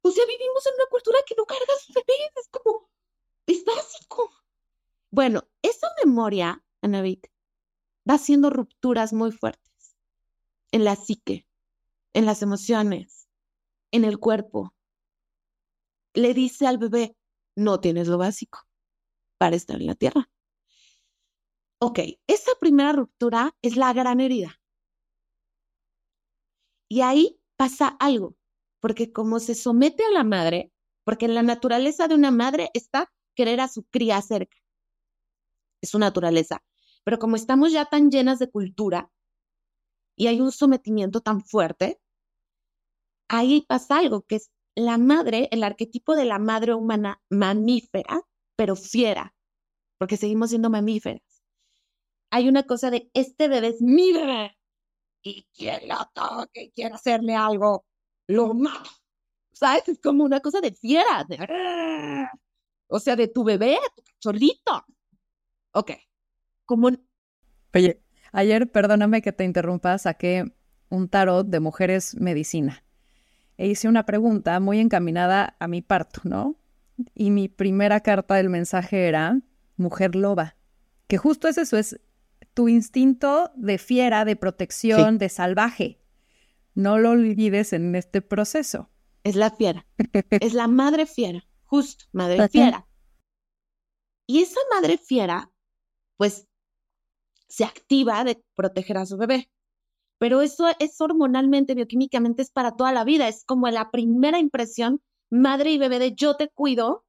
O 0.00 0.10
sea, 0.10 0.24
vivimos 0.26 0.66
en 0.66 0.74
una 0.74 0.86
cultura 0.90 1.18
que 1.26 1.34
no 1.36 1.44
carga 1.44 1.66
a 1.68 1.84
sus 1.84 1.94
bebés. 1.94 2.30
Es 2.36 2.48
como, 2.48 2.88
es 3.46 3.64
básico. 3.64 4.32
Bueno, 5.10 5.46
esa 5.60 5.88
memoria 6.02 6.64
Anavik, 6.80 7.30
va 8.08 8.14
haciendo 8.14 8.48
rupturas 8.48 9.12
muy 9.12 9.32
fuertes 9.32 9.96
en 10.70 10.84
la 10.84 10.96
psique, 10.96 11.46
en 12.14 12.24
las 12.24 12.40
emociones, 12.40 13.21
en 13.92 14.04
el 14.04 14.18
cuerpo. 14.18 14.74
Le 16.14 16.34
dice 16.34 16.66
al 16.66 16.78
bebé, 16.78 17.16
no 17.56 17.80
tienes 17.80 18.08
lo 18.08 18.18
básico 18.18 18.66
para 19.38 19.56
estar 19.56 19.80
en 19.80 19.86
la 19.86 19.94
tierra. 19.94 20.28
Ok, 21.78 22.00
esa 22.26 22.52
primera 22.60 22.92
ruptura 22.92 23.56
es 23.62 23.76
la 23.76 23.92
gran 23.92 24.20
herida. 24.20 24.60
Y 26.88 27.00
ahí 27.00 27.40
pasa 27.56 27.88
algo, 28.00 28.36
porque 28.80 29.12
como 29.12 29.40
se 29.40 29.54
somete 29.54 30.04
a 30.04 30.10
la 30.10 30.24
madre, 30.24 30.72
porque 31.04 31.24
en 31.24 31.34
la 31.34 31.42
naturaleza 31.42 32.08
de 32.08 32.14
una 32.14 32.30
madre 32.30 32.70
está 32.74 33.12
querer 33.34 33.60
a 33.60 33.68
su 33.68 33.84
cría 33.84 34.20
cerca. 34.20 34.56
Es 35.80 35.90
su 35.90 35.98
naturaleza. 35.98 36.62
Pero 37.04 37.18
como 37.18 37.36
estamos 37.36 37.72
ya 37.72 37.86
tan 37.86 38.10
llenas 38.10 38.38
de 38.38 38.50
cultura 38.50 39.10
y 40.16 40.26
hay 40.26 40.40
un 40.40 40.52
sometimiento 40.52 41.20
tan 41.20 41.42
fuerte, 41.42 42.01
ahí 43.32 43.64
pasa 43.66 43.98
algo, 43.98 44.22
que 44.22 44.36
es 44.36 44.50
la 44.76 44.98
madre, 44.98 45.48
el 45.50 45.64
arquetipo 45.64 46.14
de 46.14 46.26
la 46.26 46.38
madre 46.38 46.74
humana 46.74 47.20
mamífera, 47.30 48.20
pero 48.56 48.76
fiera, 48.76 49.34
porque 49.98 50.18
seguimos 50.18 50.50
siendo 50.50 50.68
mamíferas. 50.68 51.22
Hay 52.30 52.48
una 52.48 52.64
cosa 52.64 52.90
de, 52.90 53.10
este 53.14 53.48
bebé 53.48 53.68
es 53.68 53.80
mi 53.80 54.12
bebé, 54.12 54.56
y 55.22 55.46
quien 55.54 55.88
lo 55.88 55.96
toque, 56.14 56.72
quiere 56.74 56.94
hacerle 56.94 57.34
algo, 57.34 57.86
lo 58.28 58.52
mato. 58.54 58.90
¿Sabes? 59.52 59.88
Es 59.88 60.00
como 60.00 60.24
una 60.24 60.40
cosa 60.40 60.60
de 60.60 60.72
fiera, 60.72 61.26
o 62.88 62.98
sea, 62.98 63.16
de 63.16 63.28
tu 63.28 63.44
bebé, 63.44 63.78
tu 63.96 64.02
cachorrito. 64.02 64.84
Ok, 65.72 65.92
como... 66.66 66.90
Oye, 67.74 68.02
ayer, 68.32 68.70
perdóname 68.70 69.22
que 69.22 69.32
te 69.32 69.44
interrumpa, 69.44 69.96
saqué 69.96 70.44
un 70.90 71.08
tarot 71.08 71.46
de 71.46 71.60
mujeres 71.60 72.14
medicina 72.16 72.84
e 73.62 73.68
hice 73.68 73.86
una 73.86 74.04
pregunta 74.04 74.58
muy 74.58 74.80
encaminada 74.80 75.54
a 75.60 75.68
mi 75.68 75.82
parto, 75.82 76.22
¿no? 76.24 76.56
Y 77.14 77.30
mi 77.30 77.48
primera 77.48 78.00
carta 78.00 78.34
del 78.34 78.50
mensaje 78.50 79.06
era 79.06 79.40
mujer 79.76 80.16
loba, 80.16 80.56
que 81.06 81.16
justo 81.16 81.46
es 81.46 81.58
eso, 81.58 81.76
es 81.76 82.00
tu 82.54 82.68
instinto 82.68 83.52
de 83.54 83.78
fiera, 83.78 84.24
de 84.24 84.34
protección, 84.34 85.16
de 85.16 85.28
salvaje. 85.28 86.00
No 86.74 86.98
lo 86.98 87.10
olvides 87.10 87.72
en 87.72 87.94
este 87.94 88.20
proceso. 88.20 88.90
Es 89.22 89.36
la 89.36 89.52
fiera, 89.52 89.86
es 90.30 90.54
la 90.54 90.66
madre 90.66 91.06
fiera, 91.06 91.46
justo, 91.62 92.06
madre 92.10 92.48
fiera. 92.48 92.88
Y 94.26 94.42
esa 94.42 94.58
madre 94.74 94.98
fiera, 94.98 95.52
pues 96.16 96.48
se 97.46 97.62
activa 97.62 98.24
de 98.24 98.42
proteger 98.56 98.98
a 98.98 99.06
su 99.06 99.16
bebé. 99.16 99.52
Pero 100.22 100.40
eso 100.40 100.68
es 100.78 101.00
hormonalmente, 101.00 101.74
bioquímicamente, 101.74 102.42
es 102.42 102.52
para 102.52 102.76
toda 102.76 102.92
la 102.92 103.02
vida. 103.02 103.26
Es 103.26 103.44
como 103.44 103.68
la 103.70 103.90
primera 103.90 104.38
impresión, 104.38 105.02
madre 105.30 105.72
y 105.72 105.78
bebé, 105.78 105.98
de 105.98 106.14
yo 106.14 106.36
te 106.36 106.48
cuido, 106.48 107.04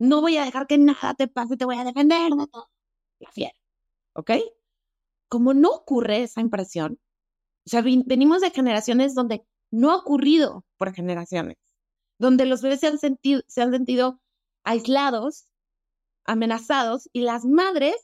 no 0.00 0.20
voy 0.20 0.36
a 0.36 0.44
dejar 0.44 0.66
que 0.66 0.78
nada 0.78 1.14
te 1.14 1.28
pase, 1.28 1.56
te 1.56 1.64
voy 1.64 1.76
a 1.76 1.84
defender 1.84 2.32
de 2.32 2.46
todo. 2.48 2.68
La 3.20 3.30
fiera. 3.30 3.54
¿Ok? 4.14 4.32
Como 5.28 5.54
no 5.54 5.70
ocurre 5.70 6.24
esa 6.24 6.40
impresión, 6.40 6.98
o 7.64 7.70
sea, 7.70 7.82
venimos 7.82 8.40
de 8.40 8.50
generaciones 8.50 9.14
donde 9.14 9.46
no 9.70 9.92
ha 9.92 9.96
ocurrido 9.98 10.64
por 10.76 10.92
generaciones, 10.92 11.56
donde 12.18 12.46
los 12.46 12.62
bebés 12.62 12.80
se 12.80 12.88
han 12.88 12.98
sentido, 12.98 13.42
se 13.46 13.62
han 13.62 13.70
sentido 13.70 14.20
aislados, 14.64 15.46
amenazados, 16.24 17.08
y 17.12 17.20
las 17.20 17.44
madres 17.44 17.94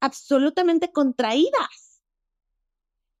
absolutamente 0.00 0.92
contraídas. 0.92 1.85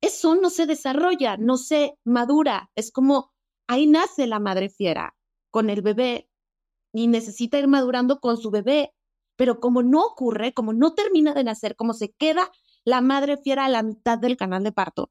Eso 0.00 0.34
no 0.36 0.50
se 0.50 0.66
desarrolla, 0.66 1.36
no 1.36 1.56
se 1.56 1.98
madura. 2.04 2.70
Es 2.74 2.92
como 2.92 3.32
ahí 3.66 3.86
nace 3.86 4.26
la 4.26 4.38
madre 4.38 4.68
fiera 4.68 5.16
con 5.50 5.70
el 5.70 5.82
bebé 5.82 6.28
y 6.92 7.08
necesita 7.08 7.58
ir 7.58 7.68
madurando 7.68 8.20
con 8.20 8.36
su 8.36 8.50
bebé. 8.50 8.92
Pero 9.36 9.60
como 9.60 9.82
no 9.82 10.02
ocurre, 10.02 10.54
como 10.54 10.72
no 10.72 10.94
termina 10.94 11.34
de 11.34 11.44
nacer, 11.44 11.76
como 11.76 11.92
se 11.92 12.12
queda 12.12 12.50
la 12.84 13.00
madre 13.00 13.36
fiera 13.36 13.66
a 13.66 13.68
la 13.68 13.82
mitad 13.82 14.18
del 14.18 14.36
canal 14.36 14.62
de 14.62 14.72
parto, 14.72 15.10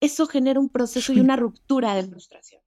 eso 0.00 0.26
genera 0.26 0.58
un 0.58 0.68
proceso 0.68 1.12
y 1.12 1.20
una 1.20 1.36
ruptura 1.36 1.94
de 1.94 2.04
frustración. 2.04 2.62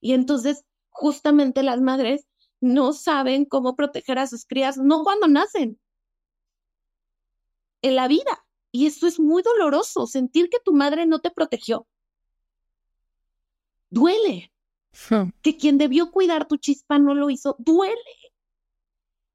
Y 0.00 0.12
entonces, 0.12 0.64
justamente 0.88 1.62
las 1.62 1.80
madres 1.80 2.26
no 2.60 2.92
saben 2.92 3.44
cómo 3.44 3.74
proteger 3.74 4.18
a 4.18 4.26
sus 4.26 4.46
crías, 4.46 4.76
no 4.78 5.02
cuando 5.02 5.26
nacen, 5.26 5.80
en 7.82 7.96
la 7.96 8.06
vida. 8.06 8.46
Y 8.72 8.86
eso 8.86 9.06
es 9.06 9.18
muy 9.18 9.42
doloroso, 9.42 10.06
sentir 10.06 10.48
que 10.48 10.60
tu 10.60 10.72
madre 10.72 11.06
no 11.06 11.20
te 11.20 11.30
protegió. 11.30 11.86
Duele. 13.90 14.52
Que 15.42 15.56
quien 15.56 15.78
debió 15.78 16.10
cuidar 16.10 16.46
tu 16.46 16.56
chispa 16.56 16.98
no 16.98 17.14
lo 17.14 17.30
hizo, 17.30 17.56
duele. 17.58 18.00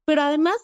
Pero 0.04 0.22
además, 0.22 0.56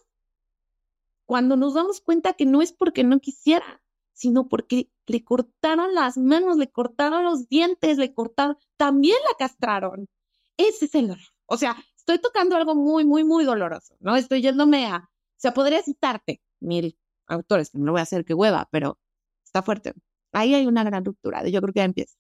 cuando 1.27 1.57
nos 1.57 1.75
damos 1.75 2.01
cuenta 2.01 2.35
que 2.35 2.47
no 2.47 2.63
es 2.63 2.73
porque 2.73 3.05
no 3.05 3.21
quisiera, 3.21 3.83
sino 4.13 4.49
porque 4.49 4.91
le 5.07 5.25
cortaron 5.25 5.95
las 5.95 6.17
manos, 6.17 6.57
le 6.57 6.71
cortaron 6.71 7.25
los 7.25 7.49
dientes, 7.49 7.99
le 7.99 8.15
cortaron, 8.15 8.57
también 8.77 9.17
la 9.29 9.37
castraron. 9.37 10.09
Ese 10.57 10.85
es 10.87 10.95
el 10.95 11.09
dolor. 11.09 11.25
O 11.47 11.57
sea, 11.57 11.77
estoy 11.97 12.19
tocando 12.19 12.57
algo 12.57 12.75
muy, 12.75 13.05
muy, 13.05 13.25
muy 13.25 13.45
doloroso, 13.45 13.97
¿no? 14.01 14.17
Estoy 14.17 14.43
yéndome 14.43 14.87
a, 14.87 14.97
o 14.99 15.39
sea, 15.41 15.55
podría 15.55 15.83
citarte 15.83 16.41
mil 16.61 16.97
autores, 17.29 17.75
no 17.75 17.85
lo 17.87 17.93
voy 17.93 18.01
a 18.01 18.03
hacer 18.03 18.25
que 18.25 18.35
hueva, 18.35 18.69
pero 18.71 18.99
está 19.45 19.63
fuerte. 19.63 19.95
Ahí 20.33 20.55
hay 20.55 20.67
una 20.67 20.85
gran 20.85 21.05
ruptura, 21.05 21.47
yo 21.49 21.61
creo 21.61 21.73
que 21.75 21.81
ya 21.81 21.85
empieza. 21.85 22.17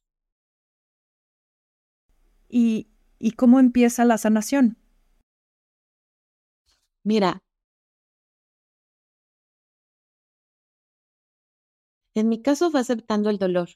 ¿Y, 2.49 2.89
¿Y 3.19 3.33
cómo 3.33 3.59
empieza 3.59 4.05
la 4.05 4.19
sanación? 4.19 4.77
Mira, 7.05 7.43
en 12.15 12.29
mi 12.29 12.41
caso 12.43 12.71
fue 12.71 12.81
aceptando 12.81 13.29
el 13.29 13.39
dolor. 13.39 13.69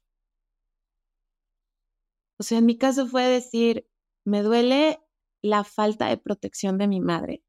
O 2.39 2.43
sea, 2.43 2.59
en 2.59 2.67
mi 2.67 2.77
caso 2.79 3.07
fue 3.07 3.25
decir, 3.25 3.87
me 4.25 4.43
duele 4.43 5.01
la 5.43 5.65
falta 5.65 6.09
de 6.09 6.19
protección 6.19 6.79
de 6.79 6.89
mi 6.89 7.01
madre. 7.01 7.43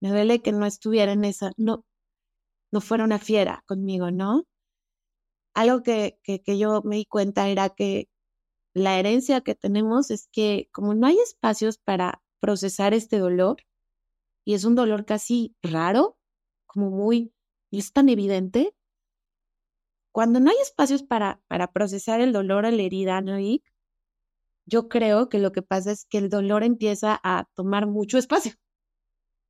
Me 0.00 0.10
duele 0.10 0.42
que 0.42 0.52
no 0.52 0.66
estuviera 0.66 1.12
en 1.12 1.24
esa, 1.24 1.52
no, 1.56 1.84
no 2.72 2.80
fuera 2.80 3.04
una 3.04 3.18
fiera 3.18 3.62
conmigo, 3.66 4.10
¿no? 4.10 4.44
Algo 5.54 5.82
que, 5.82 6.18
que, 6.22 6.42
que 6.42 6.58
yo 6.58 6.82
me 6.82 6.96
di 6.96 7.06
cuenta 7.06 7.48
era 7.48 7.70
que 7.70 8.08
la 8.74 8.98
herencia 8.98 9.40
que 9.40 9.54
tenemos 9.54 10.10
es 10.10 10.28
que 10.30 10.68
como 10.72 10.94
no 10.94 11.06
hay 11.06 11.18
espacios 11.18 11.78
para 11.78 12.22
procesar 12.40 12.94
este 12.94 13.18
dolor, 13.18 13.56
y 14.44 14.54
es 14.54 14.64
un 14.64 14.74
dolor 14.76 15.04
casi 15.06 15.56
raro, 15.62 16.18
como 16.66 16.90
muy, 16.90 17.32
no 17.72 17.78
es 17.78 17.92
tan 17.92 18.08
evidente, 18.08 18.74
cuando 20.12 20.40
no 20.40 20.50
hay 20.50 20.56
espacios 20.62 21.02
para, 21.02 21.40
para 21.48 21.72
procesar 21.72 22.20
el 22.20 22.32
dolor 22.32 22.66
a 22.66 22.70
la 22.70 22.82
herida, 22.82 23.20
¿no? 23.20 23.38
yo 24.66 24.88
creo 24.88 25.28
que 25.28 25.38
lo 25.38 25.52
que 25.52 25.62
pasa 25.62 25.92
es 25.92 26.04
que 26.06 26.18
el 26.18 26.30
dolor 26.30 26.62
empieza 26.64 27.20
a 27.22 27.48
tomar 27.54 27.86
mucho 27.86 28.18
espacio, 28.18 28.52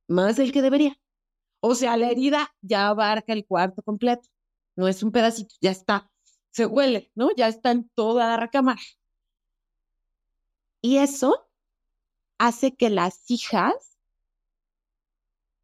más 0.07 0.35
del 0.37 0.51
que 0.51 0.61
debería. 0.61 0.97
O 1.59 1.75
sea, 1.75 1.97
la 1.97 2.09
herida 2.09 2.53
ya 2.61 2.87
abarca 2.89 3.33
el 3.33 3.45
cuarto 3.45 3.81
completo, 3.81 4.29
no 4.75 4.87
es 4.87 5.03
un 5.03 5.11
pedacito, 5.11 5.55
ya 5.61 5.71
está, 5.71 6.09
se 6.51 6.65
huele, 6.65 7.11
¿no? 7.15 7.29
Ya 7.35 7.47
está 7.47 7.71
en 7.71 7.89
toda 7.95 8.27
la 8.27 8.37
recámara. 8.37 8.81
Y 10.81 10.97
eso 10.97 11.47
hace 12.37 12.75
que 12.75 12.89
las 12.89 13.29
hijas 13.29 13.97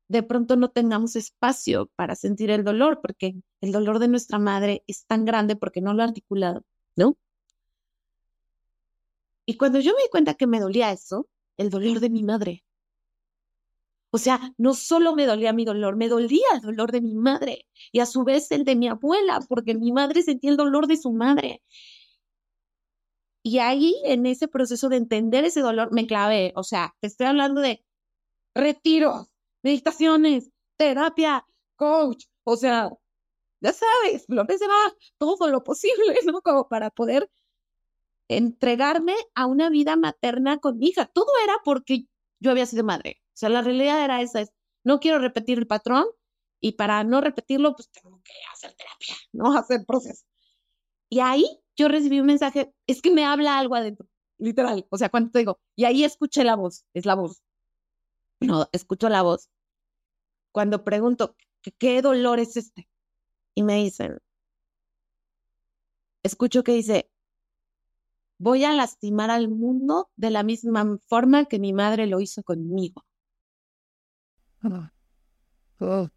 de 0.08 0.24
pronto 0.24 0.56
no 0.56 0.70
tengamos 0.70 1.16
espacio 1.16 1.89
para 1.96 2.16
sentir 2.16 2.52
el 2.52 2.64
dolor, 2.64 3.02
porque 3.02 3.36
el 3.62 3.72
dolor 3.72 4.00
de 4.00 4.08
nuestra 4.08 4.39
madre 4.39 4.84
es 4.88 5.06
tan 5.06 5.26
grande 5.26 5.56
porque 5.56 5.82
no 5.82 5.94
lo 5.94 6.04
ha 6.04 6.06
articulado, 6.06 6.64
¿no? 6.96 7.18
Y 9.46 9.58
cuando 9.58 9.80
yo 9.80 9.94
me 9.96 10.04
di 10.04 10.10
cuenta 10.10 10.36
que 10.36 10.48
me 10.48 10.60
dolía 10.60 10.91
eso, 10.91 11.28
el 11.58 11.70
dolor 11.70 12.00
de 12.00 12.10
mi 12.10 12.24
madre. 12.24 12.62
O 14.16 14.20
sea, 14.20 14.53
no 14.59 14.76
solo 14.76 15.16
me 15.16 15.26
dolía 15.26 15.53
mi 15.53 15.66
dolor, 15.66 15.95
me 15.95 16.07
dolía 16.07 16.45
el 16.53 16.61
dolor 16.61 16.91
de 16.91 17.01
mi 17.01 17.16
madre 17.16 17.66
y 17.91 17.99
a 17.99 18.05
su 18.05 18.24
vez 18.24 18.51
el 18.51 18.64
de 18.64 18.76
mi 18.76 18.88
abuela, 18.88 19.39
porque 19.49 19.74
mi 19.74 19.91
madre 19.91 20.22
sentía 20.22 20.51
el 20.51 20.57
dolor 20.57 20.86
de 20.86 20.97
su 20.97 21.11
madre. 21.14 21.64
Y 23.43 23.57
ahí, 23.59 23.95
en 24.05 24.26
ese 24.28 24.47
proceso 24.47 24.88
de 24.89 24.97
entender 24.97 25.45
ese 25.45 25.61
dolor, 25.61 25.91
me 25.91 26.05
clavé. 26.05 26.53
O 26.55 26.64
sea, 26.64 26.95
te 27.01 27.07
estoy 27.07 27.26
hablando 27.28 27.59
de 27.61 27.84
retiros, 28.55 29.28
meditaciones, 29.64 30.51
terapia, 30.78 31.45
coach. 31.76 32.26
O 32.43 32.55
sea, 32.57 32.91
ya 33.61 33.74
sabes, 33.74 34.26
lo 34.28 34.45
que 34.47 34.59
se 34.59 34.68
va, 34.68 34.93
todo 35.18 35.49
lo 35.49 35.64
posible, 35.64 36.16
¿no? 36.26 36.41
Como 36.43 36.70
para 36.70 36.91
poder 36.91 37.32
entregarme 38.30 39.16
a 39.36 39.47
una 39.47 39.70
vida 39.72 39.95
materna 39.95 40.59
con 40.59 40.78
mi 40.78 40.89
hija. 40.89 41.07
Todo 41.07 41.32
era 41.43 41.55
porque 41.66 42.05
yo 42.39 42.51
había 42.51 42.68
sido 42.68 42.84
madre. 42.84 43.22
O 43.34 43.36
sea, 43.36 43.50
la 43.50 43.62
realidad 43.62 44.04
era 44.04 44.22
esa, 44.22 44.42
es, 44.42 44.52
no 44.84 45.00
quiero 45.00 45.20
repetir 45.20 45.58
el 45.58 45.68
patrón 45.68 46.06
y 46.60 46.74
para 46.74 47.04
no 47.04 47.22
repetirlo, 47.22 47.76
pues 47.76 47.90
tengo 47.90 48.22
que 48.24 48.34
hacer 48.52 48.74
terapia, 48.74 49.16
¿no? 49.34 49.58
Hacer 49.58 49.86
proceso. 49.86 50.24
Y 51.10 51.20
ahí 51.20 51.46
yo 51.76 51.88
recibí 51.88 52.20
un 52.20 52.28
mensaje, 52.28 52.74
es 52.88 53.02
que 53.02 53.12
me 53.12 53.26
habla 53.26 53.60
algo 53.60 53.76
adentro, 53.76 54.08
literal. 54.38 54.86
O 54.90 54.98
sea, 54.98 55.10
cuando 55.10 55.32
te 55.32 55.40
digo, 55.40 55.60
y 55.76 55.86
ahí 55.86 56.04
escuché 56.04 56.44
la 56.44 56.56
voz, 56.56 56.86
es 56.94 57.06
la 57.06 57.16
voz. 57.16 57.44
No, 58.40 58.68
escucho 58.72 59.10
la 59.10 59.22
voz. 59.22 59.50
Cuando 60.52 60.84
pregunto, 60.84 61.36
¿qué 61.80 62.02
dolor 62.02 62.40
es 62.40 62.58
este? 62.58 62.90
Y 63.56 63.64
me 63.64 63.76
dicen, 63.76 64.20
escucho 66.24 66.64
que 66.64 66.74
dice, 66.74 67.10
voy 68.38 68.64
a 68.64 68.74
lastimar 68.74 69.32
al 69.32 69.50
mundo 69.50 70.10
de 70.16 70.30
la 70.32 70.44
misma 70.44 70.98
forma 71.08 71.46
que 71.46 71.60
mi 71.60 71.74
madre 71.74 72.08
lo 72.08 72.20
hizo 72.20 72.44
conmigo. 72.44 73.04
Oh. 75.82 76.09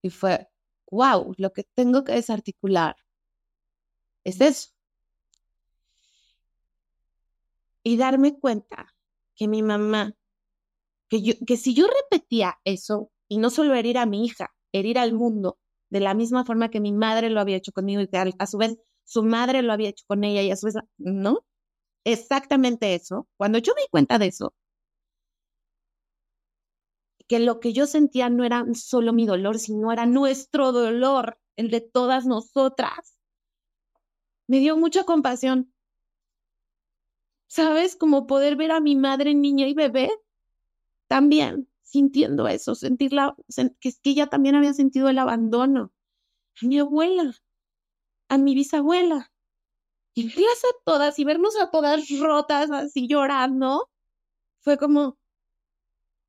Y 0.00 0.10
fue, 0.10 0.48
wow, 0.92 1.34
lo 1.38 1.52
que 1.52 1.64
tengo 1.64 2.04
que 2.04 2.12
desarticular 2.12 2.94
es 4.24 4.40
eso. 4.40 4.70
Y 7.84 7.96
darme 7.96 8.38
cuenta 8.38 8.94
que 9.34 9.48
mi 9.48 9.62
mamá, 9.62 10.14
que, 11.08 11.22
yo, 11.22 11.34
que 11.46 11.56
si 11.56 11.74
yo 11.74 11.86
repetía 11.88 12.58
eso, 12.64 13.10
y 13.28 13.38
no 13.38 13.50
solo 13.50 13.74
herir 13.74 13.98
a 13.98 14.06
mi 14.06 14.24
hija, 14.26 14.54
herir 14.72 14.98
al 14.98 15.14
mundo, 15.14 15.58
de 15.90 16.00
la 16.00 16.14
misma 16.14 16.44
forma 16.44 16.70
que 16.70 16.80
mi 16.80 16.92
madre 16.92 17.30
lo 17.30 17.40
había 17.40 17.56
hecho 17.56 17.72
conmigo 17.72 18.00
y 18.02 18.08
que 18.08 18.18
a 18.18 18.46
su 18.46 18.58
vez 18.58 18.78
su 19.04 19.22
madre 19.24 19.62
lo 19.62 19.72
había 19.72 19.90
hecho 19.90 20.04
con 20.06 20.24
ella 20.24 20.42
y 20.42 20.50
a 20.50 20.56
su 20.56 20.66
vez, 20.66 20.76
¿no? 20.98 21.44
Exactamente 22.04 22.94
eso. 22.94 23.28
Cuando 23.38 23.58
yo 23.58 23.74
me 23.76 23.82
di 23.82 23.88
cuenta 23.90 24.18
de 24.18 24.28
eso, 24.28 24.54
que 27.32 27.38
lo 27.38 27.60
que 27.60 27.72
yo 27.72 27.86
sentía 27.86 28.28
no 28.28 28.44
era 28.44 28.62
solo 28.74 29.14
mi 29.14 29.24
dolor, 29.24 29.58
sino 29.58 29.90
era 29.90 30.04
nuestro 30.04 30.70
dolor, 30.70 31.38
el 31.56 31.70
de 31.70 31.80
todas 31.80 32.26
nosotras, 32.26 33.16
me 34.46 34.58
dio 34.58 34.76
mucha 34.76 35.04
compasión. 35.04 35.72
¿Sabes? 37.46 37.96
Como 37.96 38.26
poder 38.26 38.56
ver 38.56 38.70
a 38.70 38.80
mi 38.80 38.96
madre, 38.96 39.32
niña 39.32 39.66
y 39.66 39.72
bebé 39.72 40.10
también 41.06 41.70
sintiendo 41.80 42.48
eso, 42.48 42.74
sentirla, 42.74 43.34
que 43.80 43.88
es 43.88 43.98
que 44.00 44.10
ella 44.10 44.26
también 44.26 44.54
había 44.54 44.74
sentido 44.74 45.08
el 45.08 45.18
abandono. 45.18 45.90
mi 46.60 46.80
abuela, 46.80 47.34
a 48.28 48.36
mi 48.36 48.54
bisabuela. 48.54 49.32
Y 50.12 50.24
verlas 50.28 50.64
a 50.64 50.82
todas 50.84 51.18
y 51.18 51.24
vernos 51.24 51.58
a 51.58 51.70
todas 51.70 52.10
rotas, 52.20 52.70
así 52.70 53.08
llorando, 53.08 53.88
fue 54.60 54.76
como, 54.76 55.16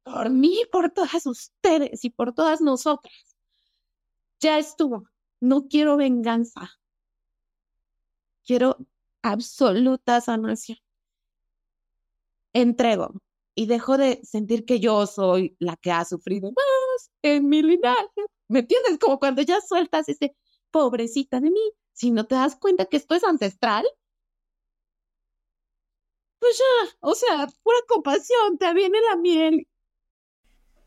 por 0.04 0.30
mí, 0.30 0.62
por 0.72 0.92
todas 0.92 1.26
ustedes 1.26 2.04
y 2.06 2.10
por 2.10 2.34
todas 2.34 2.62
nosotras. 2.62 3.36
Ya 4.40 4.60
estuvo. 4.60 5.06
No 5.40 5.68
quiero 5.68 5.98
venganza. 5.98 6.72
Quiero 8.46 8.78
absoluta 9.22 10.22
sanación. 10.22 10.78
Entrego 12.54 13.14
y 13.56 13.66
dejo 13.68 13.98
de 13.98 14.22
sentir 14.24 14.66
que 14.66 14.80
yo 14.80 15.06
soy 15.08 15.56
la 15.60 15.76
que 15.78 15.92
ha 15.92 16.06
sufrido 16.06 16.52
más 16.52 17.12
en 17.22 17.48
mi 17.50 17.62
linaje. 17.62 18.22
¿Me 18.48 18.60
entiendes? 18.60 19.00
Como 19.00 19.20
cuando 19.20 19.42
ya 19.42 19.62
sueltas 19.62 20.10
ese 20.10 20.36
pobrecita 20.72 21.40
de 21.40 21.52
mí, 21.52 21.72
si 21.94 22.12
no 22.12 22.26
te 22.26 22.36
das 22.36 22.56
cuenta 22.56 22.86
que 22.86 22.98
esto 22.98 23.16
es 23.16 23.24
ancestral, 23.24 23.86
pues 26.40 26.58
ya, 26.58 26.98
o 27.00 27.16
sea, 27.16 27.48
pura 27.64 27.78
compasión, 27.88 28.58
te 28.58 28.74
viene 28.74 29.00
la 29.10 29.16
miel. 29.16 29.68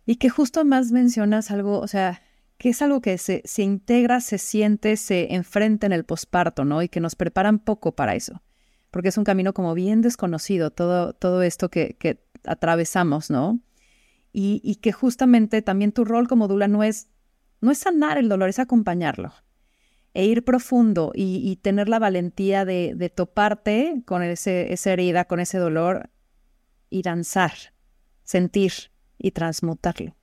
Y 0.07 0.17
que 0.17 0.31
justo 0.31 0.65
más 0.65 0.93
mencionas 0.93 1.51
algo, 1.51 1.81
o 1.81 1.89
sea, 1.89 2.23
que 2.57 2.71
es 2.71 2.81
algo 2.81 3.01
que 3.01 3.19
se, 3.19 3.43
se 3.45 3.63
integra, 3.63 4.21
se 4.21 4.39
siente, 4.39 4.97
se 4.97 5.35
enfrenta 5.35 5.87
en 5.87 5.93
el 5.93 6.05
posparto, 6.05 6.65
¿no? 6.65 6.81
Y 6.83 6.89
que 6.89 7.01
nos 7.01 7.17
preparan 7.17 7.59
poco 7.59 7.95
para 7.95 8.15
eso, 8.15 8.43
porque 8.91 9.09
es 9.09 9.19
un 9.19 9.25
camino 9.25 9.53
como 9.53 9.75
bien 9.75 10.01
desconocido, 10.01 10.71
todo, 10.71 11.13
todo 11.13 11.43
esto 11.43 11.69
que, 11.69 11.97
que 11.99 12.25
atravesamos, 12.45 13.31
¿no? 13.31 13.61
Y, 14.33 14.61
y, 14.63 14.77
que 14.77 14.93
justamente 14.93 15.63
también 15.63 15.93
tu 15.93 16.05
rol 16.05 16.29
como 16.29 16.47
dula 16.47 16.69
no 16.69 16.83
es, 16.83 17.09
no 17.61 17.71
es 17.71 17.79
sanar 17.79 18.19
el 18.19 18.29
dolor, 18.29 18.49
es 18.49 18.59
acompañarlo 18.59 19.33
e 20.17 20.25
ir 20.25 20.45
profundo 20.45 21.13
y, 21.15 21.57
tener 21.57 21.91
la 21.91 21.99
valentía 21.99 22.65
de, 22.65 23.13
toparte 23.15 24.03
con 24.07 24.23
ese, 24.23 24.73
esa 24.73 24.95
herida, 24.95 25.27
con 25.27 25.41
ese 25.41 25.59
dolor 25.59 26.09
y 26.89 27.03
danzar, 27.03 27.53
sentir 28.25 28.73
y 29.19 29.31
transmutarlo. 29.31 30.15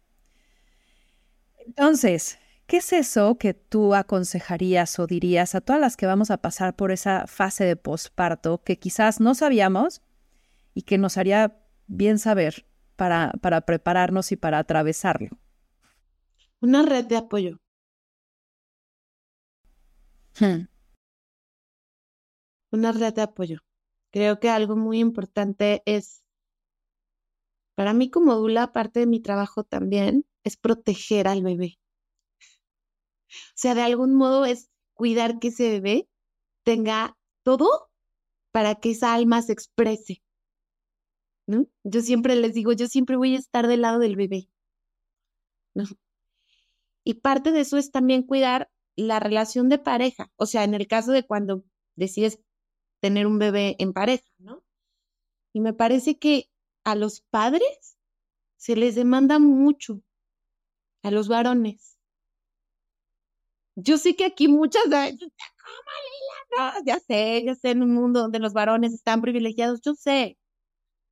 Entonces, 1.66 2.40
¿qué 2.68 2.78
es 2.78 2.94
eso 2.94 3.38
que 3.38 3.54
tú 3.54 3.96
aconsejarías 3.96 5.00
o 5.00 5.08
dirías 5.08 5.56
a 5.56 5.62
todas 5.62 5.82
las 5.82 5.98
que 5.98 6.06
vamos 6.06 6.32
a 6.32 6.38
pasar 6.38 6.76
por 6.76 6.92
esa 6.92 7.28
fase 7.28 7.66
de 7.66 7.76
posparto 7.76 8.64
que 8.64 8.78
quizás 8.78 9.20
no 9.20 9.36
sabíamos 9.36 10.02
y 10.74 10.84
que 10.84 10.98
nos 10.98 11.18
haría 11.18 11.58
bien 11.88 12.20
saber 12.20 12.66
para, 12.96 13.32
para 13.42 13.62
prepararnos 13.62 14.32
y 14.32 14.36
para 14.36 14.60
atravesarlo? 14.60 15.38
Una 16.62 16.84
red 16.84 17.06
de 17.06 17.18
apoyo. 17.18 17.58
Hmm. 20.40 20.68
Una 22.72 22.92
red 22.92 23.14
de 23.14 23.22
apoyo. 23.22 23.60
Creo 24.12 24.40
que 24.40 24.50
algo 24.50 24.76
muy 24.76 25.00
importante 25.00 25.84
es, 25.86 26.23
para 27.76 27.94
mí 27.94 28.10
como 28.10 28.36
Dula, 28.36 28.72
parte 28.72 29.00
de 29.02 29.08
mi 29.08 29.20
trabajo 29.20 29.64
también 29.64 30.26
es 30.44 30.58
proteger 30.58 31.28
al 31.28 31.44
bebé. 31.44 31.80
O 33.30 33.56
sea, 33.56 33.74
de 33.76 33.82
algún 33.82 34.16
modo 34.16 34.46
es 34.46 34.70
cuidar 34.94 35.40
que 35.40 35.48
ese 35.50 35.70
bebé 35.70 36.08
tenga 36.64 37.18
todo 37.44 37.90
para 38.52 38.76
que 38.76 38.92
esa 38.92 39.14
alma 39.14 39.42
se 39.42 39.54
exprese. 39.54 40.24
¿No? 41.48 41.68
Yo 41.84 42.02
siempre 42.02 42.36
les 42.36 42.54
digo, 42.54 42.72
yo 42.72 42.88
siempre 42.88 43.18
voy 43.18 43.36
a 43.36 43.40
estar 43.40 43.68
del 43.68 43.82
lado 43.82 44.00
del 44.00 44.16
bebé. 44.16 44.50
Y 47.04 47.16
parte 47.16 47.52
de 47.52 47.62
eso 47.62 47.78
es 47.78 47.92
también 47.92 48.24
cuidar 48.24 48.72
la 48.96 49.20
relación 49.20 49.68
de 49.68 49.80
pareja. 49.80 50.32
O 50.38 50.46
sea, 50.46 50.64
en 50.64 50.74
el 50.74 50.88
caso 50.88 51.12
de 51.12 51.26
cuando 51.26 51.64
decides 51.96 52.40
tener 53.02 53.28
un 53.28 53.40
bebé 53.40 53.76
en 53.80 53.92
pareja, 53.92 54.30
¿no? 54.38 54.64
Y 55.52 55.60
me 55.60 55.74
parece 55.74 56.18
que 56.18 56.50
a 56.84 56.96
los 56.96 57.22
padres 57.22 57.98
se 58.58 58.76
les 58.76 58.96
demanda 58.96 59.40
mucho, 59.40 60.02
a 61.04 61.12
los 61.12 61.28
varones. 61.28 61.98
Yo 63.76 63.98
sé 63.98 64.16
que 64.16 64.26
aquí 64.26 64.48
muchas 64.48 64.88
veces, 64.90 65.20
¿cómo 65.20 65.94
no, 66.58 66.86
ya 66.86 67.00
sé, 67.00 67.44
ya 67.46 67.56
sé, 67.56 67.72
en 67.72 67.82
un 67.82 67.94
mundo 67.94 68.22
donde 68.22 68.40
los 68.40 68.54
varones 68.54 68.94
están 68.94 69.22
privilegiados, 69.22 69.82
yo 69.82 69.96
sé, 69.96 70.38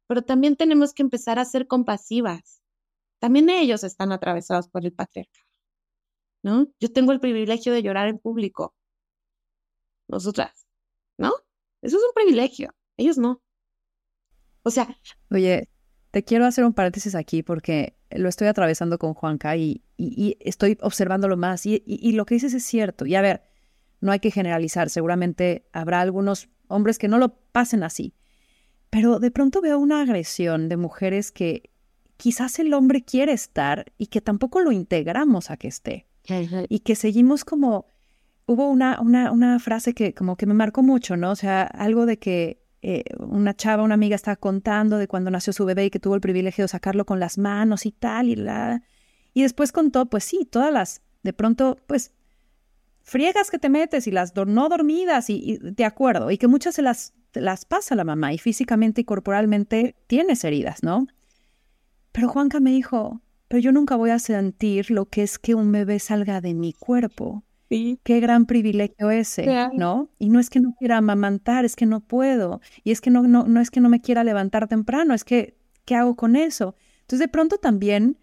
pero 0.07 0.21
también 0.23 0.55
tenemos 0.55 0.93
que 0.93 1.03
empezar 1.03 1.39
a 1.39 1.45
ser 1.45 1.67
compasivas. 1.67 2.61
También 3.19 3.49
ellos 3.49 3.83
están 3.83 4.11
atravesados 4.11 4.67
por 4.69 4.85
el 4.85 4.93
patriarcado, 4.93 5.47
¿no? 6.43 6.67
Yo 6.79 6.91
tengo 6.91 7.11
el 7.11 7.19
privilegio 7.19 7.73
de 7.73 7.83
llorar 7.83 8.07
en 8.09 8.19
público. 8.19 8.75
Nosotras, 10.07 10.67
¿no? 11.17 11.33
Eso 11.81 11.97
es 11.97 12.03
un 12.03 12.13
privilegio, 12.13 12.73
ellos 12.97 13.17
no. 13.17 13.41
O 14.63 14.71
sea... 14.71 14.97
Oye, 15.29 15.69
te 16.11 16.23
quiero 16.23 16.45
hacer 16.45 16.65
un 16.65 16.73
paréntesis 16.73 17.15
aquí 17.15 17.41
porque 17.41 17.95
lo 18.11 18.29
estoy 18.29 18.47
atravesando 18.47 18.99
con 18.99 19.13
Juanca 19.13 19.55
y, 19.55 19.83
y, 19.97 20.37
estoy 20.41 20.77
observándolo 20.81 21.37
más 21.37 21.65
y, 21.65 21.81
y, 21.85 22.11
lo 22.11 22.25
que 22.25 22.35
dices 22.35 22.53
es 22.53 22.63
cierto. 22.63 23.05
Y 23.05 23.15
a 23.15 23.21
ver, 23.21 23.43
no 24.01 24.11
hay 24.11 24.19
que 24.19 24.31
generalizar, 24.31 24.89
seguramente 24.89 25.65
habrá 25.71 26.01
algunos 26.01 26.49
hombres 26.67 26.97
que 26.97 27.07
no 27.07 27.17
lo 27.17 27.37
pasen 27.51 27.83
así, 27.83 28.13
pero 28.89 29.19
de 29.19 29.31
pronto 29.31 29.61
veo 29.61 29.79
una 29.79 30.01
agresión 30.01 30.67
de 30.67 30.77
mujeres 30.77 31.31
que 31.31 31.71
quizás 32.17 32.59
el 32.59 32.73
hombre 32.73 33.03
quiere 33.03 33.31
estar 33.31 33.91
y 33.97 34.07
que 34.07 34.21
tampoco 34.21 34.59
lo 34.59 34.71
integramos 34.71 35.49
a 35.49 35.57
que 35.57 35.67
esté. 35.67 36.07
Y 36.69 36.79
que 36.79 36.95
seguimos 36.95 37.43
como 37.43 37.87
hubo 38.45 38.69
una, 38.69 38.99
una, 39.01 39.31
una 39.31 39.59
frase 39.59 39.93
que 39.93 40.13
como 40.13 40.35
que 40.35 40.45
me 40.45 40.53
marcó 40.53 40.83
mucho, 40.83 41.17
¿no? 41.17 41.31
O 41.31 41.35
sea, 41.35 41.63
algo 41.63 42.05
de 42.05 42.19
que 42.19 42.60
eh, 42.81 43.03
una 43.19 43.55
chava, 43.55 43.83
una 43.83 43.93
amiga 43.93 44.15
estaba 44.15 44.35
contando 44.35 44.97
de 44.97 45.07
cuando 45.07 45.29
nació 45.31 45.53
su 45.53 45.65
bebé 45.65 45.85
y 45.85 45.89
que 45.89 45.99
tuvo 45.99 46.15
el 46.15 46.21
privilegio 46.21 46.63
de 46.63 46.69
sacarlo 46.69 47.05
con 47.05 47.19
las 47.19 47.37
manos 47.37 47.85
y 47.85 47.91
tal, 47.91 48.29
y 48.29 48.35
la... 48.35 48.81
Y 49.33 49.43
después 49.43 49.71
contó, 49.71 50.07
pues 50.07 50.23
sí, 50.23 50.47
todas 50.49 50.73
las, 50.73 51.01
de 51.23 51.33
pronto, 51.33 51.77
pues, 51.87 52.11
friegas 53.03 53.49
que 53.49 53.59
te 53.59 53.69
metes 53.69 54.07
y 54.07 54.11
las 54.11 54.35
no 54.35 54.69
dormidas 54.69 55.29
y, 55.29 55.59
de 55.61 55.85
acuerdo, 55.85 56.31
y 56.31 56.37
que 56.37 56.47
muchas 56.47 56.75
se 56.75 56.81
las, 56.81 57.13
las 57.33 57.65
pasa 57.65 57.95
la 57.95 58.03
mamá 58.03 58.33
y 58.33 58.37
físicamente 58.37 59.01
y 59.01 59.05
corporalmente 59.05 59.95
tienes 60.07 60.43
heridas, 60.43 60.83
¿no? 60.83 61.07
Pero 62.11 62.29
Juanca 62.29 62.59
me 62.59 62.71
dijo, 62.71 63.21
pero 63.47 63.59
yo 63.59 63.71
nunca 63.71 63.95
voy 63.95 64.09
a 64.09 64.19
sentir 64.19 64.91
lo 64.91 65.05
que 65.05 65.23
es 65.23 65.39
que 65.39 65.55
un 65.55 65.71
bebé 65.71 65.99
salga 65.99 66.41
de 66.41 66.53
mi 66.53 66.73
cuerpo. 66.73 67.43
Qué 68.03 68.19
gran 68.19 68.47
privilegio 68.47 69.11
ese, 69.11 69.47
¿no? 69.73 70.09
Y 70.19 70.27
no 70.27 70.41
es 70.41 70.49
que 70.49 70.59
no 70.59 70.73
quiera 70.77 70.97
amamantar, 70.97 71.63
es 71.63 71.77
que 71.77 71.85
no 71.85 72.01
puedo. 72.01 72.59
Y 72.83 72.91
es 72.91 72.99
que 72.99 73.11
no, 73.11 73.23
no, 73.23 73.45
no 73.45 73.61
es 73.61 73.71
que 73.71 73.79
no 73.79 73.87
me 73.87 74.01
quiera 74.01 74.25
levantar 74.25 74.67
temprano, 74.67 75.13
es 75.13 75.23
que, 75.23 75.57
¿qué 75.85 75.95
hago 75.95 76.17
con 76.17 76.35
eso? 76.35 76.75
Entonces, 76.99 77.19
de 77.19 77.27
pronto 77.29 77.59
también 77.59 78.17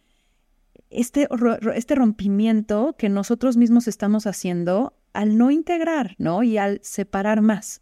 este, 0.90 1.28
este 1.74 1.94
rompimiento 1.94 2.94
que 2.98 3.08
nosotros 3.08 3.56
mismos 3.56 3.88
estamos 3.88 4.26
haciendo 4.26 4.94
al 5.14 5.38
no 5.38 5.50
integrar, 5.50 6.14
¿no? 6.18 6.42
Y 6.42 6.58
al 6.58 6.80
separar 6.82 7.40
más. 7.40 7.80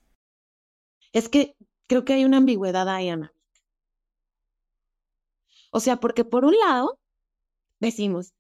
Es 1.12 1.29
que 1.29 1.57
creo 1.89 2.05
que 2.05 2.12
hay 2.12 2.25
una 2.25 2.37
ambigüedad 2.37 2.89
ahí, 2.89 3.09
Ana. 3.09 3.33
O 5.73 5.81
sea, 5.81 5.97
porque 5.97 6.25
por 6.25 6.45
un 6.45 6.55
lado 6.57 7.01
decimos, 7.81 8.35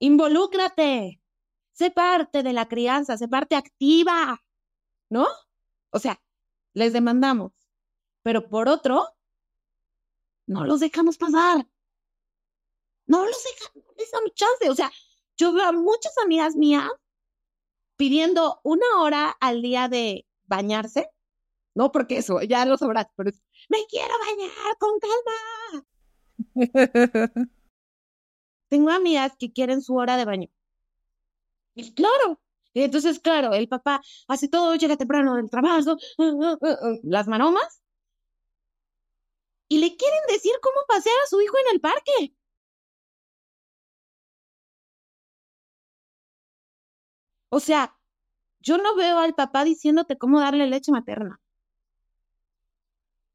involúcrate, 0.00 1.20
sé 1.74 1.90
parte 1.90 2.42
de 2.42 2.52
la 2.52 2.66
crianza, 2.66 3.18
sé 3.18 3.28
parte 3.28 3.56
activa, 3.56 4.42
¿no? 5.10 5.26
O 5.90 5.98
sea, 5.98 6.20
les 6.72 6.92
demandamos, 6.92 7.52
pero 8.22 8.48
por 8.48 8.68
otro, 8.68 9.08
no 10.46 10.64
los 10.64 10.80
dejamos 10.80 11.18
pasar. 11.18 11.66
No 13.06 13.26
los 13.26 13.44
dejamos, 13.44 13.84
les 13.98 14.10
damos 14.10 14.32
chance. 14.34 14.70
O 14.70 14.74
sea, 14.74 14.90
yo 15.36 15.52
veo 15.52 15.66
a 15.66 15.72
muchas 15.72 16.16
amigas 16.18 16.56
mías 16.56 16.90
pidiendo 17.96 18.60
una 18.62 18.86
hora 19.00 19.36
al 19.40 19.62
día 19.62 19.88
de 19.88 20.26
bañarse. 20.44 21.10
No 21.74 21.90
porque 21.92 22.18
eso, 22.18 22.40
ya 22.42 22.64
lo 22.66 22.76
sabrás, 22.76 23.06
pero 23.16 23.30
es, 23.30 23.42
me 23.68 23.84
quiero 23.88 24.14
bañar 24.20 24.78
con 24.78 25.00
calma. 25.00 25.86
Tengo 28.68 28.90
amigas 28.90 29.32
que 29.38 29.52
quieren 29.52 29.82
su 29.82 29.96
hora 29.96 30.16
de 30.16 30.24
baño. 30.24 30.48
Y 31.74 31.92
claro, 31.94 32.40
entonces, 32.74 33.20
claro, 33.20 33.52
el 33.54 33.68
papá 33.68 34.00
hace 34.28 34.48
todo, 34.48 34.74
llega 34.76 34.96
temprano 34.96 35.36
del 35.36 35.50
trabajo, 35.50 35.96
uh, 36.18 36.22
uh, 36.24 36.58
uh, 36.60 37.00
las 37.04 37.28
manomas, 37.28 37.80
y 39.68 39.78
le 39.78 39.96
quieren 39.96 40.20
decir 40.28 40.52
cómo 40.62 40.76
pasear 40.88 41.16
a 41.24 41.26
su 41.28 41.40
hijo 41.40 41.56
en 41.66 41.74
el 41.74 41.80
parque. 41.80 42.34
O 47.50 47.60
sea, 47.60 47.96
yo 48.60 48.78
no 48.78 48.96
veo 48.96 49.18
al 49.18 49.34
papá 49.34 49.64
diciéndote 49.64 50.18
cómo 50.18 50.40
darle 50.40 50.66
leche 50.66 50.92
materna. 50.92 51.40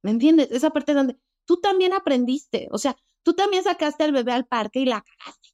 ¿Me 0.01 0.11
entiendes? 0.11 0.51
Esa 0.51 0.71
parte 0.71 0.93
donde 0.93 1.17
tú 1.45 1.57
también 1.61 1.93
aprendiste, 1.93 2.67
o 2.71 2.77
sea, 2.77 2.95
tú 3.23 3.33
también 3.33 3.63
sacaste 3.63 4.03
al 4.03 4.11
bebé 4.11 4.33
al 4.33 4.45
parque 4.47 4.79
y 4.81 4.85
la 4.85 5.01
cagaste. 5.01 5.49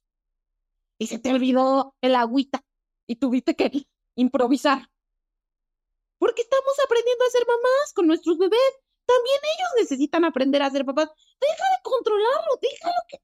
Y 0.98 1.06
se 1.08 1.18
te 1.18 1.32
olvidó 1.32 1.94
el 2.00 2.14
agüita 2.16 2.65
y 3.06 3.16
tuviste 3.16 3.54
que 3.54 3.86
improvisar. 4.14 4.88
Porque 6.18 6.42
estamos 6.42 6.74
aprendiendo 6.84 7.24
a 7.24 7.30
ser 7.30 7.46
mamás 7.46 7.92
con 7.94 8.06
nuestros 8.06 8.38
bebés. 8.38 8.72
También 9.04 9.38
ellos 9.42 9.68
necesitan 9.80 10.24
aprender 10.24 10.62
a 10.62 10.70
ser 10.70 10.84
papás. 10.84 11.10
Deja 11.40 11.64
de 11.76 11.82
controlarlo, 11.82 12.58
déjalo 12.60 13.02
que... 13.08 13.20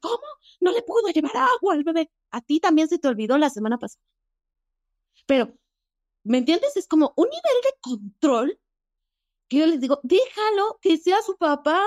¿cómo? 0.00 0.22
No 0.60 0.72
le 0.72 0.82
puedo 0.82 1.08
llevar 1.08 1.36
agua 1.36 1.74
al 1.74 1.84
bebé. 1.84 2.10
A 2.30 2.40
ti 2.40 2.60
también 2.60 2.88
se 2.88 2.98
te 2.98 3.08
olvidó 3.08 3.38
la 3.38 3.50
semana 3.50 3.78
pasada. 3.78 4.04
Pero, 5.26 5.54
¿me 6.24 6.38
entiendes? 6.38 6.76
Es 6.76 6.86
como 6.86 7.14
un 7.16 7.28
nivel 7.28 7.62
de 7.62 7.74
control 7.80 8.60
que 9.48 9.58
yo 9.58 9.66
les 9.66 9.80
digo, 9.80 10.00
déjalo 10.02 10.78
que 10.80 10.96
sea 10.98 11.22
su 11.22 11.36
papá. 11.36 11.82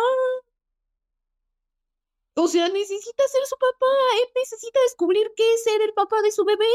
O 2.40 2.48
sea, 2.48 2.70
necesita 2.70 3.24
ser 3.28 3.46
su 3.48 3.56
papá, 3.58 3.94
él 4.22 4.30
necesita 4.36 4.80
descubrir 4.82 5.32
qué 5.36 5.54
es 5.56 5.64
ser 5.64 5.82
el 5.82 5.94
papá 5.94 6.22
de 6.22 6.32
su 6.32 6.46
bebé. 6.46 6.68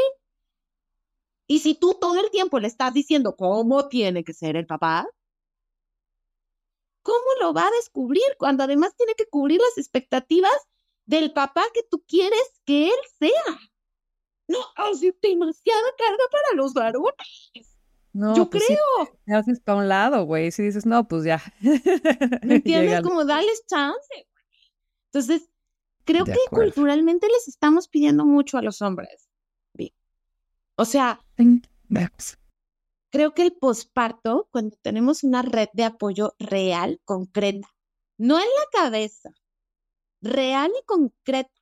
Y 1.47 1.61
si 1.61 1.77
tú 1.77 1.95
todo 2.01 2.19
el 2.19 2.31
tiempo 2.31 2.59
le 2.59 2.67
estás 2.67 2.93
diciendo 2.93 3.37
cómo 3.37 3.89
tiene 3.89 4.25
que 4.25 4.33
ser 4.33 4.57
el 4.57 4.67
papá, 4.67 5.07
¿cómo 7.03 7.25
lo 7.41 7.55
va 7.55 7.69
a 7.69 7.71
descubrir 7.71 8.25
cuando 8.39 8.65
además 8.65 8.97
tiene 8.97 9.15
que 9.15 9.27
cubrir 9.27 9.61
las 9.61 9.79
expectativas 9.79 10.51
del 11.07 11.33
papá 11.33 11.65
que 11.73 11.85
tú 11.89 12.03
quieres 12.09 12.61
que 12.65 12.87
él 12.89 13.01
sea? 13.21 13.61
No, 14.49 14.59
hace 14.75 15.17
demasiada 15.23 15.95
carga 15.97 16.25
para 16.33 16.57
los 16.57 16.75
varones. 16.75 17.79
No, 18.13 18.35
Yo 18.35 18.51
pues 18.51 18.65
creo. 18.67 19.17
te 19.25 19.33
haces 19.33 19.61
para 19.61 19.79
un 19.79 19.89
lado, 19.89 20.25
güey. 20.25 20.51
Si 20.51 20.63
dices, 20.65 20.87
no, 20.87 21.07
pues 21.07 21.23
ya. 21.23 21.41
¿Me 22.43 22.57
entiendes? 22.57 23.01
Como 23.03 23.25
darles 23.25 23.65
chance. 23.67 24.29
Entonces, 25.13 25.52
Creo 26.05 26.25
que 26.25 26.37
culturalmente 26.51 27.29
les 27.29 27.49
estamos 27.49 27.89
pidiendo 27.89 28.25
mucho 28.25 28.59
a 28.59 28.63
los 28.63 28.83
hombres. 28.83 29.29
O 30.77 30.85
sea, 30.85 31.21
creo 33.11 33.35
que 33.35 33.43
el 33.43 33.53
posparto, 33.53 34.49
cuando 34.51 34.77
tenemos 34.83 35.23
una 35.23 35.43
red 35.43 35.69
de 35.75 35.85
apoyo 35.85 36.35
real, 36.39 37.01
concreta, 37.05 37.69
no 38.19 38.39
en 38.39 38.47
la 38.47 38.81
cabeza, 38.81 39.31
real 40.23 40.73
y 40.79 40.85
concreta. 40.87 41.53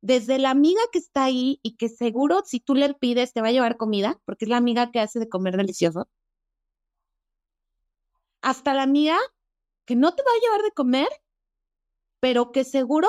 Desde 0.00 0.38
la 0.38 0.50
amiga 0.50 0.80
que 0.92 0.98
está 0.98 1.24
ahí 1.24 1.58
y 1.62 1.76
que 1.76 1.88
seguro 1.88 2.42
si 2.44 2.60
tú 2.60 2.74
le 2.74 2.92
pides 2.94 3.32
te 3.32 3.40
va 3.40 3.48
a 3.48 3.52
llevar 3.52 3.76
comida, 3.76 4.20
porque 4.24 4.44
es 4.44 4.50
la 4.50 4.58
amiga 4.58 4.90
que 4.90 5.00
hace 5.00 5.18
de 5.18 5.28
comer 5.28 5.56
delicioso, 5.56 6.08
hasta 8.42 8.74
la 8.74 8.82
amiga 8.82 9.18
que 9.86 9.96
no 9.96 10.14
te 10.14 10.22
va 10.22 10.30
a 10.30 10.40
llevar 10.40 10.62
de 10.62 10.72
comer, 10.72 11.08
pero 12.24 12.52
que 12.52 12.64
seguro 12.64 13.06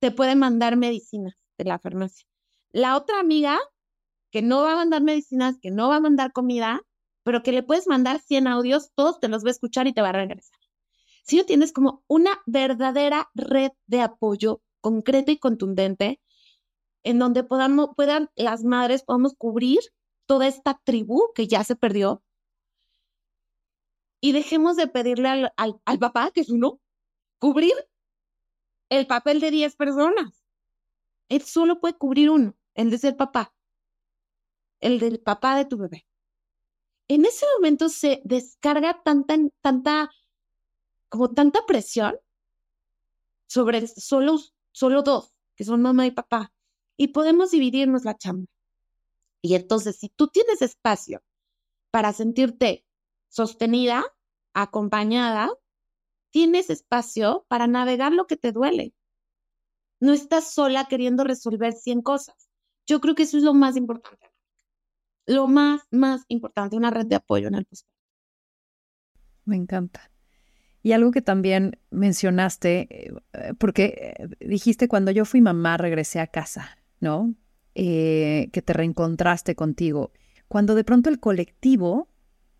te 0.00 0.10
puede 0.10 0.34
mandar 0.34 0.76
medicinas 0.76 1.34
de 1.56 1.66
la 1.66 1.78
farmacia. 1.78 2.26
La 2.72 2.96
otra 2.96 3.20
amiga 3.20 3.60
que 4.32 4.42
no 4.42 4.62
va 4.62 4.72
a 4.72 4.74
mandar 4.74 5.02
medicinas, 5.02 5.56
que 5.62 5.70
no 5.70 5.88
va 5.88 5.96
a 5.98 6.00
mandar 6.00 6.32
comida, 6.32 6.80
pero 7.22 7.44
que 7.44 7.52
le 7.52 7.62
puedes 7.62 7.86
mandar 7.86 8.18
100 8.18 8.48
audios, 8.48 8.90
todos 8.96 9.20
te 9.20 9.28
los 9.28 9.44
va 9.44 9.50
a 9.50 9.52
escuchar 9.52 9.86
y 9.86 9.92
te 9.92 10.02
va 10.02 10.08
a 10.08 10.14
regresar. 10.14 10.58
Si 11.22 11.36
no 11.36 11.44
tienes 11.44 11.72
como 11.72 12.02
una 12.08 12.42
verdadera 12.44 13.30
red 13.36 13.70
de 13.86 14.00
apoyo 14.00 14.62
concreta 14.80 15.30
y 15.30 15.38
contundente, 15.38 16.20
en 17.04 17.20
donde 17.20 17.44
podamos, 17.44 17.90
puedan 17.94 18.30
las 18.34 18.64
madres, 18.64 19.04
podamos 19.04 19.34
cubrir 19.38 19.78
toda 20.26 20.48
esta 20.48 20.80
tribu 20.82 21.32
que 21.36 21.46
ya 21.46 21.62
se 21.62 21.76
perdió, 21.76 22.24
y 24.20 24.32
dejemos 24.32 24.74
de 24.74 24.88
pedirle 24.88 25.28
al, 25.28 25.52
al, 25.84 25.98
papá, 26.00 26.32
que 26.32 26.40
es 26.40 26.50
uno, 26.50 26.80
cubrir 27.38 27.74
el 28.88 29.06
papel 29.06 29.40
de 29.40 29.50
10 29.50 29.76
personas. 29.76 30.44
Él 31.28 31.42
solo 31.42 31.80
puede 31.80 31.96
cubrir 31.96 32.30
uno, 32.30 32.56
el 32.74 32.90
de 32.90 32.98
ser 32.98 33.16
papá, 33.16 33.54
el 34.80 34.98
del 35.00 35.20
papá 35.20 35.56
de 35.56 35.64
tu 35.64 35.76
bebé. 35.76 36.06
En 37.08 37.24
ese 37.24 37.46
momento 37.56 37.88
se 37.88 38.20
descarga 38.24 39.02
tanta, 39.02 39.36
tanta, 39.60 40.10
como 41.08 41.32
tanta 41.32 41.64
presión 41.66 42.16
sobre 43.46 43.86
solo, 43.86 44.38
solo 44.72 45.02
dos, 45.02 45.34
que 45.54 45.64
son 45.64 45.82
mamá 45.82 46.06
y 46.06 46.10
papá, 46.10 46.52
y 46.96 47.08
podemos 47.08 47.50
dividirnos 47.50 48.04
la 48.04 48.16
chamba. 48.16 48.46
Y 49.40 49.54
entonces, 49.54 49.96
si 49.96 50.08
tú 50.08 50.28
tienes 50.28 50.62
espacio 50.62 51.22
para 51.90 52.12
sentirte 52.12 52.84
sostenida, 53.28 54.04
acompañada, 54.52 55.50
tienes 56.36 56.68
espacio 56.68 57.46
para 57.48 57.66
navegar 57.66 58.12
lo 58.12 58.26
que 58.26 58.36
te 58.36 58.52
duele. 58.52 58.92
No 60.00 60.12
estás 60.12 60.52
sola 60.52 60.84
queriendo 60.86 61.24
resolver 61.24 61.72
100 61.72 62.02
cosas. 62.02 62.50
Yo 62.86 63.00
creo 63.00 63.14
que 63.14 63.22
eso 63.22 63.38
es 63.38 63.42
lo 63.42 63.54
más 63.54 63.74
importante. 63.74 64.26
Lo 65.24 65.48
más, 65.48 65.80
más 65.90 66.26
importante, 66.28 66.76
una 66.76 66.90
red 66.90 67.06
de 67.06 67.14
apoyo 67.14 67.48
en 67.48 67.54
el 67.54 67.64
posparto. 67.64 67.96
Me 69.46 69.56
encanta. 69.56 70.10
Y 70.82 70.92
algo 70.92 71.10
que 71.10 71.22
también 71.22 71.78
mencionaste, 71.88 73.06
eh, 73.06 73.54
porque 73.58 74.14
eh, 74.18 74.46
dijiste 74.46 74.88
cuando 74.88 75.12
yo 75.12 75.24
fui 75.24 75.40
mamá 75.40 75.78
regresé 75.78 76.20
a 76.20 76.26
casa, 76.26 76.76
¿no? 77.00 77.34
Eh, 77.74 78.50
que 78.52 78.60
te 78.60 78.74
reencontraste 78.74 79.54
contigo. 79.54 80.12
Cuando 80.48 80.74
de 80.74 80.84
pronto 80.84 81.08
el 81.08 81.18
colectivo 81.18 82.10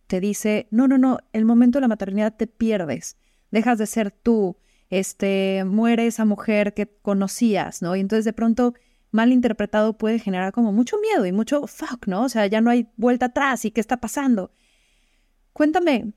te 0.06 0.18
dice, 0.20 0.66
no, 0.70 0.88
no, 0.88 0.96
no, 0.96 1.18
el 1.34 1.44
momento 1.44 1.76
de 1.76 1.82
la 1.82 1.88
maternidad 1.88 2.34
te 2.38 2.46
pierdes, 2.46 3.18
dejas 3.50 3.78
de 3.78 3.86
ser 3.86 4.10
tú, 4.10 4.56
este, 4.90 5.64
muere 5.64 6.06
esa 6.06 6.24
mujer 6.24 6.74
que 6.74 6.86
conocías, 6.86 7.82
¿no? 7.82 7.96
Y 7.96 8.00
entonces 8.00 8.24
de 8.24 8.32
pronto 8.32 8.74
mal 9.10 9.32
interpretado 9.32 9.96
puede 9.96 10.18
generar 10.18 10.52
como 10.52 10.72
mucho 10.72 10.98
miedo 10.98 11.26
y 11.26 11.32
mucho 11.32 11.66
fuck, 11.66 12.06
¿no? 12.06 12.24
O 12.24 12.28
sea, 12.28 12.46
ya 12.46 12.60
no 12.60 12.70
hay 12.70 12.88
vuelta 12.96 13.26
atrás 13.26 13.64
y 13.64 13.70
qué 13.70 13.80
está 13.80 13.98
pasando. 13.98 14.52
Cuéntame, 15.52 16.12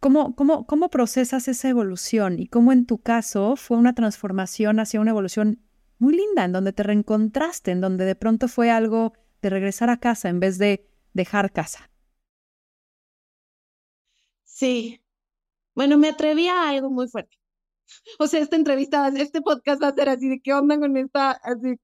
¿cómo, 0.00 0.34
cómo, 0.36 0.66
cómo 0.66 0.88
procesas 0.88 1.48
esa 1.48 1.68
evolución 1.68 2.38
y 2.38 2.46
cómo 2.46 2.72
en 2.72 2.86
tu 2.86 2.98
caso 2.98 3.56
fue 3.56 3.76
una 3.76 3.94
transformación 3.94 4.78
hacia 4.78 5.00
una 5.00 5.10
evolución 5.10 5.60
muy 5.98 6.16
linda, 6.16 6.44
en 6.44 6.52
donde 6.52 6.72
te 6.72 6.82
reencontraste, 6.82 7.70
en 7.72 7.80
donde 7.80 8.04
de 8.04 8.14
pronto 8.14 8.48
fue 8.48 8.70
algo 8.70 9.14
de 9.42 9.50
regresar 9.50 9.90
a 9.90 9.98
casa 9.98 10.28
en 10.28 10.40
vez 10.40 10.58
de 10.58 10.88
dejar 11.12 11.52
casa? 11.52 11.90
Sí. 14.44 15.03
Bueno, 15.74 15.98
me 15.98 16.08
atreví 16.08 16.48
a 16.48 16.68
algo 16.68 16.90
muy 16.90 17.08
fuerte. 17.08 17.36
O 18.18 18.26
sea, 18.26 18.40
esta 18.40 18.56
entrevista, 18.56 19.08
este 19.08 19.42
podcast 19.42 19.82
va 19.82 19.88
a 19.88 19.94
ser 19.94 20.08
así 20.08 20.28
de 20.28 20.40
qué 20.40 20.54
onda 20.54 20.78
con 20.78 20.96
esta, 20.96 21.32
así. 21.32 21.76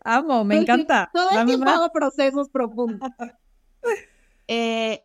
Amo, 0.00 0.44
me 0.44 0.58
encanta. 0.58 1.10
Todo 1.12 1.30
el 1.30 1.46
tiempo 1.46 1.68
hago 1.68 1.90
procesos 1.90 2.48
profundos. 2.50 3.00
Eh, 4.48 5.04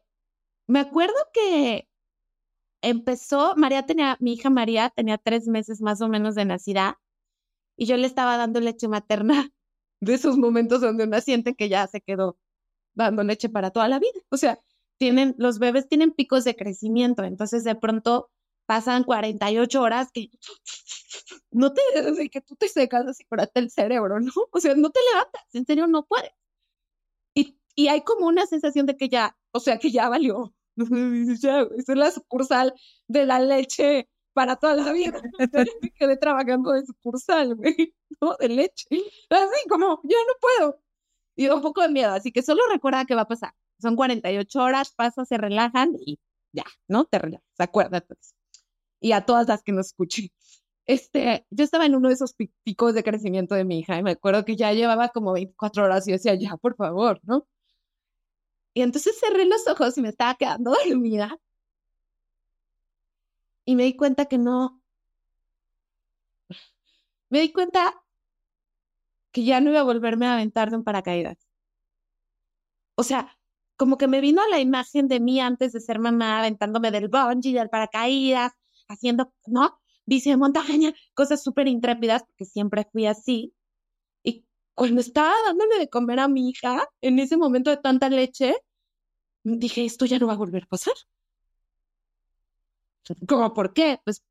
me 0.67 0.79
acuerdo 0.79 1.15
que 1.33 1.87
empezó, 2.81 3.55
María 3.55 3.85
tenía, 3.87 4.15
mi 4.19 4.33
hija 4.33 4.51
María 4.51 4.91
tenía 4.95 5.17
tres 5.17 5.47
meses 5.47 5.81
más 5.81 5.99
o 6.01 6.07
menos 6.07 6.35
de 6.35 6.45
nacida 6.45 6.99
y 7.75 7.87
yo 7.87 7.97
le 7.97 8.05
estaba 8.05 8.37
dando 8.37 8.59
leche 8.59 8.87
materna 8.87 9.49
de 9.99 10.13
esos 10.13 10.37
momentos 10.37 10.81
donde 10.81 11.05
una 11.05 11.21
siente 11.21 11.55
que 11.55 11.69
ya 11.69 11.87
se 11.87 12.01
quedó 12.01 12.37
dando 12.93 13.23
leche 13.23 13.49
para 13.49 13.71
toda 13.71 13.87
la 13.87 13.99
vida. 13.99 14.19
O 14.29 14.37
sea, 14.37 14.59
tienen, 15.01 15.33
los 15.39 15.57
bebés 15.57 15.87
tienen 15.87 16.11
picos 16.11 16.43
de 16.43 16.55
crecimiento, 16.55 17.23
entonces 17.23 17.63
de 17.63 17.73
pronto 17.73 18.29
pasan 18.67 19.03
48 19.03 19.81
horas 19.81 20.11
que 20.13 20.29
no 21.51 21.73
te, 21.73 21.81
que 22.29 22.41
tú 22.41 22.55
te 22.55 22.67
secas 22.67 23.07
así 23.07 23.23
por 23.25 23.39
el 23.55 23.71
cerebro, 23.71 24.19
¿no? 24.19 24.31
O 24.51 24.59
sea, 24.59 24.75
no 24.75 24.91
te 24.91 24.99
levantas, 25.11 25.41
en 25.53 25.65
serio 25.65 25.87
no 25.87 26.05
puedes. 26.05 26.29
Y, 27.33 27.57
y 27.73 27.87
hay 27.87 28.01
como 28.01 28.27
una 28.27 28.45
sensación 28.45 28.85
de 28.85 28.95
que 28.95 29.09
ya, 29.09 29.35
o 29.53 29.59
sea, 29.59 29.79
que 29.79 29.89
ya 29.89 30.07
valió. 30.07 30.53
ya, 31.41 31.61
esa 31.61 31.93
es 31.93 31.97
la 31.97 32.11
sucursal 32.11 32.75
de 33.07 33.25
la 33.25 33.39
leche 33.39 34.07
para 34.33 34.55
toda 34.57 34.75
la 34.75 34.93
vida. 34.93 35.19
Me 35.81 35.89
quedé 35.95 36.15
trabajando 36.17 36.73
de 36.73 36.85
sucursal, 36.85 37.55
güey, 37.55 37.95
¿no? 38.21 38.35
De 38.39 38.49
leche. 38.49 38.85
Así 39.31 39.67
como, 39.67 39.99
ya 40.03 40.17
no 40.27 40.33
puedo. 40.39 40.79
Y 41.35 41.47
un 41.47 41.61
poco 41.63 41.81
de 41.81 41.89
miedo, 41.89 42.11
así 42.11 42.31
que 42.31 42.43
solo 42.43 42.61
recuerda 42.71 43.05
qué 43.05 43.15
va 43.15 43.21
a 43.21 43.27
pasar. 43.27 43.55
Son 43.81 43.95
48 43.95 44.61
horas, 44.61 44.93
pasa, 44.95 45.25
se 45.25 45.37
relajan 45.37 45.95
y 46.05 46.19
ya, 46.53 46.65
¿no? 46.87 47.05
Te 47.05 47.19
relajas, 47.19 47.45
acuérdate. 47.59 48.15
Y 48.99 49.13
a 49.13 49.25
todas 49.25 49.47
las 49.47 49.63
que 49.63 49.71
nos 49.71 49.87
escuchen. 49.87 50.29
Este, 50.85 51.45
yo 51.49 51.63
estaba 51.63 51.85
en 51.85 51.95
uno 51.95 52.09
de 52.09 52.15
esos 52.15 52.35
picos 52.63 52.93
de 52.93 53.03
crecimiento 53.03 53.55
de 53.55 53.65
mi 53.65 53.79
hija 53.79 53.97
y 53.97 54.03
me 54.03 54.11
acuerdo 54.11 54.45
que 54.45 54.55
ya 54.55 54.73
llevaba 54.73 55.09
como 55.09 55.33
24 55.33 55.85
horas 55.85 56.07
y 56.07 56.11
decía, 56.13 56.35
ya, 56.35 56.57
por 56.57 56.75
favor, 56.75 57.19
¿no? 57.23 57.47
Y 58.73 58.81
entonces 58.81 59.19
cerré 59.19 59.45
los 59.45 59.67
ojos 59.67 59.97
y 59.97 60.01
me 60.01 60.09
estaba 60.09 60.35
quedando 60.35 60.71
dormida. 60.85 61.37
Y 63.65 63.75
me 63.75 63.83
di 63.83 63.95
cuenta 63.95 64.25
que 64.25 64.37
no. 64.37 64.81
Me 67.29 67.39
di 67.41 67.51
cuenta 67.53 67.93
que 69.31 69.43
ya 69.45 69.61
no 69.61 69.69
iba 69.71 69.79
a 69.79 69.83
volverme 69.83 70.27
a 70.27 70.33
aventar 70.33 70.69
de 70.69 70.77
un 70.77 70.83
paracaídas. 70.83 71.37
O 72.95 73.03
sea, 73.03 73.37
como 73.81 73.97
que 73.97 74.07
me 74.07 74.21
vino 74.21 74.47
la 74.47 74.59
imagen 74.59 75.07
de 75.07 75.19
mí 75.19 75.39
antes 75.39 75.73
de 75.73 75.79
ser 75.79 75.97
mamá, 75.97 76.37
aventándome 76.37 76.91
del 76.91 77.07
bungee, 77.07 77.51
del 77.51 77.67
paracaídas, 77.67 78.51
haciendo, 78.87 79.33
¿no? 79.47 79.79
Bici 80.05 80.29
de 80.29 80.37
montaña, 80.37 80.93
cosas 81.15 81.41
súper 81.41 81.67
intrépidas, 81.67 82.23
porque 82.23 82.45
siempre 82.45 82.87
fui 82.91 83.07
así. 83.07 83.55
Y 84.23 84.45
cuando 84.75 85.01
estaba 85.01 85.33
dándole 85.47 85.79
de 85.79 85.89
comer 85.89 86.19
a 86.19 86.27
mi 86.27 86.49
hija, 86.51 86.87
en 87.01 87.17
ese 87.17 87.37
momento 87.37 87.71
de 87.71 87.77
tanta 87.77 88.07
leche, 88.07 88.55
dije, 89.43 89.83
esto 89.83 90.05
ya 90.05 90.19
no 90.19 90.27
va 90.27 90.33
a 90.33 90.37
volver 90.37 90.65
a 90.65 90.67
pasar. 90.67 90.93
¿Cómo 93.27 93.51
por 93.55 93.73
qué? 93.73 93.99
Pues 94.05 94.23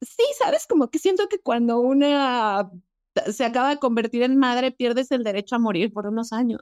sí, 0.00 0.22
sabes, 0.38 0.68
como 0.68 0.90
que 0.90 1.00
siento 1.00 1.28
que 1.28 1.40
cuando 1.40 1.80
una 1.80 2.70
se 3.32 3.44
acaba 3.44 3.70
de 3.70 3.78
convertir 3.80 4.22
en 4.22 4.38
madre, 4.38 4.70
pierdes 4.70 5.10
el 5.10 5.24
derecho 5.24 5.56
a 5.56 5.58
morir 5.58 5.92
por 5.92 6.06
unos 6.06 6.32
años. 6.32 6.60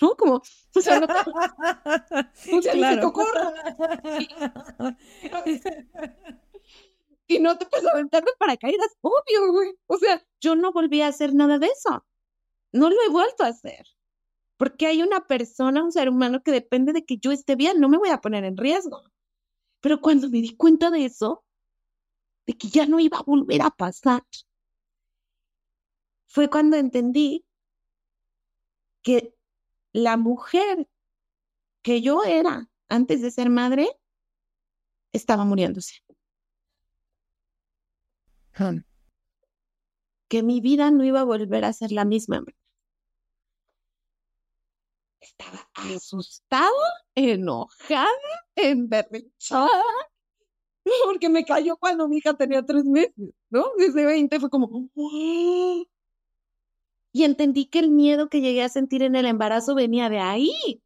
¿No? 0.00 0.16
Como, 0.16 0.42
o 0.74 0.80
sea, 0.80 1.00
no 1.00 1.06
te, 1.06 1.14
claro. 2.72 3.12
y 7.26 7.38
no 7.38 7.58
te 7.58 7.66
puedes 7.66 7.86
aventar 7.86 8.24
de 8.24 8.32
paracaídas, 8.38 8.96
obvio, 9.00 9.52
güey. 9.52 9.74
O 9.86 9.98
sea, 9.98 10.24
yo 10.40 10.56
no 10.56 10.72
volví 10.72 11.02
a 11.02 11.08
hacer 11.08 11.34
nada 11.34 11.58
de 11.58 11.66
eso. 11.66 12.04
No 12.72 12.90
lo 12.90 12.96
he 13.02 13.10
vuelto 13.10 13.44
a 13.44 13.48
hacer. 13.48 13.86
Porque 14.56 14.86
hay 14.86 15.02
una 15.02 15.26
persona, 15.26 15.84
un 15.84 15.92
ser 15.92 16.08
humano 16.08 16.42
que 16.42 16.50
depende 16.50 16.92
de 16.92 17.04
que 17.04 17.18
yo 17.18 17.30
esté 17.30 17.54
bien, 17.54 17.80
no 17.80 17.88
me 17.88 17.98
voy 17.98 18.10
a 18.10 18.20
poner 18.20 18.44
en 18.44 18.56
riesgo. 18.56 19.04
Pero 19.80 20.00
cuando 20.00 20.28
me 20.28 20.40
di 20.40 20.56
cuenta 20.56 20.90
de 20.90 21.04
eso, 21.04 21.44
de 22.46 22.54
que 22.54 22.68
ya 22.68 22.86
no 22.86 22.98
iba 22.98 23.18
a 23.18 23.22
volver 23.22 23.62
a 23.62 23.70
pasar, 23.70 24.24
fue 26.26 26.48
cuando 26.48 26.76
entendí 26.76 27.44
que 29.02 29.37
la 29.98 30.16
mujer 30.16 30.88
que 31.82 32.00
yo 32.00 32.24
era 32.24 32.70
antes 32.88 33.20
de 33.20 33.30
ser 33.30 33.50
madre 33.50 33.88
estaba 35.12 35.44
muriéndose. 35.44 35.94
Que 40.28 40.42
mi 40.42 40.60
vida 40.60 40.90
no 40.90 41.04
iba 41.04 41.20
a 41.20 41.24
volver 41.24 41.64
a 41.64 41.72
ser 41.72 41.92
la 41.92 42.04
misma. 42.04 42.44
Estaba 45.20 45.68
asustada, 45.74 46.70
enojada, 47.14 48.08
emberrechada. 48.56 49.84
porque 51.04 51.28
me 51.28 51.44
cayó 51.44 51.76
cuando 51.76 52.08
mi 52.08 52.18
hija 52.18 52.34
tenía 52.34 52.64
tres 52.64 52.84
meses, 52.84 53.14
¿no? 53.50 53.72
Desde 53.76 54.04
20 54.04 54.40
fue 54.40 54.50
como... 54.50 54.90
Y 57.18 57.24
entendí 57.24 57.66
que 57.66 57.80
el 57.80 57.90
miedo 57.90 58.28
que 58.28 58.40
llegué 58.40 58.62
a 58.62 58.68
sentir 58.68 59.02
en 59.02 59.16
el 59.16 59.26
embarazo 59.26 59.74
venía 59.74 60.08
de 60.08 60.20
ahí, 60.20 60.84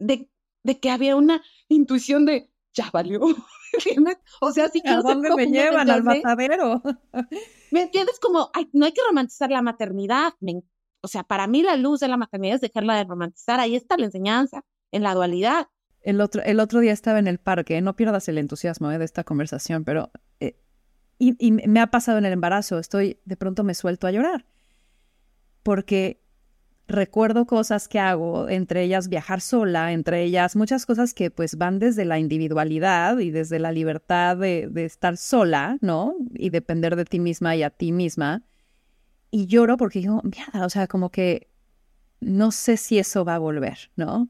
de, 0.00 0.28
de 0.64 0.80
que 0.80 0.90
había 0.90 1.14
una 1.14 1.40
intuición 1.68 2.26
de, 2.26 2.50
ya 2.72 2.90
valió. 2.92 3.20
o 4.40 4.50
sea, 4.50 4.68
sí 4.70 4.80
que... 4.80 4.88
¿A 4.88 5.02
dónde 5.02 5.32
me 5.36 5.46
llevan? 5.46 5.88
Al 5.88 6.02
matadero. 6.02 6.82
¿Me 7.70 7.82
entiendes? 7.82 8.18
Como, 8.18 8.50
no 8.72 8.86
hay 8.86 8.92
que 8.92 9.02
romantizar 9.06 9.52
la 9.52 9.62
maternidad. 9.62 10.32
o 11.00 11.06
sea, 11.06 11.22
para 11.22 11.46
mí 11.46 11.62
la 11.62 11.76
luz 11.76 12.00
de 12.00 12.08
la 12.08 12.16
maternidad 12.16 12.56
es 12.56 12.60
dejarla 12.60 12.96
de 12.96 13.04
romantizar. 13.04 13.60
Ahí 13.60 13.76
está 13.76 13.96
la 13.96 14.06
enseñanza, 14.06 14.64
en 14.90 15.04
la 15.04 15.14
dualidad. 15.14 15.68
El 16.00 16.20
otro, 16.20 16.42
el 16.42 16.58
otro 16.58 16.80
día 16.80 16.92
estaba 16.92 17.20
en 17.20 17.28
el 17.28 17.38
parque, 17.38 17.80
no 17.82 17.94
pierdas 17.94 18.28
el 18.28 18.38
entusiasmo 18.38 18.90
eh, 18.90 18.98
de 18.98 19.04
esta 19.04 19.22
conversación, 19.22 19.84
pero... 19.84 20.10
Eh, 20.40 20.58
y, 21.20 21.36
y 21.38 21.52
me 21.52 21.78
ha 21.78 21.86
pasado 21.86 22.18
en 22.18 22.24
el 22.24 22.32
embarazo, 22.32 22.80
estoy, 22.80 23.20
de 23.24 23.36
pronto 23.36 23.62
me 23.62 23.74
suelto 23.74 24.08
a 24.08 24.10
llorar. 24.10 24.44
Porque 25.62 26.22
recuerdo 26.88 27.46
cosas 27.46 27.88
que 27.88 27.98
hago, 27.98 28.48
entre 28.48 28.82
ellas 28.82 29.08
viajar 29.08 29.40
sola, 29.40 29.92
entre 29.92 30.22
ellas 30.24 30.56
muchas 30.56 30.86
cosas 30.86 31.14
que 31.14 31.30
pues 31.30 31.56
van 31.56 31.78
desde 31.78 32.04
la 32.04 32.18
individualidad 32.18 33.18
y 33.18 33.30
desde 33.30 33.58
la 33.58 33.72
libertad 33.72 34.36
de, 34.36 34.70
estar 34.76 35.16
sola, 35.16 35.78
¿no? 35.80 36.14
Y 36.34 36.50
depender 36.50 36.96
de 36.96 37.04
ti 37.04 37.18
misma 37.18 37.56
y 37.56 37.62
a 37.62 37.70
ti 37.70 37.92
misma. 37.92 38.42
Y 39.30 39.46
lloro 39.46 39.76
porque 39.76 40.00
digo, 40.00 40.20
mierda, 40.22 40.66
o 40.66 40.70
sea, 40.70 40.86
como 40.86 41.10
que 41.10 41.48
no 42.20 42.52
sé 42.52 42.76
si 42.76 42.98
eso 42.98 43.24
va 43.24 43.36
a 43.36 43.38
volver, 43.38 43.90
¿no? 43.96 44.28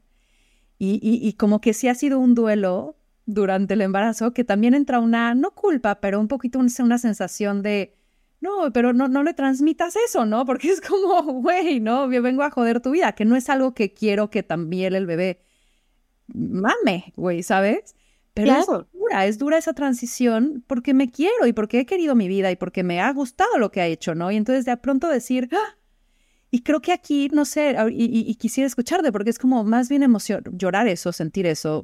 Y, 0.79 0.99
y 1.01 1.33
como 1.33 1.61
que 1.61 1.73
sí 1.73 1.87
ha 1.87 1.95
sido 1.95 2.19
un 2.19 2.35
duelo 2.35 2.97
durante 3.25 3.75
el 3.75 3.81
embarazo 3.81 4.33
que 4.33 4.43
también 4.43 4.73
entra 4.73 4.99
una, 4.99 5.33
no 5.33 5.51
culpa, 5.51 6.01
pero 6.01 6.19
un 6.19 6.27
poquito 6.27 6.59
una 6.59 6.97
sensación 6.97 7.61
de, 7.61 7.95
no, 8.43 8.73
pero 8.73 8.91
no, 8.91 9.07
no 9.07 9.23
le 9.23 9.33
transmitas 9.33 9.95
eso, 9.95 10.25
¿no? 10.25 10.45
Porque 10.45 10.69
es 10.69 10.81
como, 10.81 11.23
güey, 11.41 11.79
¿no? 11.79 12.11
Yo 12.11 12.21
vengo 12.21 12.43
a 12.43 12.51
joder 12.51 12.81
tu 12.81 12.91
vida, 12.91 13.13
que 13.13 13.23
no 13.23 13.37
es 13.37 13.49
algo 13.49 13.73
que 13.73 13.93
quiero 13.93 14.29
que 14.29 14.43
también 14.43 14.93
el 14.93 15.05
bebé 15.05 15.41
mame, 16.27 17.13
güey, 17.15 17.41
¿sabes? 17.41 17.95
Pero 18.33 18.53
es 18.53 18.65
dura, 18.91 19.25
es 19.27 19.37
dura 19.37 19.57
esa 19.57 19.73
transición 19.73 20.63
porque 20.67 20.93
me 20.93 21.09
quiero 21.09 21.45
y 21.47 21.53
porque 21.53 21.79
he 21.79 21.85
querido 21.85 22.15
mi 22.15 22.27
vida 22.27 22.51
y 22.51 22.55
porque 22.55 22.83
me 22.83 22.99
ha 22.99 23.13
gustado 23.13 23.57
lo 23.59 23.71
que 23.71 23.79
ha 23.79 23.87
hecho, 23.87 24.13
¿no? 24.13 24.29
Y 24.29 24.35
entonces 24.35 24.65
de 24.65 24.75
pronto 24.75 25.07
decir, 25.07 25.49
¡Ah! 25.53 25.77
y 26.51 26.63
creo 26.63 26.81
que 26.81 26.91
aquí, 26.91 27.29
no 27.31 27.45
sé, 27.45 27.77
y, 27.91 28.29
y, 28.29 28.35
quisiera 28.35 28.67
escucharte 28.67 29.11
porque 29.11 29.29
es 29.29 29.39
como 29.39 29.63
más 29.63 29.87
bien 29.87 30.03
emoción, 30.03 30.43
llorar 30.51 30.87
eso, 30.87 31.13
sentir 31.13 31.45
eso, 31.45 31.83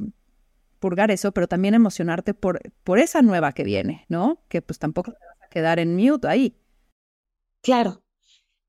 purgar 0.79 1.11
eso, 1.11 1.31
pero 1.31 1.47
también 1.47 1.73
emocionarte 1.75 2.33
por, 2.33 2.59
por 2.83 2.99
esa 2.99 3.21
nueva 3.21 3.53
que 3.53 3.63
viene, 3.63 4.05
¿no? 4.09 4.41
Que 4.49 4.61
pues 4.61 4.79
tampoco 4.79 5.13
quedar 5.49 5.79
en 5.79 5.95
mute 5.95 6.27
ahí. 6.27 6.55
Claro. 7.61 8.03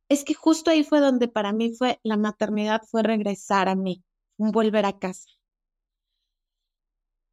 Es 0.08 0.24
que 0.24 0.34
justo 0.34 0.70
ahí 0.70 0.82
fue 0.82 1.00
donde 1.00 1.28
para 1.28 1.52
mí 1.52 1.74
fue 1.76 2.00
la 2.02 2.16
maternidad, 2.16 2.82
fue 2.90 3.02
regresar 3.02 3.68
a 3.68 3.76
mí, 3.76 4.02
volver 4.36 4.84
a 4.84 4.98
casa. 4.98 5.30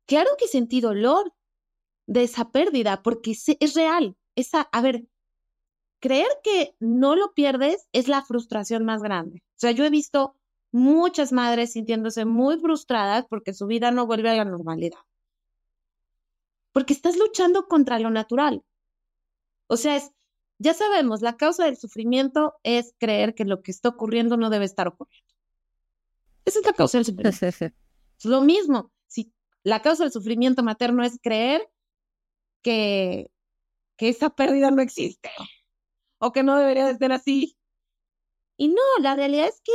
Claro 0.05 0.29
que 0.37 0.47
sentí 0.47 0.79
dolor 0.79 1.33
de 2.05 2.23
esa 2.23 2.51
pérdida, 2.51 3.01
porque 3.01 3.31
es 3.31 3.73
real. 3.73 4.15
Esa, 4.35 4.61
a 4.71 4.81
ver, 4.81 5.05
creer 5.99 6.27
que 6.43 6.75
no 6.79 7.15
lo 7.15 7.33
pierdes 7.33 7.87
es 7.91 8.07
la 8.07 8.23
frustración 8.23 8.85
más 8.85 9.01
grande. 9.01 9.43
O 9.55 9.59
sea, 9.59 9.71
yo 9.71 9.83
he 9.85 9.89
visto 9.89 10.35
muchas 10.71 11.31
madres 11.31 11.73
sintiéndose 11.73 12.25
muy 12.25 12.59
frustradas 12.59 13.25
porque 13.27 13.53
su 13.53 13.67
vida 13.67 13.91
no 13.91 14.05
vuelve 14.05 14.29
a 14.29 14.35
la 14.35 14.45
normalidad. 14.45 14.99
Porque 16.71 16.93
estás 16.93 17.17
luchando 17.17 17.67
contra 17.67 17.99
lo 17.99 18.09
natural. 18.09 18.63
O 19.67 19.77
sea, 19.77 19.95
es, 19.95 20.11
ya 20.59 20.73
sabemos, 20.73 21.21
la 21.21 21.37
causa 21.37 21.65
del 21.65 21.77
sufrimiento 21.77 22.55
es 22.63 22.93
creer 22.97 23.35
que 23.35 23.45
lo 23.45 23.61
que 23.61 23.71
está 23.71 23.89
ocurriendo 23.89 24.37
no 24.37 24.49
debe 24.49 24.65
estar 24.65 24.87
ocurriendo. 24.87 25.33
Esa 26.45 26.59
es 26.59 26.65
la 26.65 26.73
causa 26.73 26.97
del 26.97 27.05
sufrimiento. 27.05 27.45
Es 27.45 28.25
lo 28.25 28.41
mismo, 28.41 28.91
si 29.07 29.33
la 29.63 29.81
causa 29.81 30.03
del 30.03 30.13
sufrimiento 30.13 30.63
materno 30.63 31.03
es 31.03 31.19
creer 31.21 31.69
que, 32.63 33.29
que 33.97 34.09
esa 34.09 34.29
pérdida 34.29 34.71
no 34.71 34.81
existe 34.81 35.29
o 36.19 36.31
que 36.31 36.43
no 36.43 36.57
debería 36.57 36.87
de 36.87 36.97
ser 36.97 37.11
así. 37.11 37.57
Y 38.57 38.69
no, 38.69 38.81
la 39.01 39.15
realidad 39.15 39.47
es 39.47 39.61
que 39.61 39.73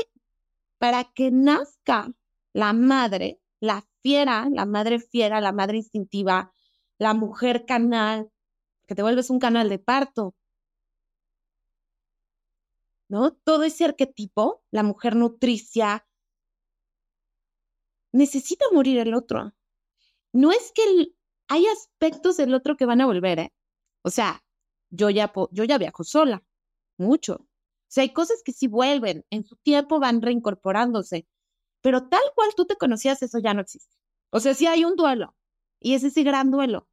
para 0.79 1.05
que 1.05 1.31
nazca 1.31 2.13
la 2.53 2.73
madre, 2.73 3.41
la 3.61 3.87
fiera, 4.03 4.49
la 4.51 4.67
madre 4.67 4.99
fiera, 4.99 5.41
la 5.41 5.53
madre 5.53 5.77
instintiva, 5.77 6.53
la 6.99 7.15
mujer 7.15 7.65
canal, 7.67 8.31
que 8.87 8.95
te 8.95 9.03
vuelves 9.03 9.31
un 9.31 9.39
canal 9.39 9.69
de 9.69 9.79
parto. 9.79 10.35
¿No? 13.09 13.33
Todo 13.33 13.65
ese 13.65 13.85
arquetipo, 13.85 14.63
la 14.71 14.83
mujer 14.83 15.17
nutricia, 15.17 16.07
necesita 18.13 18.65
morir 18.73 18.99
el 18.99 19.15
otro. 19.15 19.53
No 20.33 20.53
es 20.53 20.73
que 20.75 20.83
hay 21.49 21.67
aspectos 21.67 22.37
del 22.37 22.55
otro 22.55 22.77
que 22.77 22.87
van 22.87 23.01
a 23.01 23.07
volver, 23.07 23.39
¿eh? 23.39 23.53
O 24.03 24.11
sea, 24.11 24.43
yo 24.91 25.11
ya, 25.11 25.33
yo 25.51 25.65
ya 25.65 25.79
viajo 25.79 26.05
sola, 26.05 26.43
mucho. 26.99 27.35
O 27.35 27.47
sea, 27.89 28.03
hay 28.03 28.13
cosas 28.13 28.43
que 28.45 28.53
sí 28.53 28.69
vuelven, 28.69 29.25
en 29.31 29.45
su 29.45 29.57
tiempo 29.57 30.01
van 30.01 30.23
reincorporándose, 30.23 31.27
pero 31.83 32.09
tal 32.09 32.23
cual 32.35 32.51
tú 32.57 32.67
te 32.67 32.77
conocías, 32.77 33.23
eso 33.23 33.39
ya 33.39 33.55
no 33.55 33.63
existe. 33.63 33.95
O 34.31 34.41
sea, 34.41 34.55
sí 34.55 34.67
hay 34.67 34.85
un 34.85 34.97
duelo, 34.97 35.35
y 35.81 35.95
es 35.95 36.05
ese 36.05 36.23
gran 36.23 36.51
duelo. 36.51 36.89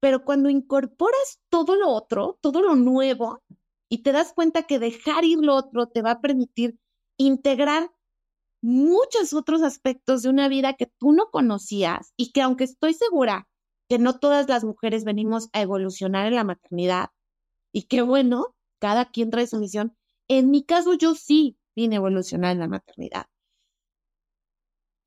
Pero 0.00 0.24
cuando 0.24 0.48
incorporas 0.48 1.40
todo 1.48 1.76
lo 1.76 1.90
otro, 1.90 2.38
todo 2.40 2.62
lo 2.62 2.76
nuevo, 2.76 3.42
y 3.88 4.02
te 4.02 4.12
das 4.12 4.32
cuenta 4.32 4.64
que 4.64 4.78
dejar 4.78 5.24
ir 5.24 5.38
lo 5.38 5.54
otro 5.54 5.88
te 5.88 6.02
va 6.02 6.12
a 6.12 6.20
permitir 6.20 6.78
integrar 7.16 7.90
muchos 8.62 9.32
otros 9.34 9.62
aspectos 9.62 10.22
de 10.22 10.30
una 10.30 10.48
vida 10.48 10.74
que 10.74 10.86
tú 10.86 11.12
no 11.12 11.30
conocías 11.30 12.12
y 12.16 12.32
que 12.32 12.42
aunque 12.42 12.64
estoy 12.64 12.94
segura 12.94 13.48
que 13.88 13.98
no 13.98 14.18
todas 14.18 14.48
las 14.48 14.64
mujeres 14.64 15.04
venimos 15.04 15.48
a 15.52 15.62
evolucionar 15.62 16.26
en 16.26 16.34
la 16.34 16.44
maternidad, 16.44 17.10
y 17.72 17.84
qué 17.84 18.02
bueno, 18.02 18.54
cada 18.80 19.06
quien 19.10 19.30
trae 19.30 19.46
su 19.46 19.58
misión, 19.58 19.96
en 20.28 20.50
mi 20.50 20.64
caso 20.64 20.94
yo 20.94 21.14
sí 21.14 21.58
vine 21.74 21.96
a 21.96 21.98
evolucionar 21.98 22.52
en 22.52 22.60
la 22.60 22.68
maternidad. 22.68 23.26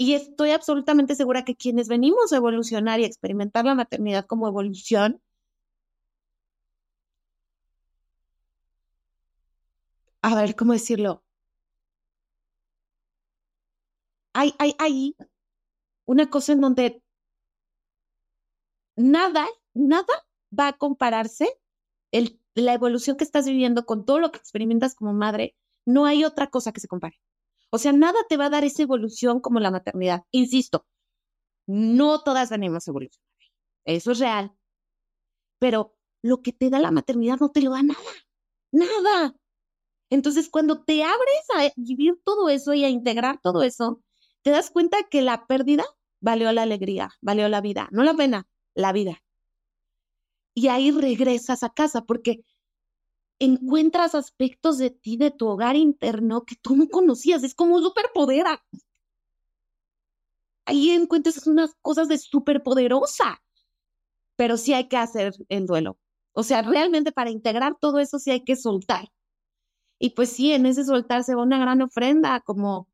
Y 0.01 0.15
estoy 0.15 0.49
absolutamente 0.49 1.13
segura 1.13 1.45
que 1.45 1.55
quienes 1.55 1.87
venimos 1.87 2.33
a 2.33 2.37
evolucionar 2.37 2.99
y 2.99 3.05
experimentar 3.05 3.65
la 3.65 3.75
maternidad 3.75 4.25
como 4.25 4.47
evolución, 4.47 5.21
a 10.23 10.33
ver, 10.33 10.55
¿cómo 10.55 10.73
decirlo? 10.73 11.23
Hay, 14.33 14.55
hay, 14.57 14.73
hay 14.79 15.15
una 16.05 16.31
cosa 16.31 16.53
en 16.53 16.61
donde 16.61 17.03
nada, 18.95 19.45
nada 19.75 20.13
va 20.57 20.69
a 20.69 20.73
compararse 20.73 21.59
la 22.55 22.73
evolución 22.73 23.17
que 23.17 23.23
estás 23.23 23.45
viviendo 23.45 23.85
con 23.85 24.03
todo 24.03 24.19
lo 24.19 24.31
que 24.31 24.39
experimentas 24.39 24.95
como 24.95 25.13
madre. 25.13 25.55
No 25.85 26.05
hay 26.05 26.25
otra 26.25 26.47
cosa 26.47 26.71
que 26.71 26.79
se 26.79 26.87
compare. 26.87 27.19
O 27.71 27.77
sea, 27.77 27.93
nada 27.93 28.19
te 28.29 28.37
va 28.37 28.45
a 28.45 28.49
dar 28.49 28.63
esa 28.63 28.83
evolución 28.83 29.39
como 29.39 29.59
la 29.59 29.71
maternidad. 29.71 30.23
Insisto, 30.31 30.85
no 31.67 32.21
todas 32.21 32.49
venimos 32.49 32.87
a 32.87 32.91
evolucionar. 32.91 33.27
Eso 33.85 34.11
es 34.11 34.19
real. 34.19 34.51
Pero 35.59 35.95
lo 36.21 36.41
que 36.41 36.53
te 36.53 36.69
da 36.69 36.79
la 36.79 36.91
maternidad 36.91 37.37
no 37.39 37.49
te 37.49 37.61
lo 37.61 37.71
da 37.71 37.83
nada. 37.83 37.99
Nada. 38.71 39.35
Entonces, 40.09 40.49
cuando 40.49 40.83
te 40.83 41.03
abres 41.03 41.45
a 41.55 41.71
vivir 41.77 42.19
todo 42.25 42.49
eso 42.49 42.73
y 42.73 42.83
a 42.83 42.89
integrar 42.89 43.39
todo 43.41 43.63
eso, 43.63 44.01
te 44.41 44.51
das 44.51 44.69
cuenta 44.69 44.97
que 45.09 45.21
la 45.21 45.47
pérdida 45.47 45.85
valió 46.19 46.51
la 46.51 46.63
alegría, 46.63 47.11
valió 47.21 47.47
la 47.47 47.61
vida, 47.61 47.87
no 47.91 48.03
la 48.03 48.13
pena, 48.13 48.47
la 48.73 48.91
vida. 48.91 49.23
Y 50.53 50.67
ahí 50.67 50.91
regresas 50.91 51.63
a 51.63 51.69
casa 51.69 52.03
porque 52.03 52.43
encuentras 53.41 54.13
aspectos 54.13 54.77
de 54.77 54.91
ti, 54.91 55.17
de 55.17 55.31
tu 55.31 55.47
hogar 55.47 55.75
interno 55.75 56.45
que 56.45 56.55
tú 56.55 56.75
no 56.75 56.87
conocías. 56.87 57.43
Es 57.43 57.55
como 57.55 57.75
un 57.75 57.83
superpoder. 57.83 58.45
Ahí 60.65 60.91
encuentras 60.91 61.47
unas 61.47 61.75
cosas 61.81 62.07
de 62.07 62.19
superpoderosa. 62.19 63.41
Pero 64.35 64.57
sí 64.57 64.73
hay 64.73 64.87
que 64.87 64.97
hacer 64.97 65.33
el 65.49 65.65
duelo. 65.65 65.97
O 66.33 66.43
sea, 66.43 66.61
realmente 66.61 67.11
para 67.11 67.31
integrar 67.31 67.75
todo 67.79 67.99
eso 67.99 68.19
sí 68.19 68.29
hay 68.29 68.43
que 68.43 68.55
soltar. 68.55 69.09
Y 69.97 70.11
pues 70.11 70.29
sí, 70.29 70.53
en 70.53 70.67
ese 70.67 70.85
soltar 70.85 71.23
se 71.23 71.35
va 71.35 71.43
una 71.43 71.59
gran 71.59 71.81
ofrenda, 71.81 72.41
como 72.41 72.87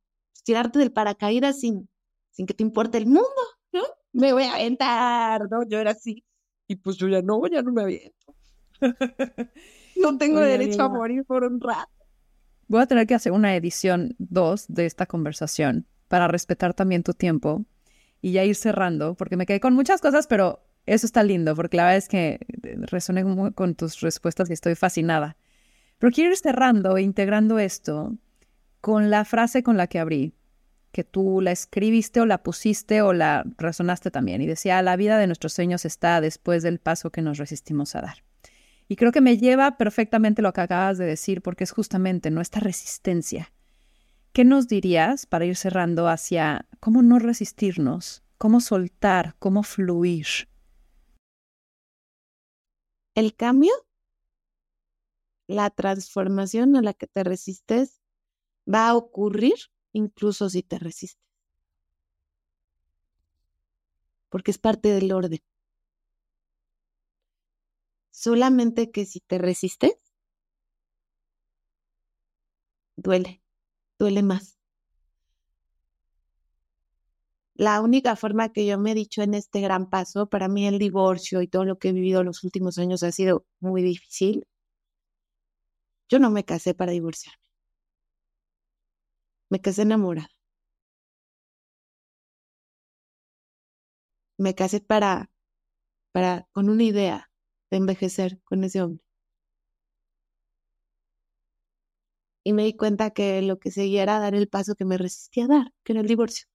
tirarte 0.43 0.79
del 0.79 0.93
paracaídas 0.93 1.59
sin, 1.59 1.89
sin 2.31 2.45
que 2.45 2.53
te 2.53 2.63
importe 2.63 2.97
el 2.97 3.05
mundo, 3.05 3.27
¿no? 3.73 3.83
Me 4.13 4.31
voy 4.31 4.43
a 4.43 4.55
aventar, 4.55 5.49
¿no? 5.51 5.63
Yo 5.67 5.77
era 5.79 5.91
así. 5.91 6.23
Y 6.67 6.77
pues 6.77 6.95
yo 6.97 7.07
ya 7.09 7.21
no, 7.21 7.45
ya 7.47 7.61
no 7.61 7.71
me 7.73 7.83
aviento. 7.83 8.33
No 10.01 10.17
tengo 10.17 10.39
derecho 10.39 10.83
a 10.83 10.89
morir 10.89 11.23
por 11.25 11.43
un 11.43 11.59
rato. 11.59 11.91
Voy 12.67 12.81
a 12.81 12.85
tener 12.85 13.07
que 13.07 13.15
hacer 13.15 13.31
una 13.31 13.55
edición 13.55 14.15
2 14.19 14.65
de 14.67 14.85
esta 14.85 15.05
conversación 15.05 15.85
para 16.07 16.27
respetar 16.27 16.73
también 16.73 17.03
tu 17.03 17.13
tiempo 17.13 17.65
y 18.21 18.31
ya 18.31 18.43
ir 18.43 18.55
cerrando, 18.55 19.15
porque 19.15 19.37
me 19.37 19.45
quedé 19.45 19.59
con 19.59 19.73
muchas 19.73 20.01
cosas, 20.01 20.27
pero 20.27 20.61
Eso 20.87 21.05
está 21.05 21.21
lindo, 21.21 21.53
porque 21.53 21.75
la 21.75 21.83
verdad 21.83 21.97
es 21.97 22.07
que 22.07 22.39
resoné 22.63 23.23
con 23.53 23.75
tus 23.75 23.99
respuestas 23.99 24.49
y 24.49 24.53
estoy 24.53 24.73
fascinada. 24.75 25.35
Pero 25.99 26.13
quiero 26.13 26.31
ir 26.31 26.37
cerrando 26.37 26.95
e 26.95 27.01
integrando 27.01 27.59
esto 27.59 28.15
con 28.79 29.09
la 29.09 29.25
frase 29.25 29.63
con 29.63 29.75
la 29.75 29.87
que 29.87 29.99
abrí, 29.99 30.33
que 30.93 31.03
tú 31.03 31.41
la 31.41 31.51
escribiste 31.51 32.21
o 32.21 32.25
la 32.25 32.41
pusiste 32.41 33.01
o 33.01 33.11
la 33.11 33.43
resonaste 33.57 34.11
también, 34.11 34.41
y 34.41 34.47
decía, 34.47 34.81
la 34.81 34.95
vida 34.95 35.17
de 35.17 35.27
nuestros 35.27 35.51
sueños 35.51 35.83
está 35.83 36.21
después 36.21 36.63
del 36.63 36.79
paso 36.79 37.11
que 37.11 37.21
nos 37.21 37.37
resistimos 37.37 37.93
a 37.95 38.01
dar. 38.01 38.23
Y 38.87 38.95
creo 38.95 39.11
que 39.11 39.21
me 39.21 39.37
lleva 39.37 39.77
perfectamente 39.77 40.41
lo 40.41 40.53
que 40.53 40.61
acabas 40.61 40.97
de 40.97 41.05
decir, 41.05 41.41
porque 41.41 41.63
es 41.63 41.71
justamente 41.71 42.31
nuestra 42.31 42.61
resistencia. 42.61 43.51
¿Qué 44.31 44.45
nos 44.45 44.67
dirías 44.67 45.25
para 45.25 45.45
ir 45.45 45.55
cerrando 45.55 46.07
hacia 46.07 46.67
cómo 46.79 47.01
no 47.01 47.19
resistirnos, 47.19 48.23
cómo 48.37 48.61
soltar, 48.61 49.35
cómo 49.39 49.63
fluir? 49.63 50.27
El 53.15 53.35
cambio, 53.35 53.73
la 55.47 55.69
transformación 55.69 56.75
a 56.75 56.81
la 56.81 56.93
que 56.93 57.07
te 57.07 57.23
resistes 57.23 58.01
va 58.71 58.89
a 58.89 58.95
ocurrir 58.95 59.55
incluso 59.91 60.49
si 60.49 60.61
te 60.61 60.77
resistes. 60.77 61.23
Porque 64.29 64.51
es 64.51 64.57
parte 64.57 64.89
del 64.89 65.11
orden. 65.11 65.39
Solamente 68.23 68.89
que 68.89 69.05
si 69.05 69.19
te 69.19 69.37
resistes, 69.37 69.93
duele, 72.95 73.41
duele 73.99 74.23
más. 74.23 74.57
La 77.53 77.81
única 77.81 78.15
forma 78.15 78.51
que 78.53 78.65
yo 78.65 78.79
me 78.79 78.91
he 78.91 78.95
dicho 78.95 79.21
en 79.21 79.35
este 79.35 79.61
gran 79.61 79.89
paso, 79.89 80.27
para 80.29 80.47
mí 80.47 80.65
el 80.65 80.79
divorcio 80.79 81.43
y 81.43 81.47
todo 81.47 81.63
lo 81.65 81.77
que 81.77 81.89
he 81.89 81.93
vivido 81.93 82.23
los 82.23 82.43
últimos 82.43 82.79
años 82.79 83.03
ha 83.03 83.11
sido 83.11 83.45
muy 83.59 83.83
difícil. 83.83 84.47
Yo 86.09 86.17
no 86.19 86.29
me 86.31 86.43
casé 86.43 86.73
para 86.73 86.91
divorciarme. 86.91 87.39
Me 89.49 89.59
casé 89.59 89.81
enamorada. 89.83 90.29
Me 94.39 94.55
casé 94.55 94.79
para, 94.81 95.29
para, 96.13 96.47
con 96.53 96.69
una 96.69 96.83
idea 96.83 97.26
de 97.71 97.77
envejecer 97.77 98.41
con 98.43 98.63
ese 98.63 98.81
hombre. 98.81 99.03
Y 102.43 102.53
me 102.53 102.63
di 102.63 102.75
cuenta 102.75 103.11
que 103.11 103.41
lo 103.41 103.59
que 103.59 103.71
seguía 103.71 104.03
era 104.03 104.19
dar 104.19 104.33
el 104.33 104.47
paso 104.47 104.75
que 104.75 104.85
me 104.85 104.97
resistía 104.97 105.45
a 105.45 105.47
dar, 105.47 105.73
que 105.83 105.93
era 105.93 106.01
el 106.01 106.07
divorcio. 106.07 106.47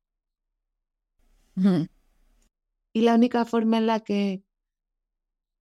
Y 2.94 3.02
la 3.02 3.14
única 3.14 3.44
forma 3.44 3.78
en 3.78 3.86
la 3.86 4.00
que 4.00 4.42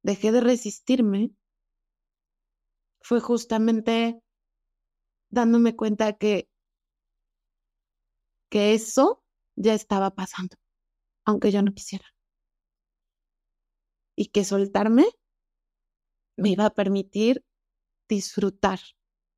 dejé 0.03 0.31
de 0.31 0.41
resistirme 0.41 1.31
fue 3.01 3.19
justamente 3.19 4.21
dándome 5.29 5.75
cuenta 5.75 6.13
que, 6.13 6.49
que 8.49 8.73
eso 8.73 9.23
ya 9.55 9.73
estaba 9.73 10.11
pasando, 10.11 10.55
aunque 11.25 11.51
yo 11.51 11.61
no 11.61 11.73
quisiera. 11.73 12.05
Y 14.15 14.27
que 14.27 14.43
soltarme 14.43 15.05
me 16.37 16.49
iba 16.49 16.65
a 16.65 16.73
permitir 16.73 17.43
disfrutar 18.09 18.79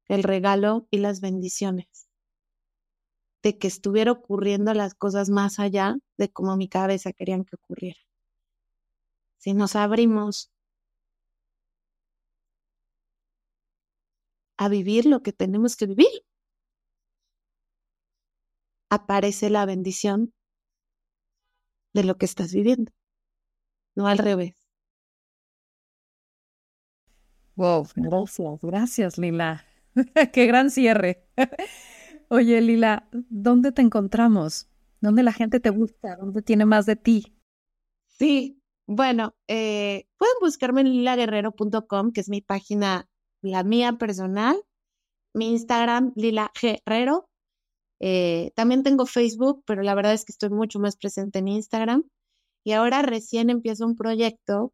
el 0.08 0.24
regalo 0.24 0.88
y 0.92 0.98
las 0.98 1.22
bendiciones 1.22 2.08
de 3.44 3.58
que 3.58 3.68
estuviera 3.68 4.12
ocurriendo 4.12 4.74
las 4.74 4.96
cosas 4.96 5.30
más 5.30 5.60
allá 5.60 5.98
de 6.18 6.32
como 6.32 6.56
mi 6.56 6.70
cabeza 6.70 7.12
querían 7.12 7.44
que 7.44 7.58
ocurriera. 7.58 8.00
Si 9.38 9.54
nos 9.54 9.76
abrimos 9.76 10.50
a 14.58 14.70
vivir 14.70 15.06
lo 15.06 15.22
que 15.22 15.34
tenemos 15.34 15.76
que 15.76 15.88
vivir, 15.88 16.08
aparece 18.90 19.50
la 19.50 19.66
bendición 19.66 20.34
de 21.94 22.04
lo 22.04 22.18
que 22.18 22.26
estás 22.26 22.54
viviendo, 22.54 22.92
no 23.96 24.08
al 24.08 24.18
revés. 24.20 24.63
Wow, 27.56 27.88
gracias, 27.96 28.60
gracias 28.62 29.18
Lila. 29.18 29.66
Qué 30.34 30.46
gran 30.48 30.72
cierre. 30.72 31.28
Oye 32.30 32.62
Lila, 32.62 33.08
¿dónde 33.12 33.72
te 33.72 33.82
encontramos? 33.82 34.68
¿Dónde 35.02 35.22
la 35.22 35.34
gente 35.34 35.60
te 35.60 35.70
busca? 35.70 36.16
¿Dónde 36.16 36.42
tiene 36.42 36.66
más 36.66 36.86
de 36.86 36.96
ti? 36.96 37.36
Sí, 38.08 38.64
bueno, 38.88 39.36
eh, 39.48 40.06
pueden 40.18 40.36
buscarme 40.42 40.82
en 40.82 40.92
lilaguerrero.com, 40.92 42.12
que 42.12 42.22
es 42.22 42.30
mi 42.30 42.42
página, 42.42 43.08
la 43.42 43.64
mía 43.64 43.94
personal, 43.94 44.62
mi 45.34 45.52
Instagram, 45.52 46.14
Lila 46.16 46.52
Guerrero. 46.60 47.30
Eh, 48.00 48.52
también 48.56 48.84
tengo 48.84 49.06
Facebook, 49.06 49.64
pero 49.66 49.84
la 49.84 49.96
verdad 49.96 50.14
es 50.14 50.26
que 50.26 50.32
estoy 50.32 50.50
mucho 50.50 50.80
más 50.80 50.98
presente 50.98 51.40
en 51.40 51.48
Instagram. 51.50 52.04
Y 52.66 52.74
ahora 52.74 53.02
recién 53.02 53.50
empiezo 53.50 53.86
un 53.86 53.96
proyecto, 53.96 54.74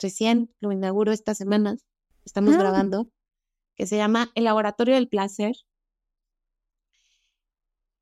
recién 0.00 0.50
lo 0.60 0.72
inauguro 0.72 1.12
esta 1.12 1.34
semana, 1.34 1.76
estamos 2.24 2.54
ah. 2.54 2.58
grabando, 2.58 3.08
que 3.76 3.86
se 3.86 3.96
llama 3.96 4.30
El 4.34 4.44
Laboratorio 4.44 4.94
del 4.94 5.08
Placer. 5.08 5.54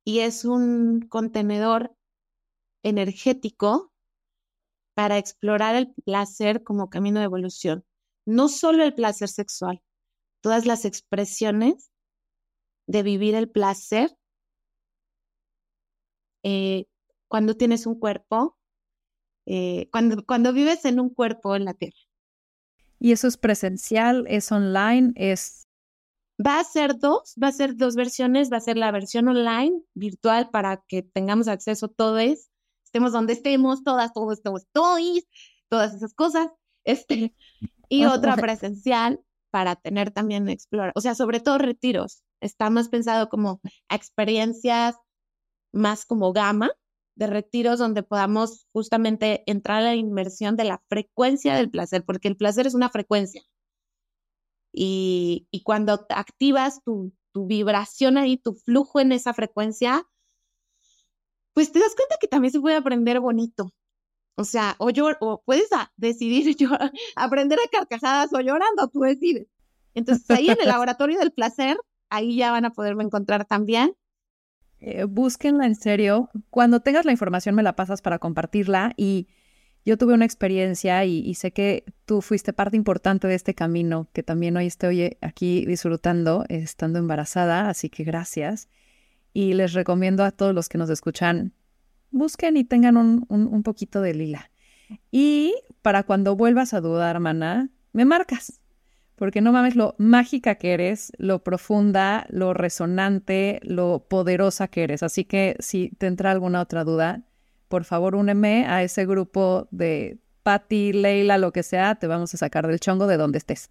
Y 0.05 0.19
es 0.19 0.45
un 0.45 1.07
contenedor 1.07 1.95
energético 2.83 3.91
para 4.95 5.17
explorar 5.17 5.75
el 5.75 5.93
placer 6.05 6.63
como 6.63 6.89
camino 6.89 7.19
de 7.19 7.25
evolución. 7.25 7.85
No 8.25 8.49
solo 8.49 8.83
el 8.83 8.93
placer 8.93 9.29
sexual, 9.29 9.81
todas 10.41 10.65
las 10.65 10.85
expresiones 10.85 11.91
de 12.87 13.03
vivir 13.03 13.35
el 13.35 13.49
placer 13.49 14.15
eh, 16.43 16.85
cuando 17.27 17.55
tienes 17.55 17.85
un 17.85 17.99
cuerpo, 17.99 18.57
eh, 19.45 19.89
cuando, 19.91 20.25
cuando 20.25 20.53
vives 20.53 20.85
en 20.85 20.99
un 20.99 21.09
cuerpo 21.09 21.55
en 21.55 21.65
la 21.65 21.73
tierra. 21.73 21.97
¿Y 23.03 23.11
eso 23.11 23.27
es 23.27 23.35
presencial, 23.35 24.23
es 24.29 24.49
online, 24.49 25.11
es...? 25.15 25.67
Va 26.39 26.61
a 26.61 26.63
ser 26.63 26.97
dos, 26.97 27.35
va 27.41 27.49
a 27.49 27.51
ser 27.51 27.75
dos 27.75 27.97
versiones, 27.97 28.49
va 28.49 28.57
a 28.57 28.61
ser 28.61 28.77
la 28.77 28.91
versión 28.91 29.27
online, 29.27 29.81
virtual, 29.93 30.49
para 30.51 30.81
que 30.87 31.03
tengamos 31.03 31.49
acceso 31.49 31.87
a 31.87 31.89
todos, 31.89 32.49
estemos 32.85 33.11
donde 33.11 33.33
estemos, 33.33 33.83
todas, 33.83 34.13
todos, 34.13 34.41
todos, 34.41 34.65
todos, 34.71 35.23
todas 35.67 35.93
esas 35.93 36.13
cosas, 36.13 36.47
este, 36.85 37.35
y 37.89 38.05
otra 38.05 38.37
presencial 38.37 39.19
para 39.51 39.75
tener 39.75 40.11
también 40.11 40.47
explorar, 40.47 40.93
o 40.95 41.01
sea, 41.01 41.13
sobre 41.13 41.41
todo 41.41 41.57
retiros, 41.57 42.23
está 42.39 42.69
más 42.69 42.87
pensado 42.87 43.27
como 43.27 43.59
experiencias 43.89 44.95
más 45.73 46.05
como 46.05 46.31
gama, 46.31 46.71
de 47.15 47.27
retiros 47.27 47.79
donde 47.79 48.03
podamos 48.03 48.67
justamente 48.71 49.43
entrar 49.45 49.79
a 49.79 49.85
la 49.85 49.95
inmersión 49.95 50.55
de 50.55 50.63
la 50.63 50.81
frecuencia 50.89 51.55
del 51.55 51.69
placer, 51.69 52.03
porque 52.03 52.27
el 52.27 52.37
placer 52.37 52.67
es 52.67 52.73
una 52.73 52.89
frecuencia. 52.89 53.43
Y, 54.71 55.47
cuando 55.63 56.05
activas 56.09 56.83
tu, 56.83 57.13
tu 57.31 57.45
vibración 57.45 58.17
ahí, 58.17 58.37
tu 58.37 58.55
flujo 58.55 58.99
en 58.99 59.11
esa 59.11 59.33
frecuencia, 59.33 60.07
pues 61.53 61.71
te 61.71 61.79
das 61.79 61.95
cuenta 61.95 62.17
que 62.19 62.27
también 62.27 62.51
se 62.51 62.59
puede 62.59 62.75
aprender 62.75 63.19
bonito. 63.19 63.71
O 64.35 64.43
sea, 64.43 64.75
o, 64.79 64.89
o 65.19 65.43
puedes 65.45 65.69
decidir 65.95 66.55
aprender 67.15 67.59
a 67.59 67.69
carcajadas 67.69 68.33
o 68.33 68.39
llorando, 68.39 68.87
tú 68.87 69.01
decides. 69.01 69.47
Entonces 69.93 70.29
ahí 70.31 70.49
en 70.49 70.57
el 70.59 70.67
laboratorio 70.67 71.19
del 71.19 71.31
placer, 71.31 71.77
ahí 72.09 72.35
ya 72.35 72.51
van 72.51 72.65
a 72.65 72.73
poderme 72.73 73.03
encontrar 73.03 73.45
también. 73.45 73.95
Eh, 74.85 75.05
búsquenla 75.05 75.65
en 75.65 75.75
serio. 75.75 76.29
Cuando 76.49 76.81
tengas 76.81 77.05
la 77.05 77.13
información 77.13 77.55
me 77.55 77.63
la 77.63 77.73
pasas 77.73 78.01
para 78.01 78.19
compartirla 78.19 78.91
y 78.97 79.29
yo 79.85 79.97
tuve 79.97 80.13
una 80.13 80.25
experiencia 80.25 81.05
y, 81.05 81.33
sé 81.35 81.53
que 81.53 81.85
tú 82.05 82.21
fuiste 82.21 82.51
parte 82.51 82.75
importante 82.75 83.27
de 83.27 83.35
este 83.35 83.55
camino, 83.55 84.09
que 84.11 84.23
también 84.23 84.57
hoy 84.57 84.65
estoy 84.65 85.17
aquí 85.21 85.65
disfrutando, 85.65 86.43
estando 86.49 86.99
embarazada, 86.99 87.69
así 87.69 87.89
que 87.89 88.03
gracias. 88.03 88.67
Y 89.31 89.53
les 89.53 89.71
recomiendo 89.71 90.25
a 90.25 90.31
todos 90.31 90.53
los 90.53 90.67
que 90.67 90.77
nos 90.77 90.89
escuchan, 90.89 91.53
busquen 92.11 92.57
y 92.57 92.65
tengan 92.65 92.97
un, 92.97 93.25
un 93.29 93.63
poquito 93.63 94.01
de 94.01 94.13
lila. 94.13 94.51
Y 95.11 95.53
para 95.81 96.03
cuando 96.03 96.35
vuelvas 96.35 96.73
a 96.73 96.81
dudar, 96.81 97.15
hermana, 97.15 97.69
me 97.93 98.03
marcas 98.03 98.62
porque 99.15 99.41
no 99.41 99.51
mames 99.51 99.75
lo 99.75 99.95
mágica 99.97 100.55
que 100.55 100.73
eres, 100.73 101.11
lo 101.17 101.43
profunda, 101.43 102.25
lo 102.29 102.53
resonante, 102.53 103.59
lo 103.63 104.05
poderosa 104.07 104.67
que 104.67 104.83
eres. 104.83 105.03
Así 105.03 105.25
que 105.25 105.55
si 105.59 105.89
te 105.97 106.07
entra 106.07 106.31
alguna 106.31 106.61
otra 106.61 106.83
duda, 106.83 107.23
por 107.67 107.83
favor 107.83 108.15
úneme 108.15 108.65
a 108.67 108.83
ese 108.83 109.05
grupo 109.05 109.67
de 109.71 110.17
Patty, 110.43 110.93
Leila, 110.93 111.37
lo 111.37 111.51
que 111.53 111.63
sea, 111.63 111.95
te 111.95 112.07
vamos 112.07 112.33
a 112.33 112.37
sacar 112.37 112.67
del 112.67 112.79
chongo 112.79 113.07
de 113.07 113.17
donde 113.17 113.37
estés, 113.37 113.69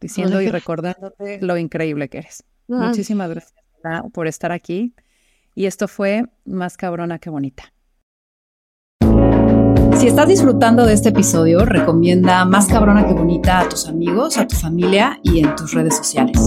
diciendo 0.00 0.40
y 0.40 0.48
recordándote 0.48 1.40
lo 1.42 1.58
increíble 1.58 2.08
que 2.08 2.18
eres. 2.18 2.44
Muchísimas 2.66 3.28
gracias 3.30 3.62
por 4.12 4.26
estar 4.26 4.52
aquí. 4.52 4.94
Y 5.54 5.66
esto 5.66 5.86
fue 5.86 6.24
más 6.44 6.76
cabrona 6.76 7.18
que 7.18 7.28
bonita. 7.28 7.72
Si 9.96 10.08
estás 10.08 10.28
disfrutando 10.28 10.84
de 10.84 10.94
este 10.94 11.10
episodio, 11.10 11.64
recomienda 11.64 12.44
Más 12.44 12.66
cabrona 12.66 13.06
que 13.06 13.14
bonita 13.14 13.60
a 13.60 13.68
tus 13.68 13.86
amigos, 13.86 14.36
a 14.38 14.46
tu 14.46 14.56
familia 14.56 15.20
y 15.22 15.40
en 15.40 15.54
tus 15.54 15.72
redes 15.72 15.96
sociales. 15.96 16.38